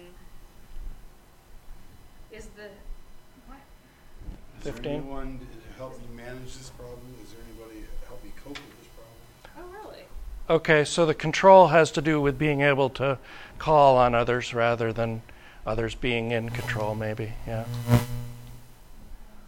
Is 4.59 4.65
there 4.65 4.73
15? 4.73 4.91
anyone 4.91 5.39
to 5.39 5.77
help 5.77 5.97
you 6.01 6.17
manage 6.17 6.57
this 6.57 6.69
problem? 6.71 6.99
Is 7.23 7.31
there 7.31 7.39
anybody 7.47 7.85
to 7.85 8.07
help 8.07 8.21
you 8.25 8.31
cope 8.43 8.57
with 8.57 8.77
this 8.77 8.89
problem? 8.93 9.15
Oh, 9.57 9.87
really? 9.87 10.03
Okay, 10.49 10.83
so 10.83 11.05
the 11.05 11.13
control 11.13 11.67
has 11.67 11.91
to 11.91 12.01
do 12.01 12.19
with 12.19 12.37
being 12.37 12.59
able 12.59 12.89
to 12.91 13.17
call 13.57 13.95
on 13.95 14.13
others 14.13 14.53
rather 14.53 14.91
than 14.91 15.21
others 15.65 15.95
being 15.95 16.31
in 16.31 16.49
control, 16.49 16.93
maybe. 16.93 17.31
Yeah. 17.47 17.63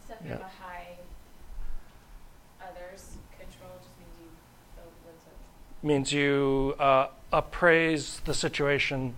So 0.08 0.14
Yeah. 0.26 0.38
have 0.38 0.48
others 2.62 3.18
control, 3.38 3.72
just 3.82 3.98
means 4.00 4.16
you, 4.22 4.30
oh, 4.78 4.88
what's 5.04 5.26
it? 5.26 5.86
Means 5.86 6.14
you 6.14 6.76
uh, 6.80 7.08
appraise 7.34 8.22
the 8.24 8.34
situation 8.34 9.16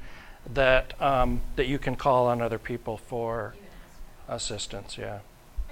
that 0.51 0.99
um, 0.99 1.41
that 1.55 1.67
you 1.67 1.77
can 1.77 1.95
call 1.95 2.25
on 2.25 2.41
other 2.41 2.57
people 2.57 2.97
for 2.97 3.53
You 3.55 3.61
can 3.61 3.69
ask 4.33 4.47
for 4.47 4.53
assistance. 4.55 4.97
Yeah. 4.97 5.19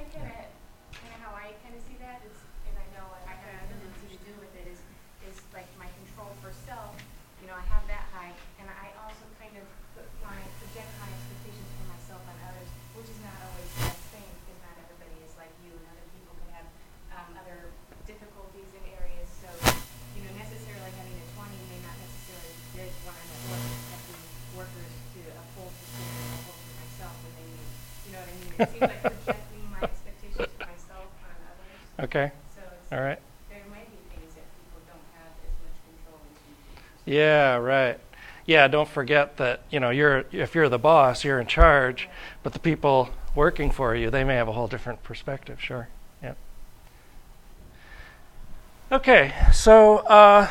I 0.01 0.03
get 0.09 0.25
it. 0.25 0.49
Kind 0.97 1.13
of 1.13 1.21
how 1.21 1.37
I 1.37 1.53
kind 1.61 1.77
of 1.77 1.81
see 1.85 1.93
that 2.01 2.25
is, 2.25 2.33
and 2.65 2.73
I 2.73 2.85
know 2.97 3.05
what 3.13 3.21
I 3.29 3.37
have 3.37 3.61
a 3.61 3.69
tendency 3.69 4.17
to 4.17 4.19
do 4.25 4.33
with 4.41 4.49
it 4.57 4.65
is, 4.65 4.81
is 5.29 5.37
like 5.53 5.69
my 5.77 5.85
control 6.01 6.33
for 6.41 6.49
self, 6.65 6.97
you 7.37 7.45
know, 7.45 7.53
I 7.53 7.61
have 7.69 7.85
that 7.85 8.09
high, 8.09 8.33
and 8.57 8.65
I 8.65 8.89
also 9.05 9.21
kind 9.37 9.53
of 9.61 9.65
put 9.93 10.09
my, 10.25 10.41
project 10.57 10.89
my 10.97 11.05
expectations 11.13 11.69
for 11.77 11.85
myself 11.93 12.23
on 12.25 12.33
others, 12.49 12.65
which 12.97 13.13
is 13.13 13.19
not 13.21 13.37
always 13.45 13.69
the 13.77 13.93
best 13.93 14.03
thing, 14.09 14.25
because 14.41 14.57
not 14.65 14.73
everybody 14.81 15.21
is 15.21 15.37
like 15.37 15.53
you, 15.61 15.69
and 15.69 15.85
other 15.85 16.07
people 16.17 16.33
can 16.33 16.49
have, 16.57 16.67
um, 17.13 17.29
other 17.37 17.69
difficulties 18.07 18.73
in 18.73 18.83
areas, 18.95 19.29
so, 19.37 19.49
you 20.17 20.23
know, 20.25 20.33
necessarily 20.33 20.89
having 20.97 21.13
a 21.13 21.27
twenty 21.37 21.61
may 21.69 21.77
not 21.85 21.93
necessarily 22.01 22.51
be 22.57 22.79
good 22.79 22.91
when 23.05 23.13
I'm 23.13 23.29
at 23.29 23.41
work 23.53 23.63
expecting 23.69 24.19
workers 24.57 24.93
to 25.13 25.21
uphold 25.35 25.69
the 25.77 25.85
standard 25.93 26.25
I 26.25 26.39
hold 26.41 26.57
for 26.57 26.73
myself, 26.79 27.15
when 27.21 27.33
they 27.37 27.47
need, 27.53 27.69
you 28.07 28.09
know 28.15 28.23
what 28.25 28.33
I 28.33 28.37
mean? 28.39 28.50
It 28.61 28.69
seems 28.69 28.81
like 28.81 29.01
projecting 29.01 29.71
my 29.71 29.81
expectations 29.83 30.35
for 30.57 30.65
myself 30.65 31.07
on 31.23 31.35
others, 31.47 32.05
Okay. 32.05 32.31
so 32.55 32.61
it's, 32.61 32.91
All 32.91 32.99
right. 33.01 33.19
there 33.49 33.63
might 33.69 33.89
be 33.89 33.97
things 34.15 34.33
that 34.35 34.43
people 34.57 34.81
don't 34.87 35.07
have 35.17 35.33
as 35.43 35.53
much 35.63 35.77
control. 35.85 36.19
Yeah. 37.05 37.55
Right. 37.57 37.99
Yeah. 38.45 38.67
Don't 38.67 38.89
forget 38.89 39.37
that 39.37 39.61
you 39.69 39.79
know 39.79 39.89
you're 39.89 40.25
if 40.31 40.55
you're 40.55 40.69
the 40.69 40.79
boss, 40.79 41.23
you're 41.23 41.39
in 41.39 41.47
charge, 41.47 42.09
but 42.43 42.53
the 42.53 42.59
people 42.59 43.09
working 43.35 43.71
for 43.71 43.95
you, 43.95 44.09
they 44.09 44.23
may 44.23 44.35
have 44.35 44.47
a 44.47 44.51
whole 44.51 44.67
different 44.67 45.03
perspective. 45.03 45.59
Sure. 45.61 45.87
Yeah. 46.21 46.33
Okay. 48.91 49.33
So. 49.53 49.97
Uh, 49.99 50.47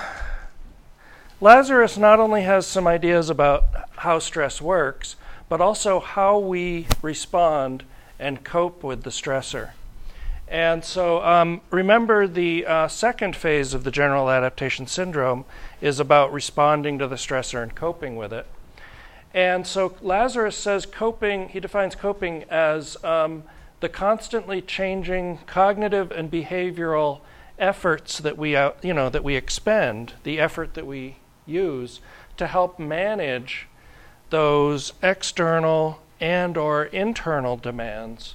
Lazarus 1.43 1.97
not 1.97 2.21
only 2.21 2.43
has 2.43 2.67
some 2.67 2.87
ideas 2.87 3.31
about 3.31 3.65
how 3.97 4.19
stress 4.19 4.61
works, 4.61 5.17
but 5.49 5.59
also 5.59 5.99
how 5.99 6.39
we 6.39 6.87
respond 7.01 7.83
and 8.21 8.45
cope 8.45 8.85
with 8.85 9.03
the 9.03 9.11
stressor. 9.11 9.71
And 10.47 10.85
so 10.85 11.23
um, 11.23 11.61
remember 11.71 12.27
the 12.27 12.67
uh, 12.67 12.89
second 12.89 13.37
phase 13.37 13.73
of 13.73 13.85
the 13.85 13.91
general 13.91 14.31
adaptation 14.31 14.87
syndrome 14.87 15.45
is 15.81 16.01
about 16.01 16.33
responding 16.33 16.99
to 16.99 17.09
the 17.09 17.17
stressor 17.17 17.63
and 17.63 17.75
coping 17.75 18.17
with 18.17 18.33
it. 18.33 18.47
And 19.33 19.65
so 19.67 19.95
Lazarus 20.03 20.57
says 20.57 20.87
coping, 20.87 21.49
he 21.51 21.61
defines 21.61 21.95
coping 21.95 22.45
as 22.51 23.03
um, 23.05 23.45
the 23.79 23.89
constantly 23.89 24.61
changing 24.61 25.39
cognitive 25.47 26.11
and 26.11 26.31
behavioral 26.31 27.21
efforts 27.59 28.19
that 28.19 28.37
we, 28.37 28.57
out, 28.57 28.79
you 28.83 28.93
know, 28.93 29.09
that 29.09 29.23
we 29.23 29.37
expend, 29.37 30.15
the 30.25 30.41
effort 30.41 30.75
that 30.75 30.87
we 30.87 31.17
use 31.47 32.01
to 32.37 32.49
help 32.49 32.79
manage 32.79 33.69
those 34.31 34.95
external 35.03 36.01
and 36.21 36.57
or 36.57 36.85
internal 36.85 37.57
demands 37.57 38.35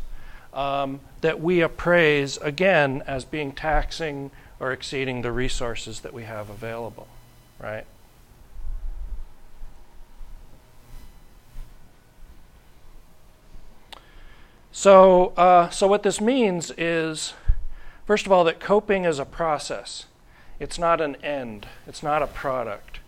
um, 0.53 1.01
that 1.21 1.41
we 1.41 1.61
appraise 1.61 2.38
again 2.38 3.03
as 3.05 3.25
being 3.25 3.51
taxing 3.51 4.31
or 4.59 4.71
exceeding 4.71 5.21
the 5.21 5.31
resources 5.31 5.99
that 5.99 6.13
we 6.13 6.23
have 6.23 6.49
available, 6.49 7.07
right? 7.59 7.86
So, 14.71 15.27
uh, 15.38 15.69
so 15.69 15.88
what 15.88 16.03
this 16.03 16.19
means 16.19 16.71
is, 16.77 17.33
first 18.05 18.25
of 18.25 18.31
all, 18.31 18.43
that 18.43 18.59
coping 18.59 19.05
is 19.05 19.19
a 19.19 19.25
process. 19.25 20.05
It's 20.59 20.77
not 20.77 21.01
an 21.01 21.15
end. 21.17 21.67
It's 21.88 22.03
not 22.03 22.21
a 22.21 22.27
product. 22.27 22.99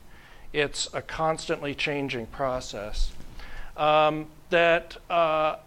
It's 0.54 0.90
a 0.94 1.02
constantly 1.02 1.76
changing 1.76 2.28
process. 2.28 3.12
Um, 3.76 4.28
that 4.50 4.98
uh, 5.10 5.58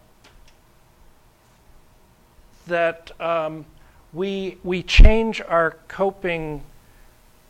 that 2.67 3.19
um, 3.21 3.65
we 4.13 4.57
we 4.63 4.83
change 4.83 5.41
our 5.41 5.77
coping 5.87 6.63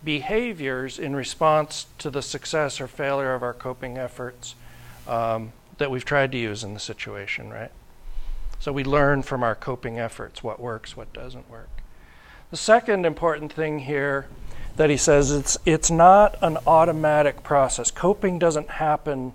behaviors 0.03 0.97
in 0.97 1.15
response 1.15 1.85
to 1.99 2.09
the 2.09 2.21
success 2.21 2.81
or 2.81 2.87
failure 2.87 3.33
of 3.33 3.43
our 3.43 3.53
coping 3.53 3.97
efforts 3.97 4.55
um, 5.07 5.53
that 5.77 5.91
we've 5.91 6.05
tried 6.05 6.31
to 6.31 6.37
use 6.37 6.63
in 6.63 6.73
the 6.73 6.79
situation, 6.79 7.49
right? 7.49 7.71
So 8.59 8.71
we 8.71 8.83
learn 8.83 9.23
from 9.23 9.43
our 9.43 9.55
coping 9.55 9.99
efforts 9.99 10.43
what 10.43 10.59
works, 10.59 10.95
what 10.95 11.13
doesn't 11.13 11.49
work. 11.49 11.69
The 12.51 12.57
second 12.57 13.05
important 13.05 13.53
thing 13.53 13.79
here 13.79 14.27
that 14.75 14.89
he 14.89 14.97
says 14.97 15.31
it's 15.31 15.57
it's 15.65 15.91
not 15.91 16.37
an 16.41 16.57
automatic 16.65 17.43
process. 17.43 17.91
Coping 17.91 18.39
doesn't 18.39 18.69
happen 18.69 19.33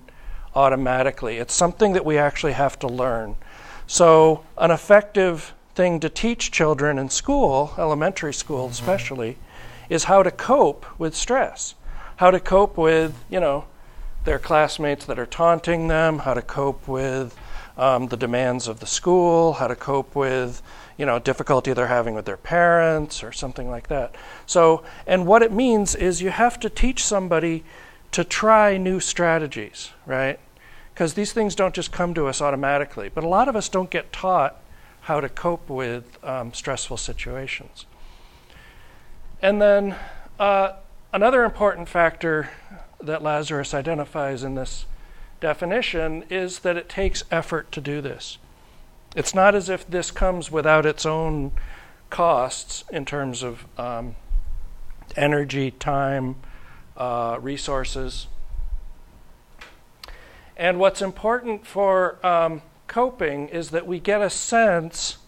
automatically. 0.56 1.36
It's 1.36 1.54
something 1.54 1.92
that 1.92 2.04
we 2.04 2.18
actually 2.18 2.54
have 2.54 2.78
to 2.80 2.88
learn. 2.88 3.36
So 3.86 4.44
an 4.58 4.70
effective 4.70 5.54
thing 5.74 6.00
to 6.00 6.08
teach 6.08 6.50
children 6.50 6.98
in 6.98 7.10
school, 7.10 7.74
elementary 7.78 8.34
school 8.34 8.66
especially, 8.66 9.36
is 9.88 10.04
how 10.04 10.22
to 10.22 10.30
cope 10.30 10.86
with 10.98 11.14
stress. 11.14 11.74
How 12.16 12.30
to 12.30 12.40
cope 12.40 12.78
with, 12.78 13.14
you 13.30 13.38
know, 13.38 13.66
their 14.24 14.38
classmates 14.38 15.04
that 15.04 15.18
are 15.18 15.26
taunting 15.26 15.88
them, 15.88 16.20
how 16.20 16.34
to 16.34 16.42
cope 16.42 16.88
with 16.88 17.38
um, 17.76 18.08
the 18.08 18.16
demands 18.16 18.66
of 18.66 18.80
the 18.80 18.86
school, 18.86 19.52
how 19.54 19.68
to 19.68 19.76
cope 19.76 20.14
with 20.16 20.62
you 20.96 21.04
know 21.04 21.18
difficulty 21.18 21.72
they're 21.72 21.86
having 21.86 22.14
with 22.14 22.24
their 22.24 22.36
parents 22.36 23.22
or 23.22 23.32
something 23.32 23.70
like 23.70 23.88
that. 23.88 24.14
So, 24.46 24.82
and 25.06 25.26
what 25.26 25.42
it 25.42 25.52
means 25.52 25.94
is 25.94 26.22
you 26.22 26.30
have 26.30 26.58
to 26.60 26.70
teach 26.70 27.04
somebody 27.04 27.64
to 28.12 28.24
try 28.24 28.76
new 28.78 28.98
strategies, 28.98 29.90
right? 30.06 30.38
Because 30.96 31.12
these 31.12 31.34
things 31.34 31.54
don't 31.54 31.74
just 31.74 31.92
come 31.92 32.14
to 32.14 32.26
us 32.26 32.40
automatically. 32.40 33.10
But 33.10 33.22
a 33.22 33.28
lot 33.28 33.48
of 33.48 33.54
us 33.54 33.68
don't 33.68 33.90
get 33.90 34.14
taught 34.14 34.56
how 35.02 35.20
to 35.20 35.28
cope 35.28 35.68
with 35.68 36.24
um, 36.24 36.54
stressful 36.54 36.96
situations. 36.96 37.84
And 39.42 39.60
then 39.60 39.96
uh, 40.38 40.72
another 41.12 41.44
important 41.44 41.90
factor 41.90 42.48
that 42.98 43.22
Lazarus 43.22 43.74
identifies 43.74 44.42
in 44.42 44.54
this 44.54 44.86
definition 45.38 46.24
is 46.30 46.60
that 46.60 46.78
it 46.78 46.88
takes 46.88 47.24
effort 47.30 47.70
to 47.72 47.82
do 47.82 48.00
this. 48.00 48.38
It's 49.14 49.34
not 49.34 49.54
as 49.54 49.68
if 49.68 49.86
this 49.86 50.10
comes 50.10 50.50
without 50.50 50.86
its 50.86 51.04
own 51.04 51.52
costs 52.08 52.84
in 52.90 53.04
terms 53.04 53.42
of 53.42 53.66
um, 53.78 54.16
energy, 55.14 55.72
time, 55.72 56.36
uh, 56.96 57.36
resources. 57.38 58.28
And 60.56 60.78
what's 60.78 61.02
important 61.02 61.66
for 61.66 62.24
um, 62.26 62.62
coping 62.86 63.48
is 63.48 63.70
that 63.70 63.86
we 63.86 64.00
get 64.00 64.22
a 64.22 64.30
sense 64.30 65.18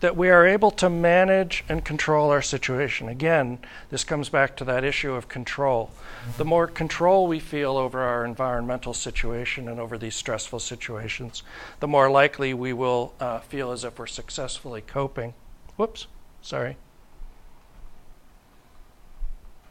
that 0.00 0.16
we 0.16 0.28
are 0.28 0.44
able 0.44 0.72
to 0.72 0.90
manage 0.90 1.64
and 1.68 1.84
control 1.84 2.30
our 2.30 2.42
situation. 2.42 3.08
Again, 3.08 3.60
this 3.90 4.02
comes 4.02 4.28
back 4.28 4.56
to 4.56 4.64
that 4.64 4.82
issue 4.82 5.12
of 5.12 5.28
control. 5.28 5.92
The 6.38 6.44
more 6.44 6.66
control 6.66 7.28
we 7.28 7.38
feel 7.38 7.76
over 7.76 8.00
our 8.00 8.24
environmental 8.24 8.94
situation 8.94 9.68
and 9.68 9.78
over 9.78 9.96
these 9.96 10.16
stressful 10.16 10.58
situations, 10.58 11.44
the 11.78 11.86
more 11.86 12.10
likely 12.10 12.52
we 12.52 12.72
will 12.72 13.14
uh, 13.20 13.38
feel 13.38 13.70
as 13.70 13.84
if 13.84 13.96
we're 13.96 14.08
successfully 14.08 14.80
coping. 14.80 15.34
Whoops, 15.76 16.08
sorry. 16.42 16.76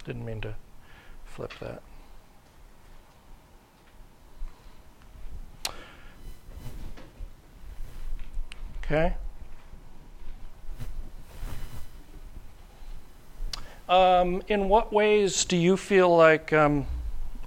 Didn't 0.06 0.24
mean 0.24 0.40
to 0.42 0.56
flip 1.26 1.52
that. 1.60 1.82
Okay. 8.92 9.14
Um, 13.88 14.42
in 14.50 14.68
what 14.68 14.92
ways 14.92 15.46
do 15.46 15.56
you 15.56 15.78
feel 15.78 16.14
like, 16.14 16.52
um, 16.52 16.86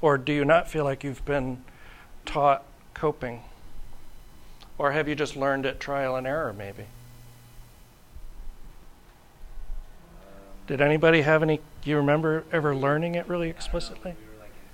or 0.01 0.17
do 0.17 0.33
you 0.33 0.47
not 0.47 0.71
feel 0.71 0.85
like 0.85 1.05
you've 1.05 1.23
been 1.27 1.63
taught 2.25 2.65
coping? 2.95 3.43
Or 4.79 4.93
have 4.93 5.07
you 5.07 5.15
just 5.15 5.37
learned 5.37 5.67
it 5.67 5.81
trial 5.81 6.17
and 6.17 6.27
error, 6.27 6.55
maybe? 6.55 6.87
Did 10.67 10.81
anybody 10.81 11.21
have 11.21 11.43
any? 11.43 11.61
Do 11.83 11.91
you 11.91 11.99
remember 11.99 12.45
ever 12.53 12.75
learning 12.75 13.17
it 13.17 13.29
really 13.29 13.51
explicitly? 13.51 14.15
We 14.19 14.33
were 14.33 14.41
like 14.41 14.49
in 14.49 14.65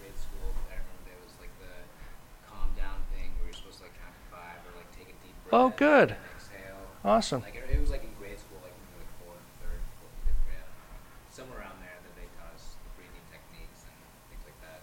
grade 0.00 0.16
school. 0.16 0.56
I 0.72 0.80
remember 0.80 1.04
there 1.04 1.20
was 1.20 1.36
like 1.38 1.52
the 1.60 2.48
calm 2.48 2.72
down 2.78 2.96
thing 3.12 3.28
where 3.36 3.44
you're 3.44 3.52
supposed 3.52 3.76
to 3.76 3.84
like 3.84 3.92
count 4.00 4.16
to 4.16 4.24
five 4.32 4.56
or 4.64 4.72
like 4.80 4.88
take 4.96 5.12
a 5.12 5.16
deep 5.20 5.36
breath. 5.43 5.43
Oh, 5.56 5.70
good. 5.76 6.16
Exhale. 6.34 6.82
Awesome. 7.04 7.42
Like 7.42 7.54
it, 7.54 7.62
it 7.70 7.80
was 7.80 7.90
like 7.90 8.02
in 8.02 8.10
grade 8.18 8.40
school, 8.40 8.58
like 8.58 8.74
maybe 8.74 9.06
like 9.06 9.12
fourth, 9.22 9.38
third, 9.62 9.78
fourth, 10.02 10.10
fifth 10.26 10.42
grade, 10.50 10.58
I 10.58 10.66
don't 10.66 10.98
know. 10.98 11.30
somewhere 11.30 11.58
around 11.62 11.78
there 11.78 11.94
that 11.94 12.14
they 12.18 12.26
taught 12.34 12.50
us 12.58 12.74
breathing 12.98 13.22
techniques 13.30 13.86
and 13.86 13.94
things 14.34 14.42
like 14.42 14.58
that. 14.66 14.82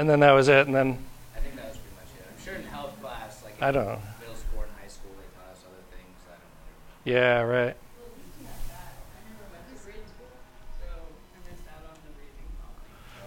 And 0.00 0.08
then 0.08 0.20
that 0.24 0.32
was 0.32 0.48
it. 0.48 0.64
And 0.64 0.72
then 0.72 0.96
I 1.36 1.44
think 1.44 1.60
that 1.60 1.68
was 1.68 1.76
pretty 1.76 1.92
much 2.00 2.08
it. 2.16 2.24
I'm 2.24 2.40
sure 2.40 2.56
in 2.56 2.64
health 2.72 2.96
class, 3.04 3.44
like 3.44 3.60
I 3.60 3.68
don't 3.68 3.84
know. 3.84 4.00
middle 4.16 4.40
school 4.40 4.64
and 4.64 4.72
high 4.80 4.88
school, 4.88 5.12
they 5.20 5.28
taught 5.36 5.52
us 5.52 5.60
other 5.68 5.84
things. 5.92 6.16
I 6.24 6.40
don't 6.40 6.56
really 6.56 6.72
remember. 6.72 7.12
Yeah, 7.12 7.44
right. 7.44 7.76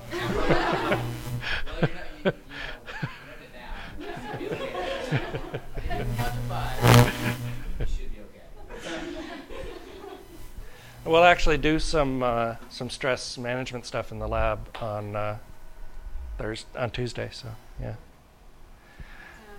Well, 0.10 0.98
you're 1.86 1.94
not, 1.94 2.10
you, 2.18 2.26
you 2.26 2.26
know, 2.26 2.34
you 3.06 3.22
wrote 3.30 3.46
it 3.46 3.54
down. 3.54 3.86
You 4.42 4.50
should 4.50 4.50
be 4.50 4.50
okay. 4.50 4.74
I 5.76 5.80
didn't 5.80 6.02
even 6.02 6.16
count 6.18 6.34
to 6.34 6.40
five. 6.50 6.76
You 7.80 7.86
should 7.86 8.12
be 8.14 8.20
okay. 8.20 8.48
We'll 11.06 11.24
actually 11.24 11.58
do 11.58 11.78
some 11.80 12.24
uh, 12.24 12.56
some 12.70 12.90
stress 12.90 13.38
management 13.38 13.86
stuff 13.86 14.12
in 14.12 14.18
the 14.20 14.28
lab 14.28 14.60
on 14.82 15.16
uh, 15.16 15.38
Thursday, 16.40 16.80
on 16.80 16.90
Tuesday. 16.90 17.30
So 17.32 17.50
yeah. 17.80 17.96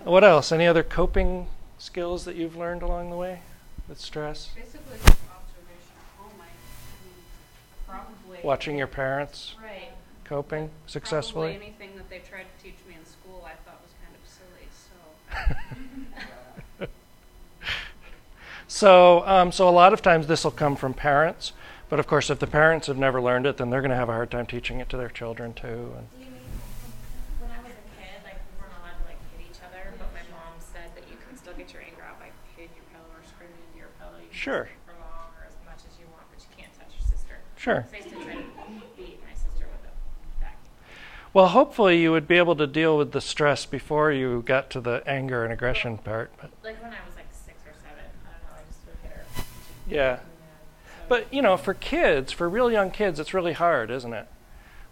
What 0.03 0.23
else? 0.25 0.51
Any 0.51 0.67
other 0.67 0.83
coping 0.83 1.47
skills 1.77 2.25
that 2.25 2.35
you've 2.35 2.57
learned 2.57 2.81
along 2.81 3.09
the 3.11 3.15
way 3.15 3.39
with 3.87 3.99
stress? 3.99 4.49
Basically, 4.55 4.93
observation 4.95 5.93
at 5.95 6.19
home, 6.21 6.31
I, 6.39 6.43
I 6.43 6.47
mean, 7.05 7.15
probably. 7.87 8.39
Watching 8.43 8.77
your 8.77 8.87
parents 8.87 9.55
Right. 9.61 9.91
coping 10.25 10.69
successfully. 10.85 11.51
Probably 11.53 11.67
anything 11.67 11.95
that 11.97 12.09
they 12.09 12.19
tried 12.19 12.45
to 12.57 12.63
teach 12.63 12.77
me 12.87 12.95
in 12.99 13.05
school 13.05 13.45
I 13.45 13.53
thought 13.63 13.81
was 13.81 13.93
kind 14.03 14.15
of 14.15 14.29
silly, 14.29 14.67
so. 14.69 15.77
So, 18.77 19.25
um, 19.25 19.51
so 19.51 19.67
a 19.67 19.73
lot 19.73 19.91
of 19.91 20.03
times 20.03 20.27
this 20.27 20.43
will 20.43 20.51
come 20.51 20.75
from 20.75 20.93
parents, 20.93 21.51
but 21.89 21.97
of 21.99 22.05
course, 22.05 22.29
if 22.29 22.37
the 22.37 22.45
parents 22.45 22.85
have 22.85 22.97
never 22.97 23.19
learned 23.19 23.47
it, 23.47 23.57
then 23.57 23.71
they're 23.71 23.81
going 23.81 23.89
to 23.89 23.97
have 23.97 24.07
a 24.07 24.13
hard 24.13 24.29
time 24.29 24.45
teaching 24.45 24.79
it 24.79 24.87
to 24.89 24.97
their 24.97 25.09
children 25.09 25.55
too. 25.55 25.97
And 25.97 26.05
Do 26.13 26.21
you 26.21 26.29
mean, 26.29 26.45
when 27.41 27.49
I 27.49 27.57
was 27.65 27.73
a 27.73 27.85
kid, 27.97 28.21
like, 28.23 28.37
we 28.37 28.61
weren't 28.61 28.77
allowed 28.77 29.01
to, 29.01 29.05
like, 29.09 29.17
hit 29.33 29.49
each 29.49 29.57
other, 29.65 29.81
but 29.97 30.13
my 30.13 30.21
mom 30.29 30.61
said 30.61 30.93
that 30.93 31.09
you 31.09 31.17
can 31.25 31.33
still 31.41 31.57
get 31.57 31.73
your 31.73 31.81
anger 31.81 32.05
out 32.05 32.21
by 32.21 32.29
hitting 32.53 32.69
your 32.77 32.85
pillow 32.93 33.09
or 33.17 33.25
screaming 33.25 33.57
into 33.65 33.81
your 33.81 33.89
pillow. 33.97 34.21
You 34.21 34.29
Sure. 34.29 34.69
for 34.85 34.93
long 35.01 35.33
or 35.41 35.49
as 35.49 35.57
much 35.65 35.81
as 35.81 35.97
you 35.97 36.05
want, 36.13 36.29
but 36.29 36.37
you 36.37 36.53
can't 36.53 36.69
touch 36.77 36.93
your 36.93 37.05
sister. 37.09 37.33
Sure. 37.57 37.81
So 37.89 37.97
I 37.97 38.05
used 38.05 38.13
to 38.13 38.21
try 38.21 38.37
to 38.37 38.45
beat 38.93 39.17
my 39.25 39.33
sister 39.33 39.65
with 39.73 39.89
a 39.89 39.93
vacuum. 40.37 40.69
Well, 41.33 41.49
hopefully, 41.49 41.97
you 41.97 42.13
would 42.13 42.29
be 42.29 42.37
able 42.37 42.53
to 42.61 42.69
deal 42.69 42.93
with 42.93 43.09
the 43.09 43.25
stress 43.25 43.65
before 43.65 44.13
you 44.13 44.45
got 44.45 44.69
to 44.77 44.85
the 44.85 45.01
anger 45.09 45.41
and 45.41 45.49
aggression 45.49 45.97
part. 45.97 46.29
But 46.37 46.53
Like, 46.61 46.77
when 46.77 46.93
I 46.93 47.01
was, 47.09 47.17
like, 47.17 47.33
six 47.33 47.57
or 47.65 47.73
seven, 47.81 48.05
I 48.21 48.37
don't 48.37 48.45
know, 48.45 48.53
I 48.53 48.63
just 48.69 48.85
would 48.85 49.01
hit 49.01 49.17
her. 49.17 49.25
Yeah. 49.89 50.19
But, 51.07 51.31
you 51.33 51.41
know, 51.41 51.57
for 51.57 51.73
kids, 51.73 52.31
for 52.31 52.49
real 52.49 52.71
young 52.71 52.91
kids, 52.91 53.19
it's 53.19 53.33
really 53.33 53.53
hard, 53.53 53.89
isn't 53.89 54.13
it? 54.13 54.27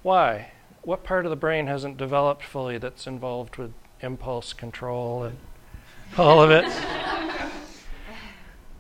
Why? 0.02 0.52
What 0.84 1.04
part 1.04 1.26
of 1.26 1.30
the 1.30 1.36
brain 1.36 1.68
hasn't 1.68 1.98
developed 1.98 2.44
fully 2.44 2.78
that's 2.78 3.08
involved 3.08 3.58
with 3.58 3.74
impulse 4.02 4.54
control 4.54 5.24
and 5.24 5.38
all 6.18 6.42
of 6.42 6.52
it? 6.52 6.66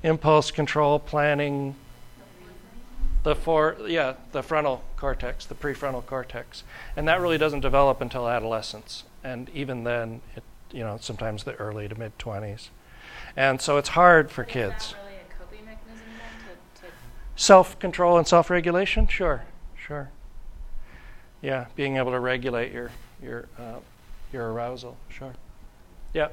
impulse 0.03 0.51
control, 0.51 0.99
planning, 0.99 1.76
the 3.26 3.36
for 3.36 3.76
yeah, 3.88 4.13
the 4.32 4.43
frontal 4.43 4.84
cortex, 4.95 5.45
the 5.45 5.55
prefrontal 5.55 6.05
cortex. 6.05 6.63
And 6.95 7.07
that 7.07 7.20
really 7.20 7.39
doesn't 7.39 7.61
develop 7.61 7.99
until 7.99 8.30
adolescence. 8.30 9.03
And 9.24 9.49
even 9.49 9.84
then, 9.84 10.22
it, 10.36 10.43
you 10.72 10.84
know, 10.84 10.97
sometimes 11.01 11.43
the 11.43 11.55
early 11.55 11.89
to 11.89 11.99
mid 11.99 12.18
20s. 12.20 12.70
And 13.36 13.59
so 13.59 13.78
it's 13.78 13.89
hard 13.89 14.30
for 14.30 14.43
kids. 14.43 14.86
Is 14.86 14.91
that 14.91 14.97
really 15.03 15.16
a 15.16 15.39
coping 15.39 15.66
mechanism 15.66 16.05
then 16.18 16.55
to, 16.76 16.82
to 16.82 16.88
Self 17.36 17.77
control 17.79 18.17
and 18.17 18.27
self 18.27 18.49
regulation? 18.49 19.07
Sure, 19.07 19.43
sure. 19.75 20.09
Yeah, 21.41 21.65
being 21.75 21.97
able 21.97 22.11
to 22.11 22.19
regulate 22.19 22.71
your 22.71 22.91
your 23.21 23.47
uh, 23.59 23.79
your 24.31 24.51
arousal. 24.51 24.95
Sure. 25.09 25.33
Yeah. 26.13 26.29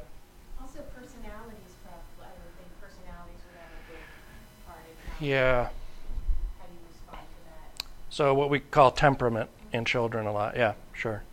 Also, 0.61 0.79
personalities, 0.95 1.75
probably, 1.85 2.23
I 2.23 2.31
would 2.45 2.57
think 2.57 2.71
personalities 2.81 3.41
would 3.47 3.59
have 3.59 3.73
a 3.73 3.83
big 3.91 4.67
part 4.67 4.79
in 5.21 5.27
Yeah. 5.27 5.65
how 5.65 6.67
you 6.71 6.79
respond 6.89 7.27
to 7.27 7.45
that. 7.51 7.85
So 8.11 8.33
what 8.33 8.49
we 8.49 8.61
call 8.61 8.93
temperament 8.93 9.51
in 9.73 9.85
children 9.85 10.27
a 10.27 10.33
lot. 10.33 10.57
Yeah, 10.57 10.75
sure. 10.93 11.25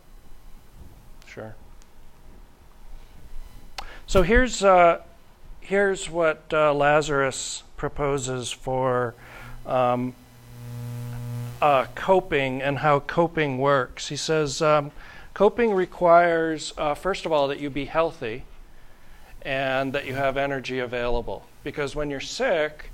Sure. 1.26 1.54
So 4.08 4.22
here's 4.24 4.64
uh, 4.64 5.02
here's 5.60 6.10
what 6.10 6.42
uh, 6.52 6.74
Lazarus 6.74 7.62
proposes 7.76 8.50
for 8.50 9.14
um, 9.66 10.14
uh, 11.60 11.86
coping 11.94 12.62
and 12.62 12.78
how 12.78 13.00
coping 13.00 13.58
works. 13.58 14.08
He 14.08 14.16
says 14.16 14.62
um, 14.62 14.90
coping 15.34 15.72
requires, 15.72 16.72
uh, 16.78 16.94
first 16.94 17.26
of 17.26 17.32
all, 17.32 17.48
that 17.48 17.60
you 17.60 17.70
be 17.70 17.84
healthy 17.84 18.44
and 19.42 19.92
that 19.92 20.06
you 20.06 20.14
have 20.14 20.36
energy 20.36 20.78
available. 20.78 21.46
Because 21.64 21.94
when 21.94 22.10
you're 22.10 22.20
sick 22.20 22.90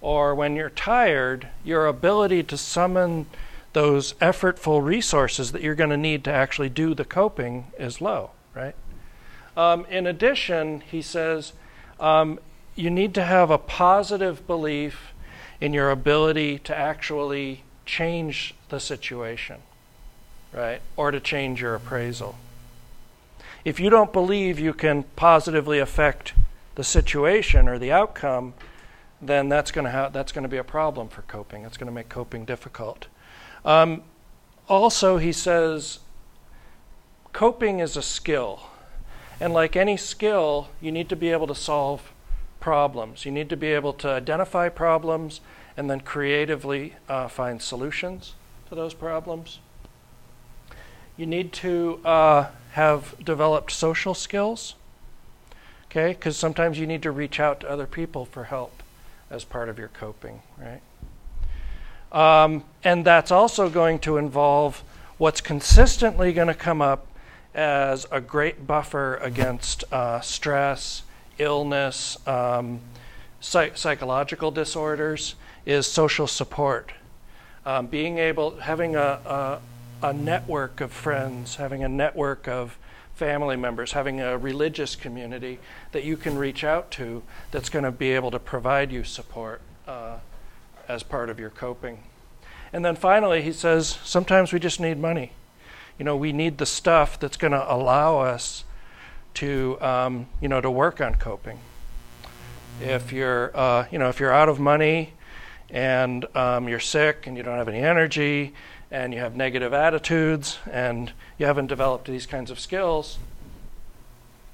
or 0.00 0.34
when 0.34 0.56
you're 0.56 0.70
tired, 0.70 1.48
your 1.64 1.86
ability 1.86 2.42
to 2.44 2.56
summon 2.56 3.26
those 3.72 4.14
effortful 4.14 4.84
resources 4.84 5.52
that 5.52 5.62
you're 5.62 5.74
going 5.74 5.90
to 5.90 5.96
need 5.96 6.24
to 6.24 6.32
actually 6.32 6.68
do 6.68 6.94
the 6.94 7.04
coping 7.04 7.66
is 7.78 8.00
low, 8.00 8.30
right? 8.54 8.74
Um, 9.56 9.84
in 9.86 10.06
addition, 10.06 10.80
he 10.80 11.02
says 11.02 11.52
um, 12.00 12.38
you 12.74 12.90
need 12.90 13.14
to 13.14 13.24
have 13.24 13.50
a 13.50 13.58
positive 13.58 14.46
belief 14.46 15.12
in 15.60 15.72
your 15.72 15.90
ability 15.90 16.58
to 16.60 16.76
actually 16.76 17.62
change 17.84 18.54
the 18.68 18.78
situation, 18.78 19.56
right? 20.52 20.80
Or 20.96 21.10
to 21.10 21.20
change 21.20 21.60
your 21.60 21.74
appraisal. 21.74 22.36
If 23.64 23.80
you 23.80 23.90
don't 23.90 24.12
believe 24.12 24.58
you 24.58 24.72
can 24.72 25.04
positively 25.16 25.78
affect 25.78 26.34
the 26.74 26.84
situation 26.84 27.68
or 27.68 27.78
the 27.78 27.90
outcome, 27.90 28.54
then 29.20 29.48
that's 29.48 29.72
going 29.72 29.84
to 29.84 29.90
ha- 29.90 30.08
that's 30.10 30.30
going 30.30 30.44
to 30.44 30.48
be 30.48 30.58
a 30.58 30.64
problem 30.64 31.08
for 31.08 31.22
coping. 31.22 31.64
It's 31.64 31.76
going 31.76 31.88
to 31.88 31.92
make 31.92 32.08
coping 32.08 32.44
difficult. 32.44 33.08
Um, 33.64 34.02
also, 34.68 35.16
he 35.16 35.32
says 35.32 35.98
coping 37.32 37.80
is 37.80 37.96
a 37.96 38.02
skill. 38.02 38.60
And 39.40 39.52
like 39.52 39.76
any 39.76 39.96
skill, 39.96 40.68
you 40.80 40.92
need 40.92 41.08
to 41.08 41.16
be 41.16 41.30
able 41.30 41.46
to 41.46 41.54
solve 41.54 42.12
problems. 42.60 43.24
You 43.24 43.32
need 43.32 43.48
to 43.50 43.56
be 43.56 43.68
able 43.68 43.92
to 43.94 44.08
identify 44.08 44.68
problems 44.68 45.40
and 45.76 45.88
then 45.88 46.00
creatively 46.00 46.94
uh, 47.08 47.28
find 47.28 47.62
solutions 47.62 48.34
to 48.68 48.74
those 48.74 48.94
problems. 48.94 49.60
You 51.16 51.26
need 51.26 51.52
to 51.54 52.00
uh, 52.04 52.48
have 52.72 53.14
developed 53.24 53.72
social 53.72 54.14
skills, 54.14 54.74
okay? 55.86 56.10
Because 56.12 56.36
sometimes 56.36 56.78
you 56.78 56.86
need 56.86 57.02
to 57.02 57.10
reach 57.10 57.40
out 57.40 57.60
to 57.60 57.70
other 57.70 57.86
people 57.86 58.24
for 58.24 58.44
help 58.44 58.82
as 59.30 59.44
part 59.44 59.68
of 59.68 59.78
your 59.78 59.88
coping, 59.88 60.42
right? 60.58 60.80
Um, 62.10 62.64
and 62.84 63.04
that's 63.04 63.30
also 63.30 63.68
going 63.68 63.98
to 64.00 64.16
involve 64.16 64.82
what's 65.18 65.40
consistently 65.40 66.32
going 66.32 66.48
to 66.48 66.54
come 66.54 66.80
up 66.80 67.06
as 67.54 68.06
a 68.10 68.20
great 68.20 68.66
buffer 68.66 69.16
against 69.16 69.84
uh, 69.92 70.20
stress, 70.20 71.02
illness, 71.38 72.16
um, 72.26 72.80
psych- 73.40 73.76
psychological 73.76 74.50
disorders 74.50 75.34
is 75.66 75.86
social 75.86 76.26
support. 76.26 76.92
Um, 77.66 77.86
being 77.86 78.18
able, 78.18 78.56
having 78.58 78.96
a, 78.96 79.00
a, 79.00 79.60
a 80.02 80.12
network 80.12 80.80
of 80.80 80.92
friends, 80.92 81.56
having 81.56 81.84
a 81.84 81.88
network 81.88 82.48
of 82.48 82.78
family 83.14 83.56
members, 83.56 83.92
having 83.92 84.20
a 84.20 84.38
religious 84.38 84.94
community 84.94 85.58
that 85.92 86.04
you 86.04 86.16
can 86.16 86.38
reach 86.38 86.62
out 86.62 86.90
to 86.92 87.22
that's 87.50 87.68
going 87.68 87.84
to 87.84 87.90
be 87.90 88.12
able 88.12 88.30
to 88.30 88.38
provide 88.38 88.92
you 88.92 89.02
support 89.02 89.60
uh, 89.86 90.18
as 90.86 91.02
part 91.02 91.28
of 91.28 91.40
your 91.40 91.50
coping. 91.50 91.98
And 92.72 92.84
then 92.84 92.96
finally, 92.96 93.42
he 93.42 93.52
says 93.52 93.98
sometimes 94.04 94.52
we 94.52 94.60
just 94.60 94.78
need 94.78 94.98
money. 94.98 95.32
You 95.98 96.04
know, 96.04 96.16
we 96.16 96.32
need 96.32 96.58
the 96.58 96.66
stuff 96.66 97.18
that's 97.18 97.36
going 97.36 97.52
to 97.52 97.72
allow 97.72 98.20
us 98.20 98.64
to, 99.38 99.80
um, 99.80 100.26
you 100.40 100.48
know, 100.48 100.60
to 100.60 100.68
work 100.68 101.00
on 101.00 101.14
coping. 101.14 101.60
If 102.80 103.12
you're, 103.12 103.56
uh, 103.56 103.86
you 103.88 103.98
know, 103.98 104.08
if 104.08 104.18
you're 104.18 104.32
out 104.32 104.48
of 104.48 104.58
money 104.58 105.12
and 105.70 106.26
um, 106.36 106.68
you're 106.68 106.80
sick 106.80 107.28
and 107.28 107.36
you 107.36 107.44
don't 107.44 107.56
have 107.56 107.68
any 107.68 107.78
energy 107.78 108.52
and 108.90 109.14
you 109.14 109.20
have 109.20 109.36
negative 109.36 109.72
attitudes 109.72 110.58
and 110.68 111.12
you 111.38 111.46
haven't 111.46 111.68
developed 111.68 112.08
these 112.08 112.26
kinds 112.26 112.50
of 112.50 112.58
skills, 112.58 113.18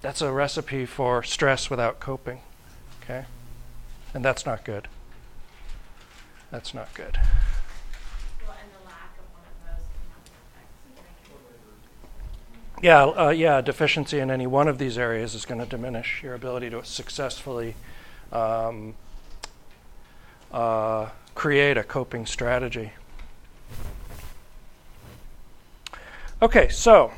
that's 0.03 0.21
a 0.21 0.31
recipe 0.31 0.85
for 0.85 1.23
stress 1.23 1.71
without 1.71 1.99
coping. 1.99 2.41
Okay? 3.03 3.25
And 4.13 4.23
that's 4.23 4.45
not 4.45 4.65
good. 4.65 4.89
That's 6.51 6.75
not 6.75 6.93
good. 6.93 7.19
well, 8.47 8.55
and 8.61 8.71
the 8.71 8.85
lack 8.87 9.17
of 9.19 9.25
one 9.33 9.45
of 9.49 9.57
those 9.65 9.87
can 9.97 10.05
have 10.13 10.25
effects. 10.29 10.75
Yeah, 12.83 13.05
uh, 13.05 13.31
yeah, 13.31 13.61
deficiency 13.61 14.19
in 14.19 14.31
any 14.31 14.47
one 14.47 14.69
of 14.69 14.79
these 14.79 14.99
areas 14.99 15.35
is 15.35 15.47
going 15.47 15.61
to 15.61 15.67
diminish 15.67 16.23
your 16.23 16.35
ability 16.35 16.71
to 16.71 16.85
successfully 16.85 17.77
um, 18.33 18.95
uh, 20.53 21.09
create 21.35 21.79
a 21.79 21.83
coping 21.83 22.27
strategy. 22.27 22.93
Okay, 26.43 26.69
so 26.69 27.13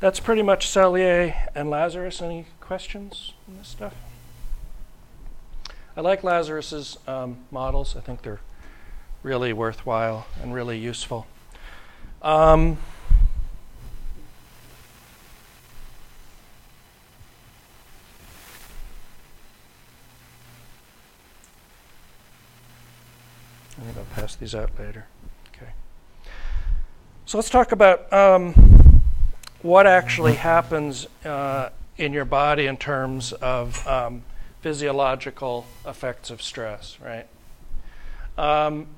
that's 0.00 0.18
pretty 0.18 0.42
much 0.42 0.66
Selye 0.66 1.34
and 1.54 1.70
Lazarus. 1.70 2.20
Any 2.20 2.46
questions 2.60 3.34
on 3.46 3.56
this 3.58 3.68
stuff? 3.68 3.94
I 5.96 6.00
like 6.00 6.24
Lazarus's 6.24 6.98
um, 7.06 7.38
models. 7.50 7.94
I 7.96 8.00
think 8.00 8.22
they're 8.22 8.40
really 9.22 9.52
worthwhile 9.52 10.26
and 10.42 10.54
really 10.54 10.78
useful. 10.78 11.26
Um, 12.22 12.78
Pass 24.28 24.36
these 24.36 24.54
out 24.54 24.68
later. 24.78 25.06
Okay. 25.56 25.72
So 27.24 27.38
let's 27.38 27.48
talk 27.48 27.72
about 27.72 28.12
um, 28.12 29.02
what 29.62 29.86
actually 29.86 30.34
happens 30.34 31.06
uh, 31.24 31.70
in 31.96 32.12
your 32.12 32.26
body 32.26 32.66
in 32.66 32.76
terms 32.76 33.32
of 33.32 33.86
um, 33.86 34.22
physiological 34.60 35.64
effects 35.86 36.28
of 36.28 36.42
stress, 36.42 36.98
right? 37.02 37.26
Um, 38.36 38.88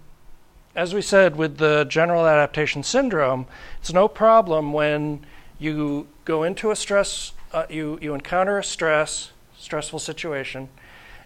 as 0.74 0.94
we 0.94 1.00
said, 1.00 1.36
with 1.36 1.58
the 1.58 1.84
general 1.84 2.26
adaptation 2.26 2.82
syndrome, 2.82 3.46
it's 3.78 3.92
no 3.92 4.08
problem 4.08 4.72
when 4.72 5.24
you 5.60 6.08
go 6.24 6.42
into 6.42 6.72
a 6.72 6.76
stress, 6.76 7.34
uh, 7.52 7.66
you, 7.70 8.00
you 8.02 8.14
encounter 8.14 8.58
a 8.58 8.64
stress, 8.64 9.30
stressful 9.56 10.00
situation, 10.00 10.68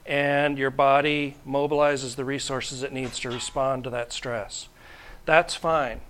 and 0.07 0.59
your 0.59 0.71
body 0.71 1.37
mobilizes 1.47 2.17
the 2.17 2.25
resources 2.25 2.83
it 2.83 2.93
needs 2.93 3.19
to 3.21 3.31
respond 3.31 3.85
to 3.85 3.91
that 3.91 4.13
stress. 4.13 4.69
That's 5.25 5.55
fine. 5.55 6.01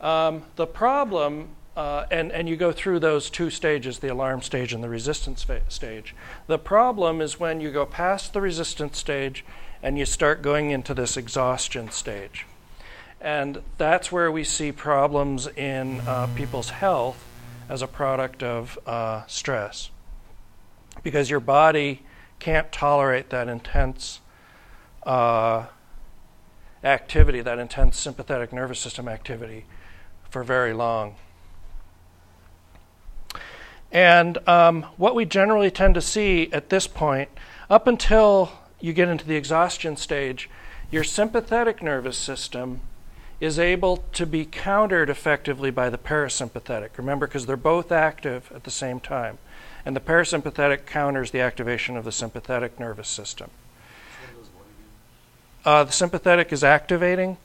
Um, 0.00 0.42
the 0.56 0.66
problem, 0.66 1.48
uh, 1.76 2.06
and, 2.10 2.30
and 2.30 2.48
you 2.48 2.56
go 2.56 2.70
through 2.70 3.00
those 3.00 3.30
two 3.30 3.50
stages 3.50 3.98
the 3.98 4.08
alarm 4.08 4.42
stage 4.42 4.72
and 4.72 4.82
the 4.84 4.88
resistance 4.88 5.42
fa- 5.42 5.62
stage. 5.68 6.14
The 6.46 6.58
problem 6.58 7.20
is 7.20 7.40
when 7.40 7.60
you 7.60 7.72
go 7.72 7.86
past 7.86 8.32
the 8.32 8.40
resistance 8.40 8.98
stage 8.98 9.44
and 9.82 9.98
you 9.98 10.06
start 10.06 10.42
going 10.42 10.70
into 10.70 10.94
this 10.94 11.16
exhaustion 11.16 11.90
stage. 11.90 12.46
And 13.20 13.62
that's 13.78 14.12
where 14.12 14.30
we 14.30 14.44
see 14.44 14.70
problems 14.70 15.48
in 15.48 16.00
uh, 16.00 16.28
people's 16.36 16.70
health 16.70 17.24
as 17.68 17.82
a 17.82 17.86
product 17.86 18.42
of 18.42 18.78
uh, 18.86 19.26
stress. 19.26 19.90
Because 21.02 21.28
your 21.28 21.40
body 21.40 22.02
can't 22.38 22.70
tolerate 22.72 23.30
that 23.30 23.48
intense 23.48 24.20
uh, 25.04 25.66
activity, 26.84 27.40
that 27.40 27.58
intense 27.58 27.98
sympathetic 27.98 28.52
nervous 28.52 28.78
system 28.78 29.08
activity, 29.08 29.64
for 30.30 30.42
very 30.44 30.72
long. 30.72 31.16
And 33.92 34.38
um, 34.48 34.82
what 34.96 35.14
we 35.14 35.24
generally 35.24 35.70
tend 35.70 35.94
to 35.94 36.00
see 36.00 36.50
at 36.52 36.68
this 36.68 36.86
point, 36.86 37.30
up 37.70 37.86
until 37.86 38.52
you 38.80 38.92
get 38.92 39.08
into 39.08 39.26
the 39.26 39.36
exhaustion 39.36 39.96
stage, 39.96 40.50
your 40.90 41.04
sympathetic 41.04 41.82
nervous 41.82 42.18
system 42.18 42.80
is 43.40 43.58
able 43.58 43.98
to 44.12 44.26
be 44.26 44.44
countered 44.44 45.10
effectively 45.10 45.70
by 45.70 45.90
the 45.90 45.98
parasympathetic. 45.98 46.90
Remember, 46.96 47.26
because 47.26 47.46
they're 47.46 47.56
both 47.56 47.92
active 47.92 48.50
at 48.54 48.64
the 48.64 48.70
same 48.70 48.98
time. 49.00 49.38
And 49.86 49.94
the 49.94 50.00
parasympathetic 50.00 50.84
counters 50.84 51.30
the 51.30 51.40
activation 51.40 51.96
of 51.96 52.04
the 52.04 52.10
sympathetic 52.10 52.80
nervous 52.80 53.08
system. 53.08 53.50
Uh, 55.64 55.84
the 55.84 55.92
sympathetic 55.92 56.52
is 56.52 56.64
activating, 56.64 57.36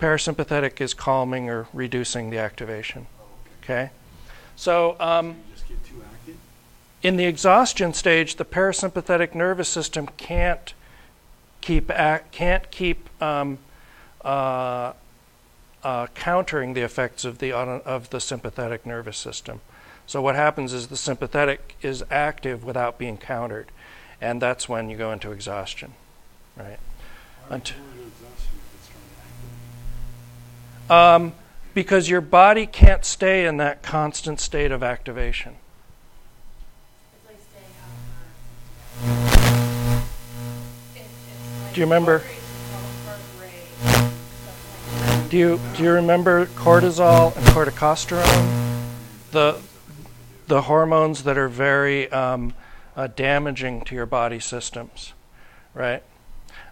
parasympathetic 0.00 0.80
is 0.80 0.94
calming 0.94 1.50
or 1.50 1.66
reducing 1.72 2.30
the 2.30 2.38
activation. 2.38 3.08
Okay? 3.62 3.90
So, 4.54 4.96
um, 5.00 5.36
in 7.02 7.16
the 7.16 7.24
exhaustion 7.24 7.92
stage, 7.94 8.36
the 8.36 8.44
parasympathetic 8.44 9.34
nervous 9.34 9.68
system 9.68 10.08
can't 10.16 10.72
keep 11.60 11.90
ac- 11.90 12.24
can't 12.32 12.70
keep 12.70 13.08
um, 13.22 13.58
uh, 14.24 14.92
uh, 15.82 16.06
countering 16.14 16.74
the 16.74 16.82
effects 16.82 17.24
of 17.24 17.38
the 17.38 17.52
of 17.52 18.10
the 18.10 18.20
sympathetic 18.20 18.84
nervous 18.86 19.16
system. 19.16 19.60
So 20.08 20.20
what 20.22 20.34
happens 20.36 20.72
is 20.72 20.86
the 20.86 20.96
sympathetic 20.96 21.76
is 21.82 22.02
active 22.10 22.64
without 22.64 22.96
being 22.96 23.18
countered, 23.18 23.70
and 24.22 24.40
that's 24.40 24.66
when 24.66 24.88
you 24.88 24.96
go 24.96 25.12
into 25.12 25.30
exhaustion, 25.32 25.92
right? 26.56 26.78
Unt- 27.50 27.50
would 27.50 27.68
you 27.68 27.74
go 27.74 27.80
to 27.92 28.06
exhaustion 28.06 28.54
if 28.56 28.74
it's 28.78 28.88
trying 28.88 29.04
to 30.88 30.96
activate? 31.20 31.26
Um, 31.26 31.34
because 31.74 32.08
your 32.08 32.22
body 32.22 32.64
can't 32.64 33.04
stay 33.04 33.44
in 33.46 33.58
that 33.58 33.82
constant 33.82 34.40
state 34.40 34.72
of 34.72 34.82
activation. 34.82 35.56
It's 37.12 37.26
like 37.28 37.36
staying 37.50 37.66
out 37.82 37.90
of 39.04 40.04
It- 40.96 41.00
it's 41.00 41.64
like 41.64 41.74
Do 41.74 41.80
you 41.80 41.86
remember- 41.86 42.18
heart 42.20 42.30
rate, 42.30 43.04
heart 43.04 43.20
rate, 43.42 43.50
stuff 43.84 44.56
like 45.04 45.18
that. 45.24 45.28
Do 45.28 45.36
you 45.36 45.60
do 45.76 45.82
you 45.82 45.90
remember 45.92 46.46
cortisol 46.46 47.36
and 47.36 47.46
corticosterone? 47.48 48.54
The 49.32 49.60
the 50.48 50.62
hormones 50.62 51.24
that 51.24 51.36
are 51.38 51.48
very 51.48 52.10
um, 52.10 52.54
uh, 52.96 53.06
damaging 53.06 53.82
to 53.82 53.94
your 53.94 54.06
body 54.06 54.40
systems, 54.40 55.12
right? 55.74 56.02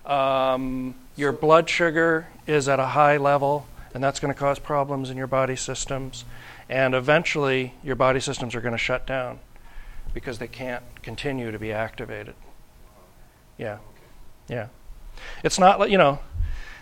Um, 0.04 0.94
your 1.14 1.32
blood 1.32 1.68
sugar 1.68 2.28
is 2.46 2.68
at 2.68 2.80
a 2.80 2.86
high 2.86 3.18
level, 3.18 3.66
and 3.94 4.02
that's 4.02 4.18
going 4.18 4.32
to 4.32 4.38
cause 4.38 4.58
problems 4.58 5.10
in 5.10 5.16
your 5.16 5.26
body 5.26 5.56
systems. 5.56 6.24
And 6.68 6.94
eventually, 6.94 7.74
your 7.84 7.96
body 7.96 8.18
systems 8.18 8.54
are 8.54 8.60
going 8.60 8.72
to 8.72 8.78
shut 8.78 9.06
down 9.06 9.38
because 10.14 10.38
they 10.38 10.48
can't 10.48 10.82
continue 11.02 11.50
to 11.52 11.58
be 11.58 11.70
activated. 11.70 12.34
Yeah, 13.58 13.78
yeah. 14.48 14.68
It's 15.44 15.58
not 15.58 15.78
like 15.78 15.90
you 15.90 15.98
know, 15.98 16.18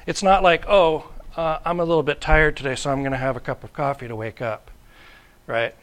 it's 0.06 0.22
not 0.22 0.42
like 0.42 0.64
oh, 0.68 1.10
uh, 1.36 1.58
I'm 1.64 1.80
a 1.80 1.84
little 1.84 2.02
bit 2.02 2.20
tired 2.20 2.56
today, 2.56 2.76
so 2.76 2.90
I'm 2.90 3.00
going 3.00 3.12
to 3.12 3.18
have 3.18 3.36
a 3.36 3.40
cup 3.40 3.64
of 3.64 3.72
coffee 3.72 4.06
to 4.08 4.16
wake 4.16 4.40
up, 4.40 4.70
right? 5.46 5.74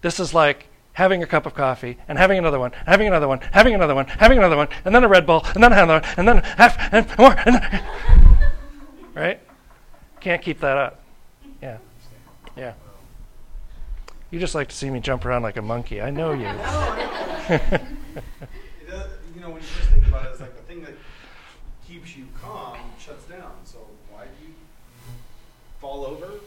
This 0.00 0.20
is 0.20 0.32
like 0.34 0.68
having 0.92 1.22
a 1.22 1.26
cup 1.26 1.46
of 1.46 1.54
coffee 1.54 1.96
and 2.08 2.18
having 2.18 2.38
another 2.38 2.58
one, 2.58 2.72
having 2.86 3.06
another 3.06 3.28
one, 3.28 3.40
having 3.52 3.74
another 3.74 3.94
one, 3.94 4.06
having 4.06 4.38
another 4.38 4.56
one, 4.56 4.68
and 4.84 4.94
then 4.94 5.04
a 5.04 5.08
Red 5.08 5.26
Bull, 5.26 5.44
and 5.54 5.62
then 5.62 5.72
another 5.72 6.00
one, 6.00 6.04
and 6.16 6.28
then 6.28 6.38
half 6.56 6.92
and 6.92 7.06
more, 7.18 7.34
and 7.46 7.60
right? 9.14 9.40
Can't 10.20 10.42
keep 10.42 10.60
that 10.60 10.76
up. 10.76 11.00
Yeah, 11.62 11.78
yeah. 12.56 12.74
You 14.30 14.38
just 14.38 14.54
like 14.54 14.68
to 14.68 14.74
see 14.76 14.90
me 14.90 15.00
jump 15.00 15.24
around 15.24 15.42
like 15.42 15.56
a 15.56 15.62
monkey. 15.62 16.00
I 16.02 16.10
know 16.10 16.32
you. 16.32 16.48
You 19.34 19.40
know, 19.44 19.50
when 19.50 19.62
you 19.62 19.68
just 19.68 19.90
think 19.90 20.06
about 20.08 20.26
it, 20.26 20.30
it's 20.30 20.40
like 20.40 20.56
the 20.56 20.62
thing 20.62 20.82
that 20.82 20.94
keeps 21.86 22.16
you 22.16 22.26
calm 22.42 22.76
shuts 22.98 23.24
down. 23.26 23.52
So 23.64 23.78
why 24.10 24.24
do 24.24 24.46
you 24.48 24.52
fall 25.80 26.04
over 26.04 26.40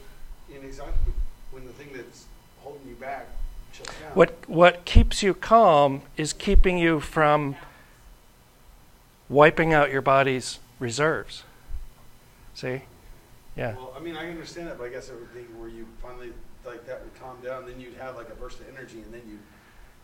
in 0.54 0.66
exactly 0.66 1.14
when 1.52 1.66
the 1.66 1.72
thing 1.72 1.88
that's 1.96 2.26
holding 2.60 2.86
you 2.90 2.96
back 2.96 3.28
shuts 3.72 3.98
down? 4.00 4.01
What 4.14 4.50
what 4.50 4.86
keeps 4.86 5.24
you 5.24 5.34
calm 5.34 6.02
is 6.18 6.34
keeping 6.34 6.78
you 6.78 7.00
from 7.00 7.56
wiping 9.30 9.74
out 9.74 9.92
your 9.92 10.02
body's 10.02 10.60
reserves. 10.80 11.44
See? 12.54 12.84
Yeah. 13.56 13.76
Well, 13.76 13.94
I 13.96 14.00
mean, 14.00 14.16
I 14.18 14.30
understand 14.30 14.68
that, 14.68 14.78
but 14.78 14.86
I 14.86 14.90
guess 14.90 15.10
everything 15.10 15.46
where 15.60 15.70
you 15.70 15.88
finally 16.02 16.34
like 16.66 16.86
that 16.88 17.02
would 17.02 17.20
calm 17.20 17.38
down, 17.44 17.66
then 17.66 17.80
you'd 17.80 17.96
have 17.96 18.16
like 18.16 18.30
a 18.30 18.36
burst 18.36 18.60
of 18.60 18.68
energy, 18.76 19.02
and 19.02 19.14
then 19.14 19.22
you'd 19.28 19.40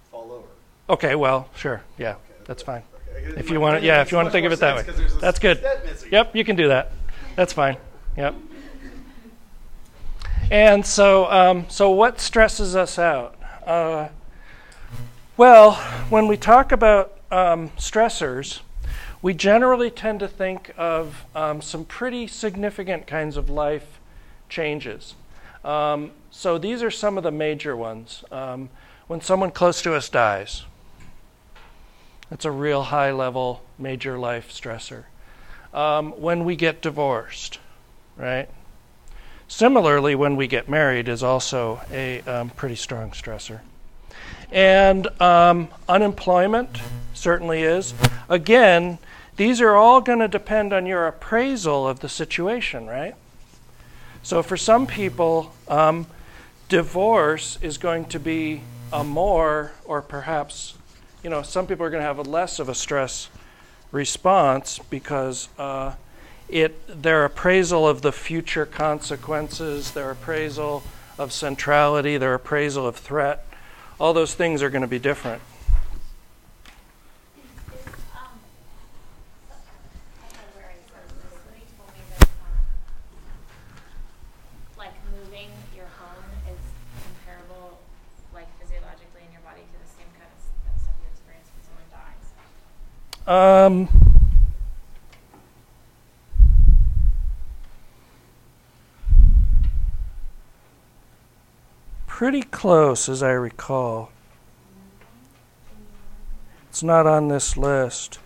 fall 0.10 0.32
over. 0.32 0.48
Okay, 0.90 1.16
well, 1.16 1.50
sure. 1.56 1.82
Yeah. 1.98 2.12
Okay, 2.12 2.20
That's 2.46 2.64
fine. 2.64 2.84
Okay. 3.16 3.40
If 3.40 3.50
you 3.50 3.60
want 3.60 3.80
to, 3.80 3.86
yeah, 3.86 4.02
if 4.02 4.12
you 4.12 4.18
want 4.18 4.28
to 4.28 4.32
think 4.32 4.46
of 4.46 4.52
it 4.52 4.60
that 4.60 4.76
way. 4.88 5.08
That's 5.20 5.40
good. 5.40 5.64
Yep, 6.12 6.36
you 6.36 6.44
can 6.44 6.56
do 6.56 6.70
that. 6.70 6.92
That's 7.36 7.54
fine. 7.54 7.78
Yep. 8.16 8.36
And 10.50 10.86
so, 10.86 11.30
um, 11.30 11.66
so 11.68 11.90
what 11.92 12.22
stresses 12.22 12.76
us 12.76 12.98
out? 12.98 13.37
Uh, 13.68 14.08
well, 15.36 15.74
when 16.08 16.28
we 16.28 16.38
talk 16.38 16.72
about 16.72 17.20
um, 17.30 17.68
stressors, 17.72 18.62
we 19.22 19.34
generally 19.34 19.92
tend 19.92 20.22
to 20.22 20.28
think 20.30 20.74
of 20.78 21.26
um, 21.36 21.62
some 21.62 21.84
pretty 21.84 22.28
significant 22.28 23.08
kinds 23.08 23.36
of 23.36 23.50
life 23.50 24.00
changes. 24.48 25.16
Um, 25.66 26.12
so 26.32 26.58
these 26.58 26.82
are 26.82 26.90
some 26.90 27.18
of 27.18 27.26
the 27.26 27.32
major 27.32 27.76
ones. 27.76 28.24
Um, 28.32 28.70
when 29.08 29.20
someone 29.20 29.52
close 29.52 29.82
to 29.82 29.96
us 29.96 30.08
dies, 30.08 30.64
that's 32.30 32.46
a 32.46 32.52
real 32.52 32.84
high 32.84 33.12
level 33.12 33.64
major 33.78 34.18
life 34.18 34.50
stressor. 34.50 35.04
Um, 35.74 36.12
when 36.14 36.46
we 36.46 36.56
get 36.56 36.82
divorced, 36.82 37.60
right? 38.16 38.48
Similarly, 39.48 40.16
when 40.16 40.36
we 40.36 40.48
get 40.48 40.68
married 40.68 41.08
is 41.08 41.24
also 41.24 41.82
a 41.92 42.22
um, 42.22 42.50
pretty 42.50 42.76
strong 42.76 43.12
stressor. 43.12 43.62
And 44.52 45.08
um, 45.22 45.70
unemployment 45.88 46.80
certainly 47.14 47.64
is. 47.64 47.94
Again, 48.30 48.98
these 49.38 49.62
are 49.62 49.76
all 49.76 50.02
going 50.02 50.20
to 50.20 50.28
depend 50.28 50.74
on 50.74 50.86
your 50.86 51.08
appraisal 51.08 51.88
of 51.88 52.00
the 52.00 52.10
situation, 52.10 52.88
right? 52.88 53.16
So 54.24 54.44
for 54.44 54.58
some 54.58 54.88
people, 54.88 55.54
um, 55.68 56.08
divorce 56.70 57.58
is 57.62 57.78
going 57.78 58.06
to 58.06 58.20
be 58.20 58.62
a 58.92 59.04
more, 59.04 59.72
or 59.86 60.02
perhaps, 60.02 60.74
you 61.24 61.30
know, 61.30 61.42
some 61.42 61.68
people 61.68 61.86
are 61.86 61.90
going 61.90 62.02
to 62.02 62.08
have 62.08 62.20
a 62.20 62.24
less 62.24 62.60
of 62.60 62.68
a 62.68 62.76
stress 62.76 63.30
response 63.92 64.80
because 64.90 65.50
uh, 65.58 65.94
it 66.50 67.02
their 67.02 67.26
appraisal 67.26 67.88
of 67.88 68.02
the 68.02 68.12
future 68.12 68.66
consequences, 68.66 69.92
their 69.92 70.12
appraisal 70.12 70.84
of 71.18 71.32
centrality, 71.32 72.18
their 72.18 72.34
appraisal 72.34 72.88
of 72.88 72.96
threat, 72.96 73.46
all 74.00 74.14
those 74.14 74.34
things 74.34 74.62
are 74.62 74.70
going 74.70 74.82
to 74.82 74.88
be 74.88 75.00
different. 75.00 75.42
Somebody 75.48 75.50
told 75.50 75.50
me 75.54 75.62
that 75.70 75.78
like 75.98 76.14
moving 76.16 76.16
your 76.16 76.38
home 76.38 76.48
is, 76.48 76.48
comparable 76.48 76.48
like 76.48 76.48
physiologically 76.48 76.48
in 76.48 76.52
your 76.52 76.62
body 76.62 76.82
to 76.82 76.88
the 76.88 77.10
same 77.10 77.32
kind 77.38 77.50
of 77.52 77.60
stuff 77.60 78.16
you 78.22 78.28
experience 78.30 78.30
when 78.36 78.38
someone 78.48 79.10
dies. 79.12 79.46
um, 79.58 79.68
I 79.68 79.76
don't 79.88 80.48
know 80.48 80.56
where 80.56 80.68
I 80.68 80.78
heard 80.78 81.10
this, 81.10 81.36
somebody 81.44 81.66
told 81.76 81.90
me 81.94 82.02
that, 82.08 82.30
um, 82.30 82.62
like 84.78 84.96
moving 85.12 85.50
your 85.76 85.90
home 85.90 86.24
is 86.48 86.62
comparable, 87.04 87.80
like 88.34 88.48
physiologically 88.60 89.24
in 89.26 89.32
your 89.34 89.42
body 89.42 89.62
to 89.62 89.78
the 89.78 89.90
same 89.90 90.10
kind 90.16 90.30
of 90.32 90.38
s- 90.38 90.54
that 90.66 90.76
stuff 90.80 90.96
you 91.02 91.08
experience 91.12 91.50
when 91.52 91.64
someone 91.68 91.90
dies. 91.92 92.26
Um, 93.28 93.90
pretty 102.18 102.42
close, 102.42 103.08
as 103.08 103.22
I 103.22 103.30
recall. 103.30 104.10
It's 106.68 106.82
not 106.82 107.06
on 107.06 107.28
this 107.28 107.56
list. 107.56 108.18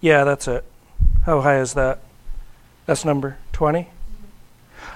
Yeah, 0.00 0.24
that's 0.24 0.48
it. 0.48 0.64
How 1.26 1.42
high 1.42 1.58
is 1.60 1.74
that? 1.74 1.98
That's 2.86 3.04
number 3.04 3.36
20? 3.52 3.80
Mm-hmm. 3.80 3.92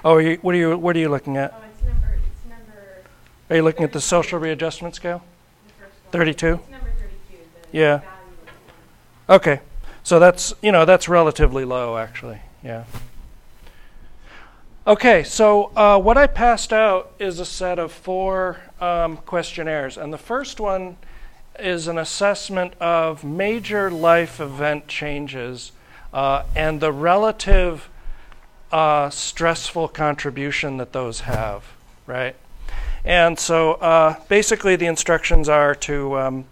Oh, 0.07 0.15
are 0.15 0.23
you, 0.23 0.39
what 0.41 0.55
are 0.55 0.59
you 0.59 0.79
what 0.79 0.97
are 0.97 0.99
you 0.99 1.11
looking 1.11 1.37
at? 1.37 1.53
Oh, 1.55 1.63
it's 1.71 1.83
number, 1.83 2.15
it's 2.15 2.49
number, 2.49 3.03
Are 3.51 3.57
you 3.57 3.63
looking 3.63 3.85
at 3.85 3.93
the 3.93 4.01
social 4.01 4.39
readjustment 4.39 4.95
scale? 4.95 5.23
the 5.67 5.85
first 5.85 6.03
one. 6.03 6.13
32? 6.13 6.57
Thirty-two, 6.57 6.59
Yeah. 7.73 7.99
value 7.99 7.99
of 7.99 8.07
the 8.07 9.33
one. 9.33 9.37
Okay. 9.37 9.61
So 10.03 10.19
that's, 10.19 10.55
you 10.63 10.73
know, 10.73 10.87
that's 10.87 11.11
relatively 11.11 11.67
low 11.67 11.99
actually. 11.99 12.41
Yeah. 12.63 12.85
Okay, 14.87 15.23
so 15.25 15.71
uh, 15.77 15.99
what 15.99 16.19
I 16.19 16.27
passed 16.27 16.71
out 16.71 17.15
is 17.19 17.41
a 17.41 17.47
set 17.47 17.79
of 17.79 17.91
four 17.91 18.59
um, 18.83 19.17
questionnaires. 19.17 19.97
And 19.97 20.13
the 20.13 20.19
first 20.19 20.61
one 20.61 20.99
is 21.59 21.89
an 21.89 21.97
assessment 21.97 22.75
of 22.81 23.25
major 23.25 23.91
life 23.91 24.41
event 24.41 24.87
changes 24.87 25.73
uh, 26.13 26.43
and 26.55 26.83
the 26.83 26.93
relative 26.93 27.89
uh, 28.71 29.09
stressful 29.09 29.89
contribution 29.89 30.77
that 30.77 30.93
those 30.93 31.21
have, 31.21 31.65
right? 32.07 32.37
And 33.07 33.39
so 33.39 33.75
uh, 33.75 34.17
basically, 34.29 34.77
the 34.77 34.87
instructions 34.87 35.49
are 35.49 35.75
to, 35.77 36.19
um, 36.19 36.45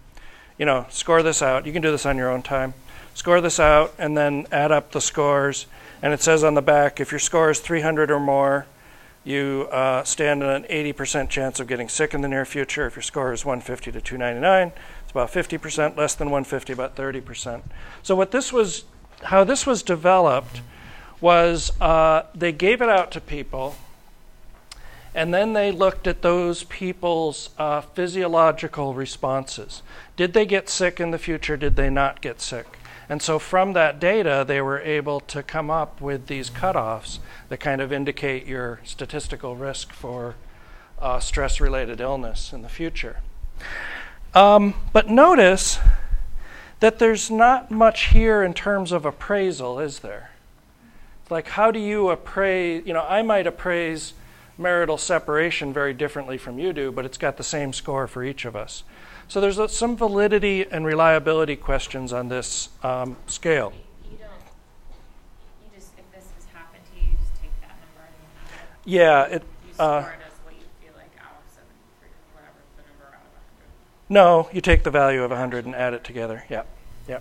you 0.57 0.65
know, 0.65 0.87
score 0.89 1.21
this 1.21 1.43
out. 1.43 1.67
You 1.67 1.71
can 1.71 1.83
do 1.83 1.91
this 1.91 2.07
on 2.07 2.17
your 2.17 2.31
own 2.31 2.41
time. 2.41 2.73
Score 3.13 3.41
this 3.41 3.59
out 3.59 3.93
and 3.99 4.17
then 4.17 4.47
add 4.51 4.71
up 4.71 4.91
the 4.91 5.01
scores. 5.01 5.67
And 6.03 6.11
it 6.11 6.21
says 6.21 6.43
on 6.43 6.53
the 6.53 6.61
back 6.61 6.99
if 6.99 7.11
your 7.11 7.19
score 7.19 7.49
is 7.49 7.61
300 7.61 8.11
or 8.11 8.19
more, 8.19 8.67
you 9.23 9.69
uh, 9.71 10.03
stand 10.03 10.43
an 10.43 10.63
80% 10.63 11.29
chance 11.29 11.61
of 11.61 11.67
getting 11.67 11.87
sick 11.87 12.13
in 12.13 12.19
the 12.19 12.27
near 12.27 12.43
future. 12.43 12.85
If 12.85 12.97
your 12.97 13.03
score 13.03 13.31
is 13.31 13.45
150 13.45 13.93
to 13.93 14.01
299, 14.01 14.73
it's 15.01 15.11
about 15.11 15.31
50%. 15.31 15.95
Less 15.95 16.13
than 16.13 16.29
150, 16.29 16.73
about 16.73 16.97
30%. 16.97 17.61
So 18.03 18.15
what 18.15 18.31
this 18.31 18.51
was, 18.51 18.83
how 19.23 19.45
this 19.45 19.65
was 19.65 19.81
developed, 19.81 20.59
was 21.21 21.71
uh, 21.79 22.23
they 22.35 22.51
gave 22.51 22.81
it 22.81 22.89
out 22.89 23.09
to 23.13 23.21
people, 23.21 23.77
and 25.15 25.33
then 25.33 25.53
they 25.53 25.71
looked 25.71 26.05
at 26.05 26.21
those 26.21 26.65
people's 26.65 27.49
uh, 27.57 27.79
physiological 27.79 28.93
responses. 28.93 29.81
Did 30.17 30.33
they 30.33 30.45
get 30.45 30.67
sick 30.67 30.99
in 30.99 31.11
the 31.11 31.17
future? 31.17 31.55
Did 31.55 31.77
they 31.77 31.89
not 31.89 32.19
get 32.19 32.41
sick? 32.41 32.77
And 33.09 33.21
so 33.21 33.39
from 33.39 33.73
that 33.73 33.99
data, 33.99 34.43
they 34.47 34.61
were 34.61 34.79
able 34.79 35.19
to 35.21 35.43
come 35.43 35.69
up 35.69 35.99
with 35.99 36.27
these 36.27 36.49
cutoffs 36.49 37.19
that 37.49 37.59
kind 37.59 37.81
of 37.81 37.91
indicate 37.91 38.47
your 38.47 38.79
statistical 38.83 39.55
risk 39.55 39.91
for 39.93 40.35
uh, 40.99 41.19
stress 41.19 41.59
related 41.59 41.99
illness 41.99 42.53
in 42.53 42.61
the 42.61 42.69
future. 42.69 43.17
Um, 44.33 44.73
but 44.93 45.09
notice 45.09 45.79
that 46.79 46.99
there's 46.99 47.29
not 47.29 47.69
much 47.69 48.07
here 48.07 48.41
in 48.43 48.53
terms 48.53 48.91
of 48.91 49.05
appraisal, 49.05 49.79
is 49.79 49.99
there? 49.99 50.31
Like, 51.29 51.49
how 51.49 51.71
do 51.71 51.79
you 51.79 52.09
appraise? 52.09 52.83
You 52.85 52.93
know, 52.93 53.05
I 53.07 53.21
might 53.21 53.47
appraise 53.47 54.13
marital 54.57 54.97
separation 54.97 55.73
very 55.73 55.93
differently 55.93 56.37
from 56.37 56.59
you 56.59 56.73
do, 56.73 56.91
but 56.91 57.05
it's 57.05 57.17
got 57.17 57.37
the 57.37 57.43
same 57.43 57.73
score 57.73 58.07
for 58.07 58.23
each 58.23 58.45
of 58.45 58.55
us. 58.55 58.83
So 59.27 59.41
there's 59.41 59.57
a, 59.57 59.67
some 59.67 59.95
validity 59.95 60.65
and 60.69 60.85
reliability 60.85 61.55
questions 61.55 62.13
on 62.13 62.29
this 62.29 62.69
um, 62.83 63.17
scale. 63.27 63.73
You 64.05 64.11
you 64.11 64.17
just, 65.75 65.93
if 65.97 66.11
this 66.11 66.29
has 66.35 66.45
happened 66.53 66.83
to 66.93 67.01
you, 67.01 67.11
you 67.11 67.17
just 67.17 67.41
take 67.41 67.51
that 67.61 67.75
number 67.79 68.07
and 68.07 68.13
you 68.85 68.99
Yeah, 68.99 69.23
it. 69.25 69.43
Uh, 69.79 70.05
it 70.05 70.21
as 70.27 70.33
what 70.43 70.53
you 70.53 70.65
feel 70.81 70.93
like 70.95 71.11
out 71.19 71.33
of 71.39 71.51
seven, 71.51 71.69
three, 71.99 72.09
whatever, 72.33 72.53
the 72.77 72.83
number 72.83 73.15
out 73.15 73.21
of 73.21 73.33
a 73.33 73.41
hundred. 73.41 73.69
No, 74.09 74.49
you 74.53 74.61
take 74.61 74.83
the 74.83 74.91
value 74.91 75.23
of 75.23 75.31
100 75.31 75.65
and 75.65 75.73
add 75.73 75.93
it 75.93 76.03
together. 76.03 76.43
Yeah, 76.49 76.63
yeah. 77.07 77.19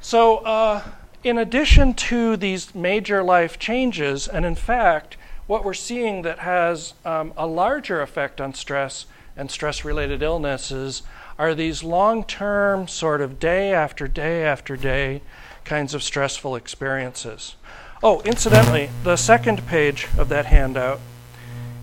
So, 0.00 0.38
uh, 0.38 0.82
in 1.22 1.38
addition 1.38 1.94
to 1.94 2.36
these 2.36 2.74
major 2.74 3.22
life 3.22 3.58
changes, 3.58 4.28
and 4.28 4.44
in 4.44 4.54
fact, 4.54 5.16
what 5.46 5.64
we're 5.64 5.74
seeing 5.74 6.22
that 6.22 6.40
has 6.40 6.94
um, 7.04 7.32
a 7.36 7.46
larger 7.46 8.00
effect 8.00 8.40
on 8.40 8.54
stress 8.54 9.06
and 9.36 9.50
stress 9.50 9.84
related 9.84 10.22
illnesses 10.22 11.02
are 11.38 11.54
these 11.54 11.84
long 11.84 12.24
term, 12.24 12.88
sort 12.88 13.20
of 13.20 13.38
day 13.38 13.72
after 13.72 14.08
day 14.08 14.42
after 14.44 14.76
day 14.76 15.20
kinds 15.64 15.94
of 15.94 16.02
stressful 16.02 16.56
experiences. 16.56 17.56
Oh, 18.02 18.22
incidentally, 18.22 18.90
the 19.04 19.16
second 19.16 19.66
page 19.66 20.08
of 20.18 20.28
that 20.28 20.46
handout 20.46 21.00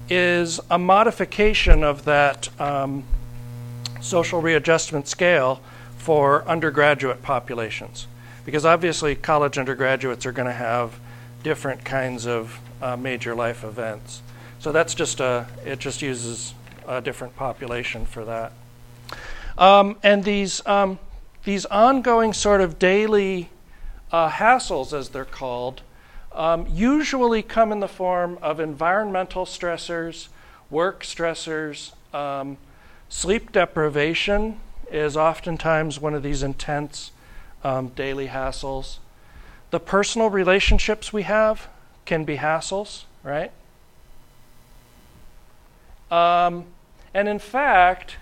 is 0.09 0.59
a 0.69 0.77
modification 0.77 1.83
of 1.83 2.05
that 2.05 2.49
um, 2.59 3.03
social 4.01 4.41
readjustment 4.41 5.07
scale 5.07 5.61
for 5.97 6.47
undergraduate 6.47 7.21
populations. 7.21 8.07
Because 8.45 8.65
obviously, 8.65 9.15
college 9.15 9.57
undergraduates 9.57 10.25
are 10.25 10.31
going 10.31 10.47
to 10.47 10.53
have 10.53 10.99
different 11.43 11.85
kinds 11.85 12.27
of 12.27 12.59
uh, 12.83 12.97
major 12.97 13.33
life 13.33 13.63
events. 13.63 14.21
So 14.59 14.71
that's 14.71 14.93
just 14.93 15.21
a, 15.21 15.47
it 15.65 15.79
just 15.79 16.01
uses 16.01 16.53
a 16.85 17.01
different 17.01 17.35
population 17.35 18.05
for 18.05 18.25
that. 18.25 18.51
Um, 19.57 19.95
and 20.03 20.23
these, 20.23 20.65
um, 20.67 20.99
these 21.45 21.65
ongoing 21.67 22.33
sort 22.33 22.59
of 22.59 22.79
daily 22.79 23.49
uh, 24.11 24.29
hassles, 24.29 24.91
as 24.97 25.09
they're 25.09 25.23
called, 25.23 25.81
um, 26.33 26.67
usually 26.69 27.41
come 27.41 27.71
in 27.71 27.79
the 27.79 27.87
form 27.87 28.37
of 28.41 28.59
environmental 28.59 29.45
stressors, 29.45 30.27
work 30.69 31.03
stressors, 31.03 31.93
um, 32.13 32.57
sleep 33.07 33.51
deprivation 33.51 34.59
is 34.91 35.15
oftentimes 35.15 35.99
one 35.99 36.13
of 36.13 36.23
these 36.23 36.43
intense 36.43 37.11
um, 37.63 37.89
daily 37.89 38.27
hassles. 38.27 38.97
The 39.69 39.79
personal 39.79 40.29
relationships 40.29 41.13
we 41.13 41.23
have 41.23 41.67
can 42.05 42.23
be 42.23 42.37
hassles, 42.37 43.03
right? 43.23 43.51
Um, 46.11 46.65
and 47.13 47.27
in 47.27 47.39
fact, 47.39 48.17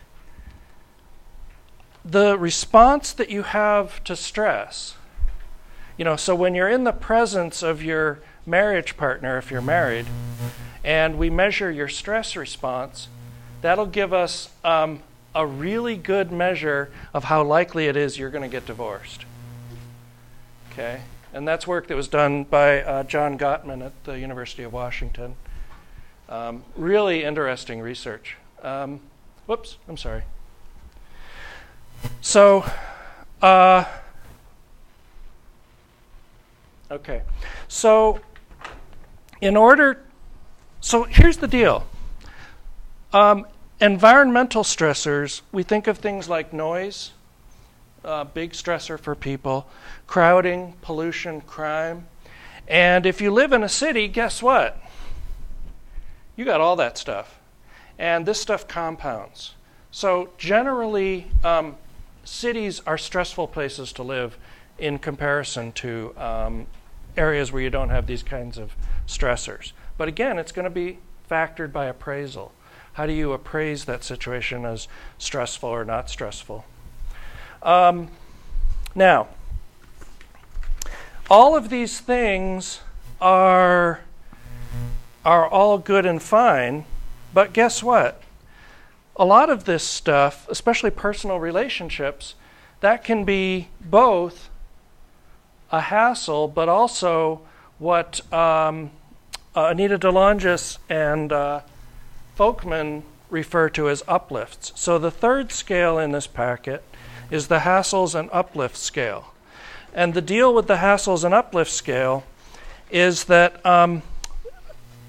the 2.03 2.38
response 2.38 3.13
that 3.13 3.29
you 3.29 3.43
have 3.43 4.03
to 4.05 4.15
stress, 4.15 4.95
you 5.97 6.05
know, 6.05 6.15
so 6.15 6.34
when 6.34 6.55
you're 6.55 6.69
in 6.69 6.84
the 6.84 6.93
presence 6.93 7.61
of 7.61 7.84
your 7.84 8.19
marriage 8.45 8.97
partner, 8.97 9.38
if 9.38 9.51
you're 9.51 9.61
married, 9.61 10.07
and 10.84 11.17
we 11.17 11.29
measure 11.29 11.69
your 11.69 11.88
stress 11.88 12.36
response, 12.36 13.07
that'll 13.61 13.86
give 13.86 14.13
us 14.13 14.49
um, 14.63 15.01
a 15.36 15.45
really 15.45 15.95
good 15.95 16.32
measure 16.32 16.91
of 17.13 17.25
how 17.25 17.43
likely 17.43 17.88
it 17.88 17.95
is 17.95 18.17
you're 18.17 18.32
going 18.32 18.43
to 18.43 18.49
get 18.49 18.65
divorced. 18.65 19.25
Okay? 20.71 21.01
And 21.34 21.47
that's 21.47 21.65
work 21.65 21.88
that 21.88 21.95
was 21.95 22.07
done 22.07 22.43
by 22.43 22.82
uh, 22.82 23.03
John 23.03 23.38
Gottman 23.38 23.86
at 23.86 24.03
the 24.03 24.19
University 24.19 24.63
of 24.63 24.73
Washington. 24.73 25.36
Um, 26.27 26.63
really 26.75 27.23
interesting 27.23 27.79
research. 27.79 28.38
Um, 28.61 28.99
whoops, 29.45 29.77
I'm 29.88 29.97
sorry. 29.97 30.23
So, 32.19 32.65
uh, 33.41 33.86
okay. 36.89 37.21
So, 37.67 38.19
in 39.39 39.55
order, 39.55 40.03
so 40.82 41.03
here's 41.03 41.38
the 41.38 41.47
deal. 41.47 41.88
Um, 43.13 43.45
environmental 43.79 44.63
stressors, 44.63 45.41
we 45.51 45.63
think 45.63 45.88
of 45.88 45.97
things 45.97 46.29
like 46.29 46.53
noise, 46.53 47.11
big 48.33 48.53
stressor 48.53 48.99
for 48.99 49.15
people, 49.15 49.67
crowding, 50.07 50.73
pollution, 50.81 51.41
crime. 51.41 52.07
And 52.67 53.05
if 53.05 53.21
you 53.21 53.31
live 53.31 53.53
in 53.53 53.63
a 53.63 53.69
city, 53.69 54.07
guess 54.07 54.41
what? 54.41 54.81
You 56.35 56.45
got 56.45 56.61
all 56.61 56.75
that 56.77 56.97
stuff. 56.97 57.39
And 57.99 58.25
this 58.25 58.39
stuff 58.39 58.67
compounds. 58.67 59.55
So, 59.91 60.29
generally, 60.37 61.27
um, 61.43 61.75
cities 62.23 62.81
are 62.87 62.97
stressful 62.97 63.47
places 63.47 63.91
to 63.93 64.03
live 64.03 64.37
in 64.79 64.97
comparison 64.97 65.71
to 65.73 66.13
um, 66.17 66.67
areas 67.17 67.51
where 67.51 67.61
you 67.61 67.69
don't 67.69 67.89
have 67.89 68.07
these 68.07 68.23
kinds 68.23 68.57
of 68.57 68.75
stressors. 69.05 69.73
But 69.97 70.07
again, 70.07 70.39
it's 70.39 70.51
going 70.51 70.63
to 70.63 70.69
be 70.69 70.99
factored 71.29 71.71
by 71.71 71.85
appraisal. 71.85 72.53
How 72.93 73.05
do 73.05 73.13
you 73.13 73.33
appraise 73.33 73.85
that 73.85 74.03
situation 74.03 74.65
as 74.65 74.87
stressful 75.17 75.69
or 75.69 75.85
not 75.85 76.09
stressful? 76.09 76.65
Um, 77.64 78.09
now, 78.95 79.28
all 81.30 81.55
of 81.55 81.70
these 81.70 81.99
things 81.99 82.82
are 83.20 84.01
are 85.24 85.47
all 85.47 85.78
good 85.78 86.05
and 86.05 86.22
fine, 86.22 86.86
but 87.34 87.53
guess 87.53 87.84
what? 87.84 88.22
A 89.16 89.26
lot 89.26 89.49
of 89.51 89.66
this 89.66 89.84
stuff, 89.84 90.47
especially 90.49 90.89
personal 90.89 91.39
relationships, 91.39 92.34
that 92.80 93.03
can 93.03 93.24
be 93.24 93.68
both 93.80 94.49
a 95.72 95.82
hassle, 95.82 96.47
but 96.47 96.68
also 96.68 97.41
what 97.78 98.22
um, 98.34 98.89
uh, 99.55 99.68
Anita 99.68 99.99
DeLongis 99.99 100.80
and 100.89 101.32
uh, 101.32 101.62
Folkman 102.38 103.03
refer 103.30 103.70
to 103.70 103.89
as 103.89 104.03
uplifts. 104.07 104.72
So 104.76 104.97
the 104.97 105.12
third 105.12 105.51
scale 105.51 105.99
in 105.99 106.12
this 106.12 106.28
packet 106.28 106.84
is 107.32 107.47
the 107.47 107.59
hassles 107.59 108.13
and 108.13 108.29
uplift 108.32 108.77
scale. 108.77 109.34
And 109.93 110.13
the 110.13 110.21
deal 110.21 110.53
with 110.53 110.67
the 110.67 110.75
hassles 110.75 111.23
and 111.23 111.34
uplift 111.34 111.71
scale 111.71 112.23
is 112.91 113.23
that 113.25 113.65
um, 113.65 114.03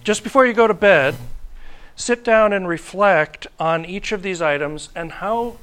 just 0.04 0.22
before 0.22 0.46
you 0.46 0.52
go 0.52 0.66
to 0.66 0.74
bed, 0.74 1.16
sit 1.96 2.24
down 2.24 2.52
and 2.52 2.66
reflect 2.66 3.46
on 3.58 3.84
each 3.84 4.12
of 4.12 4.22
these 4.22 4.40
items 4.40 4.88
and 4.94 5.12
how, 5.12 5.56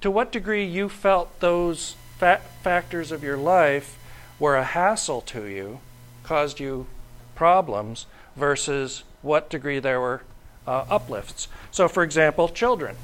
to 0.00 0.10
what 0.10 0.30
degree 0.30 0.64
you 0.64 0.88
felt 0.88 1.40
those 1.40 1.96
fa- 2.18 2.42
factors 2.62 3.10
of 3.10 3.22
your 3.22 3.36
life 3.36 3.98
were 4.38 4.56
a 4.56 4.64
hassle 4.64 5.22
to 5.22 5.46
you, 5.46 5.80
caused 6.22 6.60
you 6.60 6.86
problems, 7.34 8.06
versus 8.36 9.02
what 9.22 9.48
degree 9.48 9.78
there 9.78 10.00
were 10.00 10.22
uh, 10.66 10.84
uplifts. 10.90 11.48
So, 11.70 11.88
for 11.88 12.02
example, 12.02 12.48
children. 12.48 12.96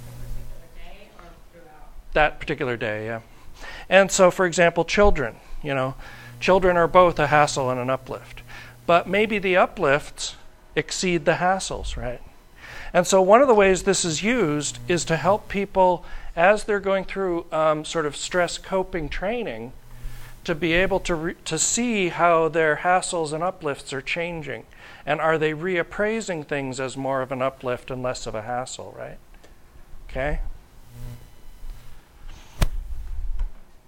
That 2.12 2.40
particular 2.40 2.76
day, 2.76 3.06
yeah. 3.06 3.20
And 3.88 4.10
so, 4.10 4.30
for 4.30 4.46
example, 4.46 4.84
children, 4.84 5.36
you 5.62 5.74
know, 5.74 5.94
children 6.40 6.76
are 6.76 6.88
both 6.88 7.18
a 7.18 7.28
hassle 7.28 7.70
and 7.70 7.80
an 7.80 7.90
uplift. 7.90 8.42
But 8.86 9.08
maybe 9.08 9.38
the 9.38 9.56
uplifts 9.56 10.36
exceed 10.74 11.24
the 11.24 11.34
hassles, 11.34 11.96
right? 11.96 12.20
And 12.92 13.06
so, 13.06 13.22
one 13.22 13.40
of 13.40 13.48
the 13.48 13.54
ways 13.54 13.84
this 13.84 14.04
is 14.04 14.22
used 14.22 14.78
is 14.88 15.04
to 15.06 15.16
help 15.16 15.48
people 15.48 16.04
as 16.34 16.64
they're 16.64 16.80
going 16.80 17.04
through 17.04 17.46
um, 17.52 17.84
sort 17.84 18.06
of 18.06 18.16
stress 18.16 18.58
coping 18.58 19.08
training 19.08 19.72
to 20.44 20.54
be 20.54 20.72
able 20.72 20.98
to, 21.00 21.14
re- 21.14 21.34
to 21.44 21.58
see 21.58 22.08
how 22.08 22.48
their 22.48 22.76
hassles 22.76 23.32
and 23.32 23.42
uplifts 23.44 23.92
are 23.92 24.00
changing. 24.02 24.64
And 25.06 25.20
are 25.20 25.38
they 25.38 25.52
reappraising 25.52 26.46
things 26.46 26.80
as 26.80 26.96
more 26.96 27.22
of 27.22 27.32
an 27.32 27.42
uplift 27.42 27.90
and 27.90 28.02
less 28.02 28.26
of 28.26 28.34
a 28.34 28.42
hassle, 28.42 28.94
right? 28.96 29.18
Okay? 30.10 30.40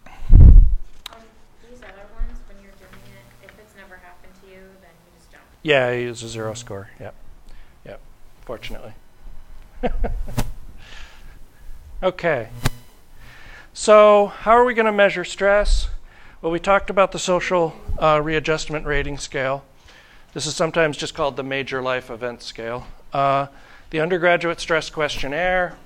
On 0.07 1.21
these 1.69 1.83
other 1.83 2.07
ones, 2.15 2.39
when 2.49 2.63
you're 2.63 2.73
doing 2.79 3.05
it, 3.13 3.27
if 3.45 3.59
it's 3.59 3.75
never 3.77 3.97
happened 3.97 4.33
to 4.43 4.47
you, 4.49 4.63
then 4.81 4.95
you 5.05 5.11
just 5.19 5.31
don't. 5.33 5.43
Yeah, 5.65 5.95
he 5.95 6.03
is 6.03 6.23
a 6.23 6.29
zero 6.29 6.53
score. 6.53 6.91
Yep. 7.01 7.15
Yep. 7.87 8.01
Fortunately. 8.43 8.93
okay. 12.03 12.51
So, 13.73 14.27
how 14.27 14.53
are 14.53 14.67
we 14.67 14.75
going 14.75 14.87
to 14.87 14.93
measure 14.93 15.25
stress? 15.25 15.89
Well, 16.43 16.53
we 16.53 16.61
talked 16.61 16.91
about 16.91 17.13
the 17.13 17.19
social 17.19 17.75
uh, 17.99 18.21
readjustment 18.23 18.85
rating 18.85 19.17
scale. 19.17 19.65
This 20.35 20.45
is 20.45 20.55
sometimes 20.55 20.99
just 20.99 21.15
called 21.15 21.37
the 21.37 21.43
major 21.43 21.81
life 21.81 22.11
event 22.11 22.43
scale. 22.43 22.87
Uh, 23.15 23.47
the 23.89 24.01
undergraduate 24.01 24.61
stress 24.61 24.91
questionnaire, 24.91 25.79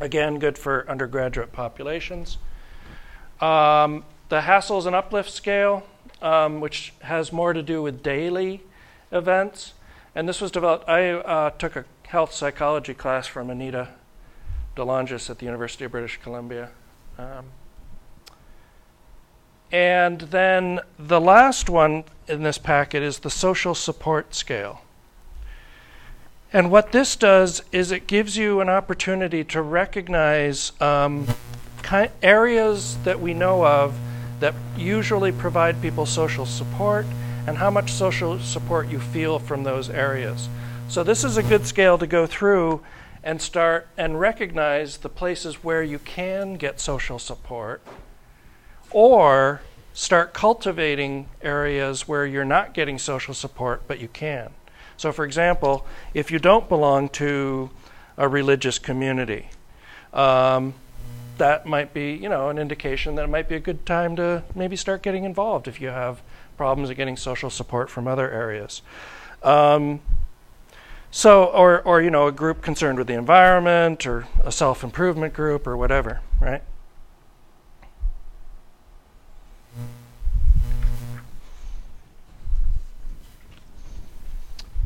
again, 0.00 0.40
good 0.40 0.58
for 0.58 0.84
undergraduate 0.90 1.52
populations. 1.52 2.38
Um, 3.40 4.04
the 4.30 4.40
hassles 4.40 4.86
and 4.86 4.96
uplift 4.96 5.30
scale, 5.30 5.84
um, 6.24 6.60
which 6.60 6.94
has 7.02 7.32
more 7.32 7.52
to 7.52 7.62
do 7.62 7.82
with 7.82 8.02
daily 8.02 8.62
events. 9.12 9.74
And 10.14 10.28
this 10.28 10.40
was 10.40 10.50
developed, 10.50 10.88
I 10.88 11.10
uh, 11.10 11.50
took 11.50 11.76
a 11.76 11.84
health 12.06 12.32
psychology 12.32 12.94
class 12.94 13.26
from 13.26 13.50
Anita 13.50 13.90
Delongis 14.74 15.28
at 15.28 15.38
the 15.38 15.44
University 15.44 15.84
of 15.84 15.92
British 15.92 16.18
Columbia. 16.22 16.70
Um, 17.18 17.44
and 19.70 20.20
then 20.22 20.80
the 20.98 21.20
last 21.20 21.68
one 21.68 22.04
in 22.26 22.42
this 22.42 22.58
packet 22.58 23.02
is 23.02 23.18
the 23.18 23.30
social 23.30 23.74
support 23.74 24.34
scale. 24.34 24.80
And 26.52 26.70
what 26.70 26.92
this 26.92 27.16
does 27.16 27.62
is 27.72 27.90
it 27.90 28.06
gives 28.06 28.36
you 28.36 28.60
an 28.60 28.68
opportunity 28.68 29.44
to 29.44 29.60
recognize 29.60 30.72
um, 30.80 31.26
ki- 31.82 32.08
areas 32.22 32.96
that 33.04 33.20
we 33.20 33.34
know 33.34 33.66
of 33.66 33.98
that 34.44 34.54
usually 34.76 35.32
provide 35.32 35.80
people 35.80 36.04
social 36.04 36.44
support 36.44 37.06
and 37.46 37.56
how 37.56 37.70
much 37.70 37.90
social 37.90 38.38
support 38.38 38.86
you 38.88 39.00
feel 39.00 39.38
from 39.38 39.64
those 39.64 39.88
areas. 39.88 40.50
So, 40.86 41.02
this 41.02 41.24
is 41.24 41.38
a 41.38 41.42
good 41.42 41.66
scale 41.66 41.96
to 41.96 42.06
go 42.06 42.26
through 42.26 42.82
and 43.22 43.40
start 43.40 43.88
and 43.96 44.20
recognize 44.20 44.98
the 44.98 45.08
places 45.08 45.64
where 45.64 45.82
you 45.82 45.98
can 45.98 46.56
get 46.56 46.78
social 46.78 47.18
support 47.18 47.80
or 48.90 49.62
start 49.94 50.34
cultivating 50.34 51.26
areas 51.40 52.06
where 52.06 52.26
you're 52.26 52.44
not 52.44 52.74
getting 52.74 52.98
social 52.98 53.32
support 53.32 53.80
but 53.88 53.98
you 53.98 54.08
can. 54.08 54.52
So, 54.98 55.10
for 55.10 55.24
example, 55.24 55.86
if 56.12 56.30
you 56.30 56.38
don't 56.38 56.68
belong 56.68 57.08
to 57.20 57.70
a 58.18 58.28
religious 58.28 58.78
community, 58.78 59.48
um, 60.12 60.74
that 61.38 61.66
might 61.66 61.92
be, 61.92 62.12
you 62.12 62.28
know, 62.28 62.48
an 62.48 62.58
indication 62.58 63.14
that 63.16 63.24
it 63.24 63.28
might 63.28 63.48
be 63.48 63.56
a 63.56 63.60
good 63.60 63.84
time 63.86 64.16
to 64.16 64.44
maybe 64.54 64.76
start 64.76 65.02
getting 65.02 65.24
involved 65.24 65.66
if 65.66 65.80
you 65.80 65.88
have 65.88 66.22
problems 66.56 66.90
of 66.90 66.96
getting 66.96 67.16
social 67.16 67.50
support 67.50 67.90
from 67.90 68.06
other 68.06 68.30
areas. 68.30 68.82
Um, 69.42 70.00
so, 71.10 71.44
or, 71.44 71.80
or, 71.82 72.02
you 72.02 72.10
know, 72.10 72.26
a 72.26 72.32
group 72.32 72.62
concerned 72.62 72.98
with 72.98 73.06
the 73.06 73.14
environment 73.14 74.06
or 74.06 74.26
a 74.42 74.50
self 74.50 74.82
improvement 74.82 75.34
group 75.34 75.66
or 75.66 75.76
whatever, 75.76 76.20
right? 76.40 76.62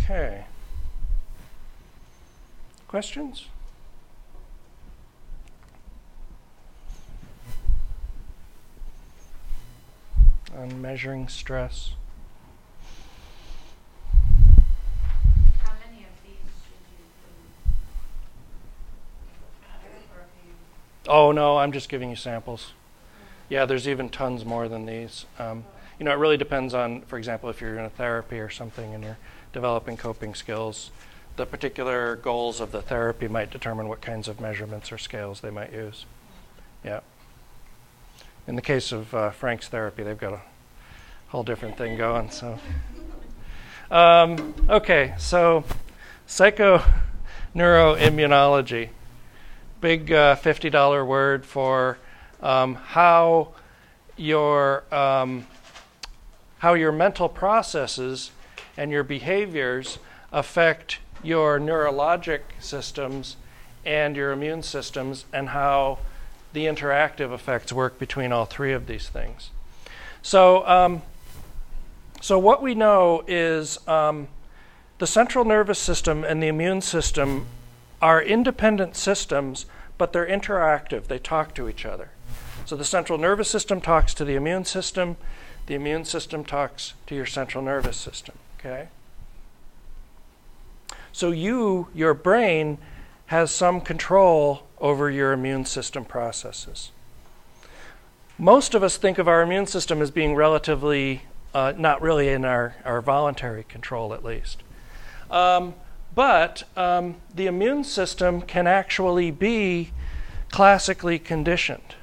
Okay. 0.00 0.44
Questions? 2.88 3.46
On 10.58 10.82
measuring 10.82 11.28
stress. 11.28 11.92
How 15.62 15.72
many 15.86 16.02
of 16.02 16.10
these 16.24 16.50
should 16.64 16.82
you 16.90 17.04
do? 17.22 17.30
Matter, 19.62 19.94
or 20.16 20.22
if 20.22 20.44
you 20.44 20.54
Oh, 21.08 21.30
no, 21.30 21.58
I'm 21.58 21.70
just 21.70 21.88
giving 21.88 22.10
you 22.10 22.16
samples. 22.16 22.72
Yeah, 23.48 23.66
there's 23.66 23.86
even 23.86 24.08
tons 24.08 24.44
more 24.44 24.66
than 24.66 24.84
these. 24.84 25.26
Um, 25.38 25.64
you 25.96 26.04
know, 26.04 26.10
it 26.10 26.18
really 26.18 26.36
depends 26.36 26.74
on, 26.74 27.02
for 27.02 27.18
example, 27.18 27.48
if 27.50 27.60
you're 27.60 27.78
in 27.78 27.84
a 27.84 27.90
therapy 27.90 28.40
or 28.40 28.50
something 28.50 28.92
and 28.92 29.04
you're 29.04 29.18
developing 29.52 29.96
coping 29.96 30.34
skills, 30.34 30.90
the 31.36 31.46
particular 31.46 32.16
goals 32.16 32.58
of 32.60 32.72
the 32.72 32.82
therapy 32.82 33.28
might 33.28 33.52
determine 33.52 33.86
what 33.86 34.00
kinds 34.00 34.26
of 34.26 34.40
measurements 34.40 34.90
or 34.90 34.98
scales 34.98 35.40
they 35.40 35.50
might 35.50 35.72
use. 35.72 36.04
Yeah. 36.84 36.98
In 38.48 38.56
the 38.56 38.62
case 38.62 38.90
of 38.92 39.14
uh, 39.14 39.30
Frank's 39.30 39.68
therapy, 39.68 40.02
they've 40.02 40.16
got 40.16 40.32
a 40.32 40.40
whole 41.28 41.42
different 41.42 41.76
thing 41.76 41.98
going. 41.98 42.30
So, 42.30 42.58
um, 43.90 44.54
okay, 44.70 45.12
so 45.18 45.64
psychoneuroimmunology, 46.26 48.88
big 49.82 50.10
uh, 50.10 50.36
$50 50.36 51.06
word 51.06 51.44
for 51.44 51.98
um, 52.40 52.76
how 52.76 53.48
your 54.16 54.82
um, 54.94 55.46
how 56.60 56.72
your 56.72 56.90
mental 56.90 57.28
processes 57.28 58.30
and 58.78 58.90
your 58.90 59.04
behaviors 59.04 59.98
affect 60.32 61.00
your 61.22 61.60
neurologic 61.60 62.40
systems 62.60 63.36
and 63.84 64.16
your 64.16 64.32
immune 64.32 64.62
systems, 64.62 65.26
and 65.34 65.50
how 65.50 65.98
the 66.52 66.64
interactive 66.66 67.32
effects 67.32 67.72
work 67.72 67.98
between 67.98 68.32
all 68.32 68.44
three 68.44 68.72
of 68.72 68.86
these 68.86 69.08
things. 69.08 69.50
So, 70.22 70.66
um, 70.66 71.02
so 72.20 72.38
what 72.38 72.62
we 72.62 72.74
know 72.74 73.22
is 73.26 73.78
um, 73.86 74.28
the 74.98 75.06
central 75.06 75.44
nervous 75.44 75.78
system 75.78 76.24
and 76.24 76.42
the 76.42 76.48
immune 76.48 76.80
system 76.80 77.46
are 78.02 78.22
independent 78.22 78.96
systems, 78.96 79.66
but 79.96 80.12
they're 80.12 80.26
interactive. 80.26 81.04
They 81.04 81.18
talk 81.18 81.54
to 81.54 81.68
each 81.68 81.84
other. 81.84 82.10
So 82.64 82.76
the 82.76 82.84
central 82.84 83.18
nervous 83.18 83.48
system 83.48 83.80
talks 83.80 84.12
to 84.14 84.24
the 84.24 84.34
immune 84.34 84.64
system. 84.64 85.16
The 85.66 85.74
immune 85.74 86.04
system 86.04 86.44
talks 86.44 86.94
to 87.06 87.14
your 87.14 87.26
central 87.26 87.62
nervous 87.62 87.96
system. 87.96 88.34
Okay. 88.58 88.88
So 91.12 91.30
you, 91.30 91.88
your 91.94 92.14
brain, 92.14 92.78
has 93.26 93.50
some 93.50 93.80
control 93.80 94.62
over 94.80 95.10
your 95.10 95.32
immune 95.32 95.64
system 95.64 96.04
processes. 96.04 96.90
Most 98.38 98.74
of 98.74 98.82
us 98.82 98.96
think 98.96 99.18
of 99.18 99.26
our 99.26 99.42
immune 99.42 99.66
system 99.66 100.00
as 100.00 100.10
being 100.10 100.36
relatively, 100.36 101.22
uh, 101.52 101.72
not 101.76 102.00
really 102.00 102.28
in 102.28 102.44
our, 102.44 102.76
our 102.84 103.00
voluntary 103.00 103.64
control 103.64 104.14
at 104.14 104.24
least. 104.24 104.62
Um, 105.30 105.74
but 106.14 106.64
um, 106.76 107.16
the 107.34 107.46
immune 107.46 107.84
system 107.84 108.40
can 108.40 108.66
actually 108.66 109.30
be 109.30 109.90
classically 110.50 111.18
conditioned, 111.18 111.96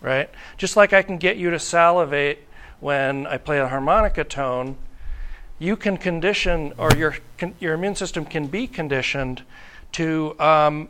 right? 0.00 0.30
Just 0.56 0.76
like 0.76 0.92
I 0.92 1.02
can 1.02 1.18
get 1.18 1.36
you 1.36 1.50
to 1.50 1.58
salivate 1.58 2.40
when 2.80 3.26
I 3.26 3.36
play 3.38 3.60
a 3.60 3.68
harmonica 3.68 4.24
tone, 4.24 4.76
you 5.58 5.76
can 5.76 5.96
condition, 5.96 6.72
or 6.76 6.90
your, 6.96 7.16
your 7.60 7.74
immune 7.74 7.94
system 7.94 8.24
can 8.24 8.46
be 8.48 8.66
conditioned 8.66 9.42
to, 9.92 10.34
um, 10.40 10.88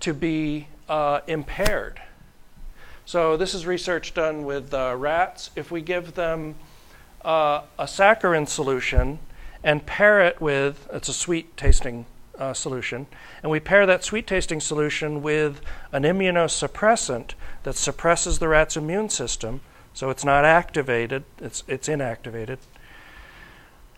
to 0.00 0.14
be 0.14 0.68
uh, 0.88 1.20
impaired. 1.26 2.00
So, 3.04 3.36
this 3.36 3.54
is 3.54 3.66
research 3.66 4.12
done 4.14 4.44
with 4.44 4.74
uh, 4.74 4.94
rats. 4.96 5.50
If 5.56 5.70
we 5.70 5.80
give 5.80 6.14
them 6.14 6.56
uh, 7.24 7.62
a 7.78 7.84
saccharin 7.84 8.46
solution 8.46 9.18
and 9.64 9.86
pair 9.86 10.20
it 10.20 10.40
with, 10.40 10.88
it's 10.92 11.08
a 11.08 11.14
sweet 11.14 11.56
tasting 11.56 12.06
uh, 12.38 12.54
solution, 12.54 13.06
and 13.42 13.50
we 13.50 13.60
pair 13.60 13.86
that 13.86 14.04
sweet 14.04 14.26
tasting 14.26 14.60
solution 14.60 15.22
with 15.22 15.60
an 15.90 16.04
immunosuppressant 16.04 17.32
that 17.64 17.76
suppresses 17.76 18.38
the 18.38 18.48
rat's 18.48 18.76
immune 18.76 19.08
system, 19.08 19.60
so 19.94 20.10
it's 20.10 20.24
not 20.24 20.44
activated, 20.44 21.24
it's, 21.38 21.64
it's 21.66 21.88
inactivated. 21.88 22.58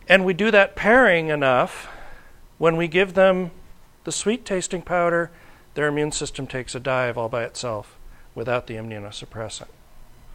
And 0.09 0.24
we 0.24 0.32
do 0.32 0.51
that 0.51 0.74
pairing 0.74 1.28
enough, 1.28 1.89
when 2.59 2.77
we 2.77 2.89
give 2.89 3.14
them 3.14 3.51
the 4.05 4.12
sweet 4.12 4.44
tasting 4.44 4.82
powder, 4.82 5.31
their 5.74 5.88
immune 5.88 6.12
system 6.12 6.47
takes 6.47 6.74
a 6.74 6.80
dive 6.80 7.16
all 7.16 7.28
by 7.28 7.44
itself 7.44 7.97
without 8.34 8.66
the 8.66 8.74
immunosuppressant. 8.74 9.68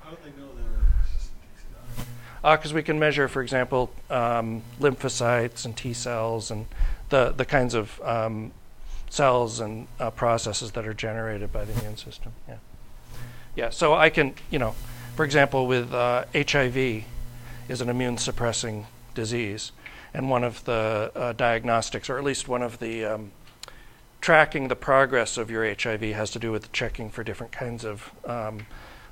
How 0.02 0.12
do 0.12 0.18
they 0.24 0.30
know 0.40 0.48
their 0.56 1.06
system 1.06 1.36
takes 1.42 1.64
it 1.64 2.42
Because 2.42 2.74
we 2.74 2.84
can 2.84 3.00
measure, 3.00 3.28
for 3.28 3.42
example, 3.42 3.92
um, 4.10 4.62
lymphocytes 4.80 5.66
and 5.66 5.76
T 5.76 5.94
cells 5.94 6.52
and 6.52 6.68
the, 7.10 7.34
the 7.36 7.46
kinds 7.46 7.74
of 7.74 8.02
um, 8.02 8.52
cells 9.10 9.60
and 9.60 9.88
uh, 10.00 10.12
processes 10.12 10.72
that 10.72 10.88
are 10.88 10.94
generated 10.94 11.52
by 11.52 11.66
the 11.66 11.74
immune 11.80 11.98
system. 11.98 12.34
Yeah. 12.48 12.58
Yeah, 13.56 13.70
so 13.70 13.94
I 13.94 14.10
can, 14.10 14.36
you 14.52 14.60
know, 14.60 14.76
for 15.16 15.24
example, 15.24 15.66
with 15.66 15.94
uh, 15.94 16.26
HIV 16.34 17.06
is 17.70 17.82
an 17.82 17.90
immune 17.90 18.18
suppressing 18.18 18.86
disease. 19.14 19.72
And 20.14 20.30
one 20.30 20.44
of 20.44 20.64
the 20.66 21.12
uh, 21.16 21.34
diagnostics, 21.34 22.10
or 22.10 22.18
at 22.18 22.24
least 22.24 22.48
one 22.48 22.62
of 22.62 22.80
the 22.80 23.06
um, 23.06 23.32
tracking 24.22 24.68
the 24.68 24.76
progress 24.76 25.38
of 25.38 25.52
your 25.52 25.66
HIV, 25.66 26.02
has 26.02 26.32
to 26.32 26.40
do 26.40 26.52
with 26.52 26.72
checking 26.72 27.10
for 27.10 27.24
different 27.24 27.52
kinds 27.52 27.86
of 27.86 28.12
um, 28.26 28.66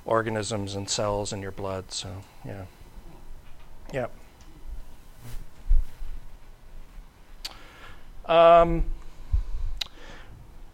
organisms 0.05 0.75
and 0.75 0.89
cells 0.89 1.31
in 1.31 1.41
your 1.41 1.51
blood. 1.51 1.91
So, 1.91 2.09
yeah. 2.45 2.65
Yeah. 3.93 4.07
Um, 8.25 8.85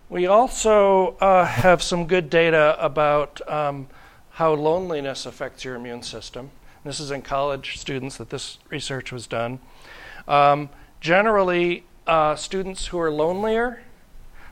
we 0.09 0.25
also 0.25 1.17
uh, 1.17 1.45
have 1.45 1.83
some 1.83 2.07
good 2.07 2.29
data 2.29 2.75
about 2.79 3.41
um, 3.49 3.87
how 4.31 4.53
loneliness 4.53 5.25
affects 5.25 5.63
your 5.65 5.75
immune 5.75 6.03
system. 6.03 6.51
This 6.85 6.99
is 6.99 7.11
in 7.11 7.21
college 7.21 7.77
students 7.77 8.17
that 8.17 8.29
this 8.29 8.57
research 8.69 9.11
was 9.11 9.27
done. 9.27 9.59
Um, 10.27 10.69
generally, 11.01 11.83
uh, 12.07 12.35
students 12.35 12.87
who 12.87 12.99
are 12.99 13.11
lonelier 13.11 13.81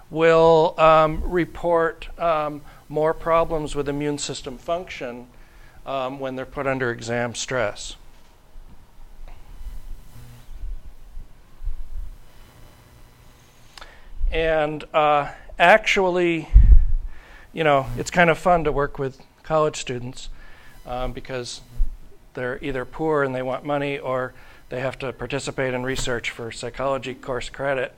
will 0.09 0.73
um, 0.77 1.21
report 1.23 2.07
um, 2.19 2.61
more 2.89 3.13
problems 3.13 3.75
with 3.75 3.89
immune 3.89 4.17
system 4.17 4.57
function 4.57 5.27
um, 5.85 6.19
when 6.19 6.35
they're 6.35 6.45
put 6.45 6.67
under 6.67 6.91
exam 6.91 7.35
stress. 7.35 7.95
And 14.31 14.83
uh, 14.93 15.31
actually, 15.57 16.49
you 17.53 17.63
know, 17.63 17.87
it's 17.97 18.11
kind 18.11 18.29
of 18.29 18.37
fun 18.37 18.65
to 18.65 18.71
work 18.71 18.99
with 18.99 19.21
college 19.43 19.77
students 19.77 20.29
um, 20.85 21.13
because 21.13 21.61
they're 22.33 22.59
either 22.61 22.85
poor 22.85 23.23
and 23.23 23.33
they 23.33 23.41
want 23.41 23.65
money 23.65 23.97
or 23.97 24.33
they 24.69 24.81
have 24.81 24.99
to 24.99 25.13
participate 25.13 25.73
in 25.73 25.83
research 25.83 26.29
for 26.29 26.51
psychology 26.51 27.13
course 27.13 27.49
credit. 27.49 27.95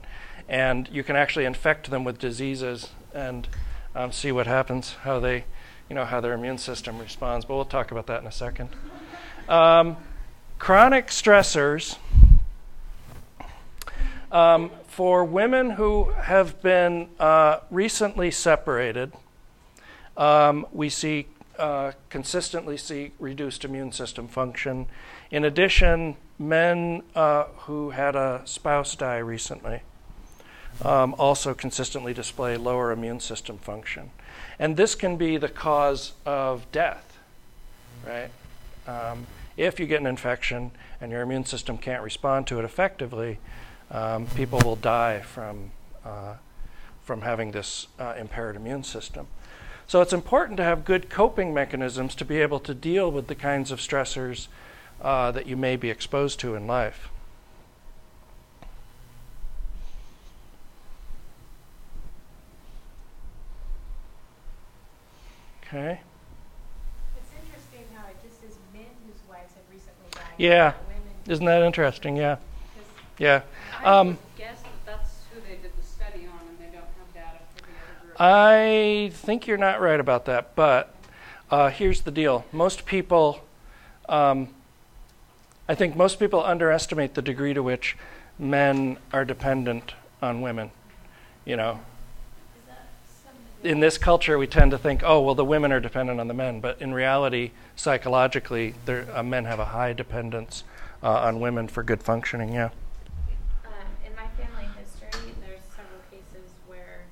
And 0.48 0.88
you 0.90 1.02
can 1.02 1.16
actually 1.16 1.44
infect 1.44 1.90
them 1.90 2.04
with 2.04 2.18
diseases 2.18 2.90
and 3.14 3.48
um, 3.94 4.12
see 4.12 4.32
what 4.32 4.46
happens, 4.46 4.92
how 5.02 5.20
they, 5.20 5.44
you 5.88 5.94
know, 5.94 6.04
how 6.04 6.20
their 6.20 6.32
immune 6.32 6.58
system 6.58 6.98
responds. 6.98 7.44
But 7.44 7.54
we'll 7.54 7.64
talk 7.64 7.90
about 7.90 8.06
that 8.06 8.20
in 8.20 8.26
a 8.26 8.32
second. 8.32 8.68
Um, 9.48 9.96
chronic 10.58 11.08
stressors. 11.08 11.96
Um, 14.32 14.70
for 14.86 15.24
women 15.24 15.70
who 15.70 16.10
have 16.10 16.62
been 16.62 17.08
uh, 17.18 17.60
recently 17.68 18.30
separated, 18.30 19.12
um, 20.16 20.66
we 20.72 20.88
see 20.88 21.26
uh, 21.58 21.92
consistently 22.08 22.76
see 22.76 23.10
reduced 23.18 23.64
immune 23.64 23.90
system 23.90 24.28
function. 24.28 24.86
In 25.32 25.44
addition, 25.44 26.16
men 26.40 27.02
uh, 27.14 27.44
who 27.58 27.90
had 27.90 28.16
a 28.16 28.40
spouse 28.46 28.96
die 28.96 29.18
recently 29.18 29.82
um, 30.82 31.14
also 31.18 31.52
consistently 31.52 32.14
display 32.14 32.56
lower 32.56 32.90
immune 32.90 33.20
system 33.20 33.58
function. 33.58 34.10
And 34.58 34.76
this 34.76 34.94
can 34.94 35.16
be 35.16 35.36
the 35.36 35.48
cause 35.48 36.12
of 36.24 36.70
death, 36.72 37.18
right? 38.06 38.30
Um, 38.86 39.26
if 39.56 39.78
you 39.78 39.86
get 39.86 40.00
an 40.00 40.06
infection 40.06 40.70
and 41.00 41.12
your 41.12 41.20
immune 41.20 41.44
system 41.44 41.76
can't 41.76 42.02
respond 42.02 42.46
to 42.48 42.58
it 42.58 42.64
effectively, 42.64 43.38
um, 43.90 44.26
people 44.28 44.60
will 44.64 44.76
die 44.76 45.20
from, 45.20 45.72
uh, 46.04 46.34
from 47.04 47.20
having 47.22 47.50
this 47.50 47.88
uh, 47.98 48.14
impaired 48.18 48.56
immune 48.56 48.84
system. 48.84 49.26
So 49.86 50.00
it's 50.00 50.12
important 50.12 50.56
to 50.58 50.64
have 50.64 50.84
good 50.84 51.10
coping 51.10 51.52
mechanisms 51.52 52.14
to 52.14 52.24
be 52.24 52.38
able 52.38 52.60
to 52.60 52.72
deal 52.72 53.10
with 53.10 53.26
the 53.26 53.34
kinds 53.34 53.70
of 53.70 53.80
stressors 53.80 54.46
uh, 55.00 55.30
that 55.32 55.46
you 55.46 55.56
may 55.56 55.76
be 55.76 55.90
exposed 55.90 56.38
to 56.40 56.54
in 56.54 56.66
life. 56.66 57.08
Okay. 65.66 66.00
It's 67.16 67.30
interesting 67.40 67.84
how 67.96 68.06
it 68.08 68.16
just 68.22 68.40
says 68.40 68.56
men 68.74 68.82
whose 69.06 69.20
wives 69.28 69.52
have 69.54 69.64
recently 69.72 70.10
died. 70.12 70.22
Yeah. 70.36 70.72
women. 70.88 71.02
Isn't 71.28 71.44
that 71.46 71.62
interesting? 71.62 72.16
Yeah. 72.16 72.36
'Cause 72.36 72.84
Yeah. 73.18 73.42
I 73.80 73.84
Um, 73.84 74.18
guess 74.36 74.60
that 74.62 74.70
that's 74.86 75.10
who 75.32 75.40
they 75.42 75.56
did 75.62 75.76
the 75.76 75.82
study 75.82 76.26
on 76.26 76.40
and 76.48 76.58
they 76.58 76.76
don't 76.76 76.84
have 76.98 77.14
data 77.14 77.38
for 77.54 77.62
the 77.62 77.68
other 77.68 78.06
group. 78.06 78.16
I 78.20 79.10
think 79.14 79.46
you're 79.46 79.56
not 79.58 79.80
right 79.80 80.00
about 80.00 80.24
that, 80.24 80.54
but 80.56 80.92
uh, 81.50 81.70
here's 81.70 82.02
the 82.02 82.10
deal. 82.10 82.44
Most 82.52 82.84
people, 82.84 83.44
um, 84.08 84.48
I 85.70 85.76
think 85.76 85.94
most 85.94 86.18
people 86.18 86.42
underestimate 86.44 87.14
the 87.14 87.22
degree 87.22 87.54
to 87.54 87.62
which 87.62 87.96
men 88.40 88.98
are 89.12 89.24
dependent 89.24 89.94
on 90.20 90.40
women. 90.40 90.72
You 91.44 91.54
know, 91.54 91.70
Is 92.58 92.66
that 92.66 92.88
something? 93.24 93.70
in 93.70 93.78
this 93.78 93.96
culture, 93.96 94.36
we 94.36 94.48
tend 94.48 94.72
to 94.72 94.78
think, 94.78 95.02
oh, 95.04 95.20
well, 95.20 95.36
the 95.36 95.44
women 95.44 95.70
are 95.70 95.78
dependent 95.78 96.18
on 96.18 96.26
the 96.26 96.34
men. 96.34 96.58
But 96.58 96.82
in 96.82 96.92
reality, 96.92 97.52
psychologically, 97.76 98.74
uh, 98.88 99.22
men 99.22 99.44
have 99.44 99.60
a 99.60 99.66
high 99.66 99.92
dependence 99.92 100.64
uh, 101.04 101.08
on 101.20 101.38
women 101.38 101.68
for 101.68 101.84
good 101.84 102.02
functioning. 102.02 102.52
Yeah. 102.52 102.70
Um, 103.64 103.70
in 104.04 104.12
my 104.16 104.26
family 104.42 104.66
history, 104.74 105.30
there's 105.46 105.62
several 105.70 106.02
cases 106.10 106.50
where 106.66 107.02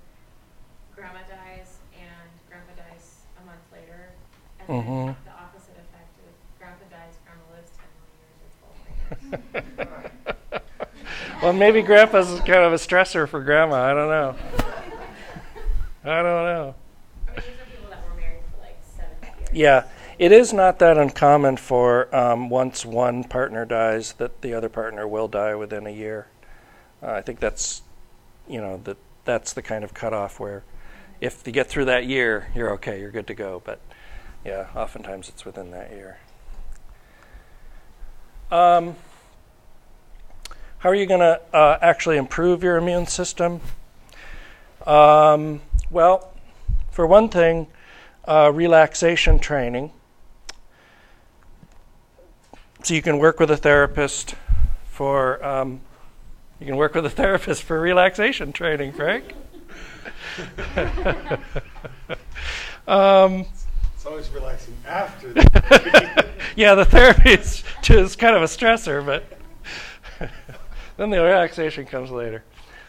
grandma 0.96 1.20
dies 1.30 1.78
and 1.94 2.26
grandpa 2.50 2.72
dies 2.74 3.22
a 3.40 3.46
month 3.46 3.62
later, 3.72 4.10
and 4.58 4.68
Mhm. 4.68 5.06
then 5.06 5.16
the 5.30 5.36
opposite 5.46 5.78
effect 5.78 6.10
is 6.26 6.34
grandpa 6.58 6.82
dies, 6.90 7.14
grandma 7.24 7.46
lives 7.54 7.70
ten 7.78 7.86
more 7.96 8.12
years 8.18 8.36
or 8.44 8.50
twelve 8.60 8.76
more 8.84 8.92
years. 8.92 8.97
Well, 11.40 11.52
maybe 11.52 11.82
grandpa's 11.82 12.40
kind 12.40 12.64
of 12.64 12.72
a 12.72 12.76
stressor 12.76 13.28
for 13.28 13.40
grandma. 13.40 13.76
I 13.76 13.94
don't 13.94 14.08
know. 14.08 14.34
I 16.04 16.22
don't 16.22 16.24
know. 16.24 16.74
Yeah, 19.52 19.84
it 20.18 20.32
is 20.32 20.52
not 20.52 20.80
that 20.80 20.98
uncommon 20.98 21.56
for 21.56 22.14
um, 22.14 22.50
once 22.50 22.84
one 22.84 23.22
partner 23.22 23.64
dies 23.64 24.14
that 24.14 24.42
the 24.42 24.52
other 24.52 24.68
partner 24.68 25.06
will 25.06 25.28
die 25.28 25.54
within 25.54 25.86
a 25.86 25.90
year. 25.90 26.26
Uh, 27.00 27.12
I 27.12 27.22
think 27.22 27.38
that's, 27.38 27.82
you 28.48 28.60
know, 28.60 28.80
that 28.82 28.96
that's 29.24 29.52
the 29.52 29.62
kind 29.62 29.84
of 29.84 29.94
cutoff 29.94 30.40
where, 30.40 30.64
if 31.20 31.46
you 31.46 31.52
get 31.52 31.68
through 31.68 31.84
that 31.84 32.04
year, 32.04 32.48
you're 32.52 32.72
okay, 32.72 32.98
you're 32.98 33.12
good 33.12 33.28
to 33.28 33.34
go. 33.34 33.62
But 33.64 33.80
yeah, 34.44 34.66
oftentimes 34.74 35.28
it's 35.28 35.44
within 35.44 35.70
that 35.70 35.92
year. 35.92 36.18
Um, 38.50 38.96
how 40.78 40.88
are 40.88 40.94
you 40.94 41.04
going 41.04 41.20
to 41.20 41.40
uh, 41.52 41.78
actually 41.82 42.16
improve 42.16 42.62
your 42.62 42.78
immune 42.78 43.06
system? 43.06 43.60
Um, 44.86 45.60
well, 45.90 46.32
for 46.90 47.06
one 47.06 47.28
thing, 47.28 47.66
uh, 48.26 48.50
relaxation 48.54 49.38
training. 49.38 49.92
So 52.84 52.94
you 52.94 53.02
can 53.02 53.18
work 53.18 53.38
with 53.38 53.50
a 53.50 53.56
therapist 53.56 54.34
for 54.86 55.44
um, 55.44 55.82
you 56.58 56.66
can 56.66 56.76
work 56.76 56.94
with 56.94 57.04
a 57.04 57.10
therapist 57.10 57.64
for 57.64 57.78
relaxation 57.78 58.52
training, 58.52 58.92
Frank. 58.92 59.34
um, 62.88 63.44
always 64.08 64.30
relaxing 64.30 64.74
after 64.86 65.32
the 65.34 66.26
yeah, 66.56 66.74
the 66.74 66.84
therapy 66.84 67.30
is 67.30 67.62
just 67.82 68.18
kind 68.18 68.34
of 68.34 68.42
a 68.42 68.46
stressor, 68.46 69.04
but 69.04 69.24
then 70.96 71.10
the 71.10 71.22
relaxation 71.22 71.84
comes 71.84 72.10
later. 72.10 72.42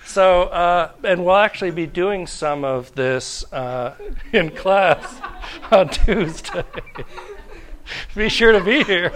So, 0.06 0.44
uh, 0.44 0.92
and 1.04 1.26
we'll 1.26 1.36
actually 1.36 1.72
be 1.72 1.86
doing 1.86 2.26
some 2.26 2.64
of 2.64 2.96
this 2.96 3.52
uh, 3.52 3.96
in 4.32 4.52
class 4.52 5.22
on 5.72 5.90
Tuesday. 5.90 6.64
be 8.16 8.30
sure 8.30 8.54
to 8.54 8.64
be 8.64 8.84
here. 8.84 9.12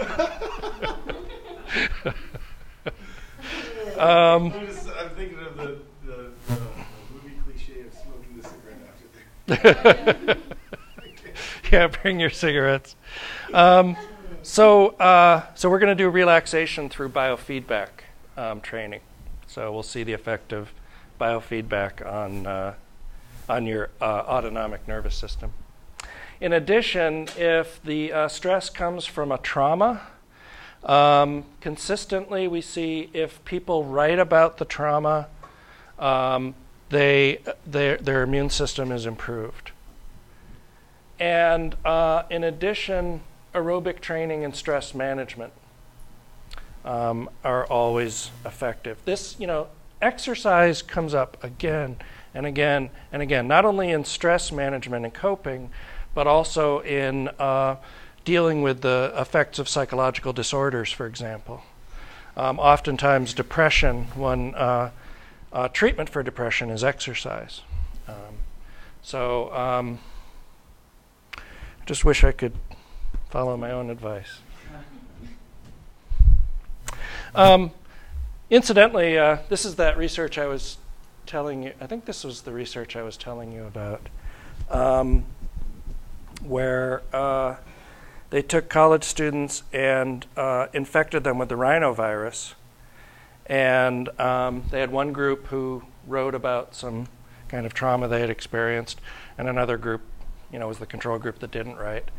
um, 3.98 4.52
I'm, 4.52 4.66
just, 4.66 4.88
I'm 4.88 5.10
thinking 5.16 5.38
of 5.38 5.56
the, 5.56 5.78
the, 6.04 6.30
the, 6.48 6.60
movie 7.12 7.38
cliche 7.44 7.80
of 7.80 7.94
smoking 7.94 8.36
the 8.36 8.48
cigarette 9.48 9.96
after. 10.28 10.53
Yeah, 11.74 11.88
bring 12.02 12.20
your 12.20 12.30
cigarettes. 12.30 12.94
Um, 13.52 13.96
so, 14.42 14.90
uh, 14.90 15.46
so 15.54 15.68
we're 15.68 15.80
going 15.80 15.96
to 15.96 16.02
do 16.02 16.08
relaxation 16.08 16.88
through 16.88 17.08
biofeedback 17.08 17.88
um, 18.36 18.60
training. 18.60 19.00
So 19.48 19.72
we'll 19.72 19.82
see 19.82 20.04
the 20.04 20.12
effect 20.12 20.52
of 20.52 20.70
biofeedback 21.20 22.04
on 22.06 22.46
uh, 22.46 22.74
on 23.48 23.66
your 23.66 23.90
uh, 24.00 24.04
autonomic 24.04 24.86
nervous 24.88 25.14
system. 25.14 25.52
In 26.40 26.52
addition, 26.52 27.28
if 27.36 27.82
the 27.82 28.12
uh, 28.12 28.28
stress 28.28 28.70
comes 28.70 29.04
from 29.04 29.32
a 29.32 29.38
trauma, 29.38 30.00
Um, 30.84 31.44
consistently, 31.62 32.46
we 32.46 32.60
see 32.60 33.08
if 33.14 33.42
people 33.46 33.84
write 33.84 34.18
about 34.18 34.58
the 34.58 34.66
trauma, 34.66 35.28
um, 35.98 36.54
they, 36.90 37.40
their, 37.66 37.96
their 37.96 38.22
immune 38.22 38.50
system 38.50 38.92
is 38.92 39.06
improved. 39.06 39.72
And 41.18 41.76
uh, 41.84 42.24
in 42.30 42.44
addition, 42.44 43.20
aerobic 43.54 44.00
training 44.00 44.44
and 44.44 44.54
stress 44.54 44.94
management 44.94 45.52
um, 46.84 47.30
are 47.44 47.66
always 47.66 48.30
effective. 48.44 48.98
This, 49.04 49.36
you 49.38 49.46
know, 49.46 49.68
exercise 50.02 50.82
comes 50.82 51.14
up 51.14 51.42
again 51.42 51.96
and 52.34 52.46
again 52.46 52.90
and 53.12 53.22
again, 53.22 53.46
not 53.46 53.64
only 53.64 53.90
in 53.90 54.04
stress 54.04 54.50
management 54.50 55.04
and 55.04 55.14
coping, 55.14 55.70
but 56.14 56.26
also 56.26 56.80
in 56.80 57.28
uh, 57.38 57.76
dealing 58.24 58.62
with 58.62 58.80
the 58.80 59.12
effects 59.16 59.58
of 59.58 59.68
psychological 59.68 60.32
disorders, 60.32 60.90
for 60.90 61.06
example. 61.06 61.62
Um, 62.36 62.58
oftentimes, 62.58 63.32
depression, 63.32 64.06
one 64.14 64.54
uh, 64.54 64.90
uh, 65.52 65.68
treatment 65.68 66.10
for 66.10 66.22
depression 66.22 66.70
is 66.70 66.82
exercise. 66.82 67.62
Um, 68.08 68.38
so, 69.02 69.54
um, 69.54 70.00
just 71.86 72.04
wish 72.04 72.24
I 72.24 72.32
could 72.32 72.52
follow 73.30 73.56
my 73.56 73.70
own 73.70 73.90
advice. 73.90 74.38
Um, 77.34 77.72
incidentally, 78.48 79.18
uh, 79.18 79.38
this 79.48 79.64
is 79.64 79.74
that 79.76 79.98
research 79.98 80.38
I 80.38 80.46
was 80.46 80.78
telling 81.26 81.62
you. 81.64 81.72
I 81.80 81.86
think 81.86 82.04
this 82.04 82.24
was 82.24 82.42
the 82.42 82.52
research 82.52 82.96
I 82.96 83.02
was 83.02 83.16
telling 83.16 83.52
you 83.52 83.64
about, 83.64 84.08
um, 84.70 85.24
where 86.42 87.02
uh, 87.12 87.56
they 88.30 88.42
took 88.42 88.68
college 88.68 89.04
students 89.04 89.62
and 89.72 90.26
uh, 90.36 90.68
infected 90.72 91.24
them 91.24 91.38
with 91.38 91.48
the 91.48 91.56
rhinovirus. 91.56 92.54
And 93.46 94.08
um, 94.20 94.64
they 94.70 94.80
had 94.80 94.90
one 94.90 95.12
group 95.12 95.46
who 95.48 95.82
wrote 96.06 96.34
about 96.34 96.74
some 96.74 97.08
kind 97.48 97.66
of 97.66 97.74
trauma 97.74 98.08
they 98.08 98.20
had 98.20 98.30
experienced, 98.30 99.00
and 99.36 99.48
another 99.48 99.76
group, 99.76 100.02
you 100.54 100.60
know, 100.60 100.68
was 100.68 100.78
the 100.78 100.86
control 100.86 101.18
group 101.18 101.40
that 101.40 101.50
didn't 101.50 101.76
write. 101.76 102.12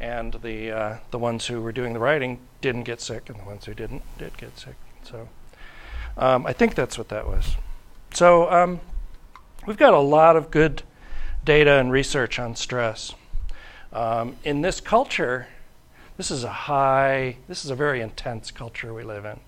And 0.00 0.32
the 0.42 0.72
uh, 0.72 0.96
the 1.10 1.18
ones 1.18 1.46
who 1.46 1.60
were 1.60 1.70
doing 1.70 1.92
the 1.92 1.98
writing 1.98 2.40
didn't 2.62 2.84
get 2.84 3.00
sick, 3.00 3.28
and 3.28 3.38
the 3.38 3.44
ones 3.44 3.66
who 3.66 3.74
didn't 3.74 4.02
did 4.18 4.36
get 4.38 4.58
sick. 4.58 4.76
So 5.02 5.28
um, 6.16 6.46
I 6.46 6.54
think 6.54 6.74
that's 6.74 6.96
what 6.96 7.10
that 7.10 7.26
was. 7.26 7.56
So 8.14 8.50
um, 8.50 8.80
we've 9.66 9.76
got 9.76 9.92
a 9.92 10.00
lot 10.00 10.34
of 10.34 10.50
good 10.50 10.82
data 11.44 11.78
and 11.78 11.92
research 11.92 12.38
on 12.38 12.56
stress. 12.56 13.14
Um, 13.92 14.36
in 14.44 14.62
this 14.62 14.80
culture, 14.80 15.48
this 16.16 16.30
is 16.30 16.42
a 16.42 16.50
high, 16.50 17.36
this 17.48 17.64
is 17.64 17.70
a 17.70 17.74
very 17.76 18.00
intense 18.00 18.50
culture 18.50 18.94
we 18.94 19.04
live 19.04 19.26
in. 19.26 19.40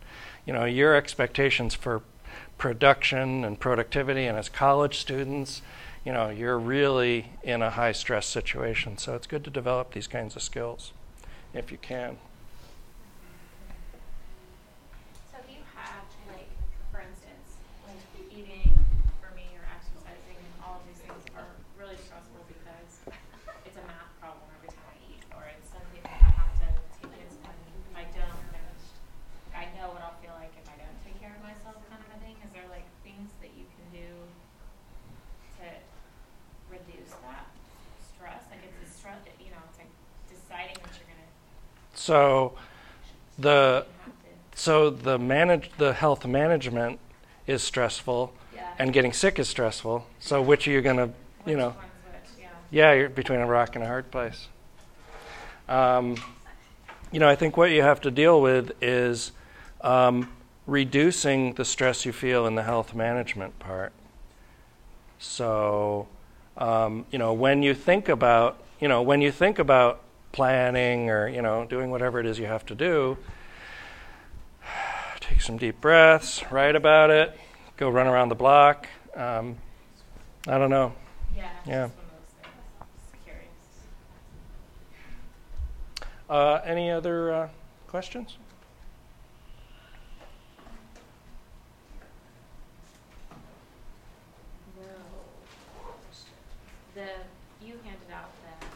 You 0.45 0.53
know, 0.53 0.67
your 0.67 0.95
expectations 0.95 1.75
for 1.75 2.03
production 2.59 3.45
and 3.45 3.59
productivity, 3.59 4.27
and 4.27 4.39
as 4.39 4.49
college 4.49 4.99
students, 4.99 5.63
you 6.07 6.12
know, 6.12 6.31
you're 6.31 6.57
really 6.57 7.33
in 7.43 7.62
a 7.62 7.70
high 7.70 7.91
stress 7.91 8.27
situation. 8.27 8.97
So 8.97 9.16
it's 9.16 9.27
good 9.27 9.43
to 9.43 9.51
develop 9.51 9.93
these 9.93 10.07
kinds 10.07 10.37
of 10.37 10.43
skills 10.43 10.93
if 11.53 11.73
you 11.73 11.78
can. 11.78 12.16
So 15.35 15.43
do 15.43 15.51
you 15.51 15.66
have, 15.74 16.07
like, 16.31 16.47
for 16.95 17.03
instance, 17.03 17.59
like 17.91 17.99
eating 18.31 18.70
for 19.19 19.35
me 19.35 19.51
or 19.59 19.66
exercising 19.66 20.39
and 20.39 20.55
all 20.62 20.78
of 20.78 20.87
these 20.87 21.03
things 21.03 21.19
are 21.35 21.51
really 21.74 21.99
stressful 21.99 22.39
because 22.47 23.03
it's 23.66 23.74
a 23.74 23.83
math 23.91 24.15
problem 24.23 24.47
every 24.62 24.70
time 24.70 24.87
I 24.87 25.03
eat, 25.11 25.27
or 25.35 25.43
it's 25.51 25.74
something 25.74 26.07
that 26.07 26.23
I 26.23 26.31
have 26.39 26.55
to 26.62 26.70
take 27.03 27.19
in 27.19 27.35
when 27.43 27.59
if 27.91 27.99
I 27.99 28.07
don't, 28.15 28.47
then 28.55 28.62
I 29.59 29.66
know 29.74 29.91
what 29.91 30.07
I'll 30.07 30.23
feel 30.23 30.39
like 30.39 30.55
if 30.55 30.70
I 30.70 30.78
don't 30.78 30.99
take 31.03 31.19
care 31.19 31.35
of 31.35 31.43
myself 31.43 31.83
kind 31.91 31.99
of 31.99 32.15
a 32.15 32.19
thing. 32.23 32.39
Is 32.47 32.55
there 32.55 32.70
like 32.70 32.87
things 33.03 33.35
that 33.43 33.51
you 33.59 33.66
can 33.74 33.87
do 33.91 34.11
to 35.59 35.66
reduce 36.69 37.15
that 37.24 37.49
stress? 38.12 38.45
Like 38.51 38.61
it's 38.66 38.77
a 38.83 38.89
stress, 38.91 39.23
you 39.41 39.51
know, 39.55 39.62
it's 39.70 39.78
like 39.81 39.89
deciding 40.28 40.77
that 40.83 40.93
you're 40.99 41.09
gonna, 41.09 41.31
So 42.07 42.53
the 43.37 43.85
you 43.85 44.05
have 44.05 44.53
to. 44.53 44.59
so 44.59 44.91
the 44.91 45.19
manage 45.19 45.73
the 45.77 45.93
health 45.93 46.24
management 46.24 47.01
is 47.49 47.65
stressful 47.65 48.33
Yeah. 48.55 48.62
and 48.78 48.93
getting 48.93 49.12
sick 49.12 49.41
is 49.41 49.49
stressful. 49.49 50.07
So 50.20 50.41
which 50.41 50.69
are 50.69 50.70
you 50.70 50.83
going 50.83 50.99
to, 50.99 51.11
you 51.45 51.57
know, 51.57 51.74
yeah. 52.39 52.47
yeah, 52.70 52.93
you're 52.93 53.09
between 53.09 53.41
a 53.41 53.47
rock 53.47 53.74
and 53.74 53.83
a 53.83 53.89
hard 53.89 54.12
place. 54.12 54.47
Um, 55.69 56.15
you 57.11 57.19
know, 57.19 57.28
I 57.28 57.35
think 57.35 57.57
what 57.57 57.73
you 57.73 57.83
have 57.83 58.01
to 58.03 58.12
deal 58.12 58.41
with 58.41 58.70
is 58.81 59.33
um, 59.81 60.31
reducing 60.65 61.55
the 61.55 61.65
stress 61.65 62.07
you 62.07 62.12
feel 62.12 62.47
in 62.47 62.55
the 62.55 62.62
health 62.62 62.95
management 62.95 63.59
part. 63.59 63.93
So, 65.19 66.07
um, 66.57 67.05
you 67.11 67.19
know, 67.19 67.33
when 67.33 67.65
you 67.65 67.74
think 67.74 68.09
about, 68.09 68.62
you 68.81 68.87
know, 68.87 69.03
when 69.03 69.20
you 69.23 69.33
think 69.33 69.59
about 69.59 70.03
planning 70.37 71.09
or, 71.09 71.27
you 71.29 71.41
know, 71.41 71.65
doing 71.65 71.91
whatever 71.91 72.21
it 72.21 72.27
is 72.27 72.39
you 72.39 72.45
have 72.45 72.65
to 72.67 72.75
do, 72.75 73.17
take 75.21 75.41
some 75.41 75.57
deep 75.57 75.81
breaths, 75.81 76.45
write 76.53 76.77
about 76.77 77.09
it, 77.11 77.39
go 77.79 77.89
run 77.89 78.07
around 78.07 78.29
the 78.29 78.35
block. 78.35 78.87
Um, 79.17 79.57
I 80.47 80.59
don't 80.59 80.69
know. 80.71 80.93
Yeah, 81.35 81.49
Yeah. 81.67 81.87
just 81.87 81.97
one 81.97 82.05
of 82.05 82.13
those 82.13 82.35
things. 82.43 82.55
Just 83.01 83.25
curious. 83.25 83.49
Uh, 86.29 86.61
any 86.71 86.91
other 86.91 87.33
uh, 87.35 87.49
questions? 87.89 88.37
No. 94.77 94.85
The, 96.95 97.07
you 97.67 97.75
handed 97.85 98.11
out 98.13 98.31
the, 98.43 98.67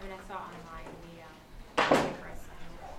I 0.00 0.08
mean, 0.08 0.12
I 0.12 0.28
saw 0.28 0.36
online 0.36 0.90
the, 1.04 1.22
um, 1.24 2.04
paper 2.04 2.28
assignment. 2.28 2.94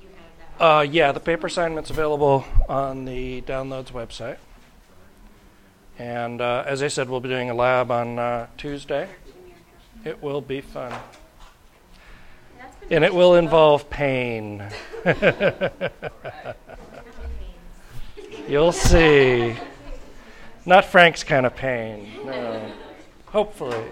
You 0.00 0.08
handed 0.08 0.36
that 0.38 0.50
out. 0.53 0.53
Uh, 0.64 0.80
yeah, 0.80 1.12
the 1.12 1.20
paper 1.20 1.46
assignment's 1.46 1.90
available 1.90 2.42
on 2.70 3.04
the 3.04 3.42
downloads 3.42 3.92
website. 3.92 4.38
And 5.98 6.40
uh, 6.40 6.64
as 6.66 6.82
I 6.82 6.88
said, 6.88 7.10
we'll 7.10 7.20
be 7.20 7.28
doing 7.28 7.50
a 7.50 7.54
lab 7.54 7.90
on 7.90 8.18
uh, 8.18 8.46
Tuesday. 8.56 9.06
It 10.06 10.22
will 10.22 10.40
be 10.40 10.62
fun. 10.62 10.98
And 12.90 13.04
it 13.04 13.12
will 13.12 13.34
involve 13.34 13.90
pain. 13.90 14.66
You'll 18.48 18.72
see. 18.72 19.56
Not 20.64 20.86
Frank's 20.86 21.24
kind 21.24 21.44
of 21.44 21.54
pain. 21.54 22.08
No. 22.24 22.72
Hopefully. 23.26 23.84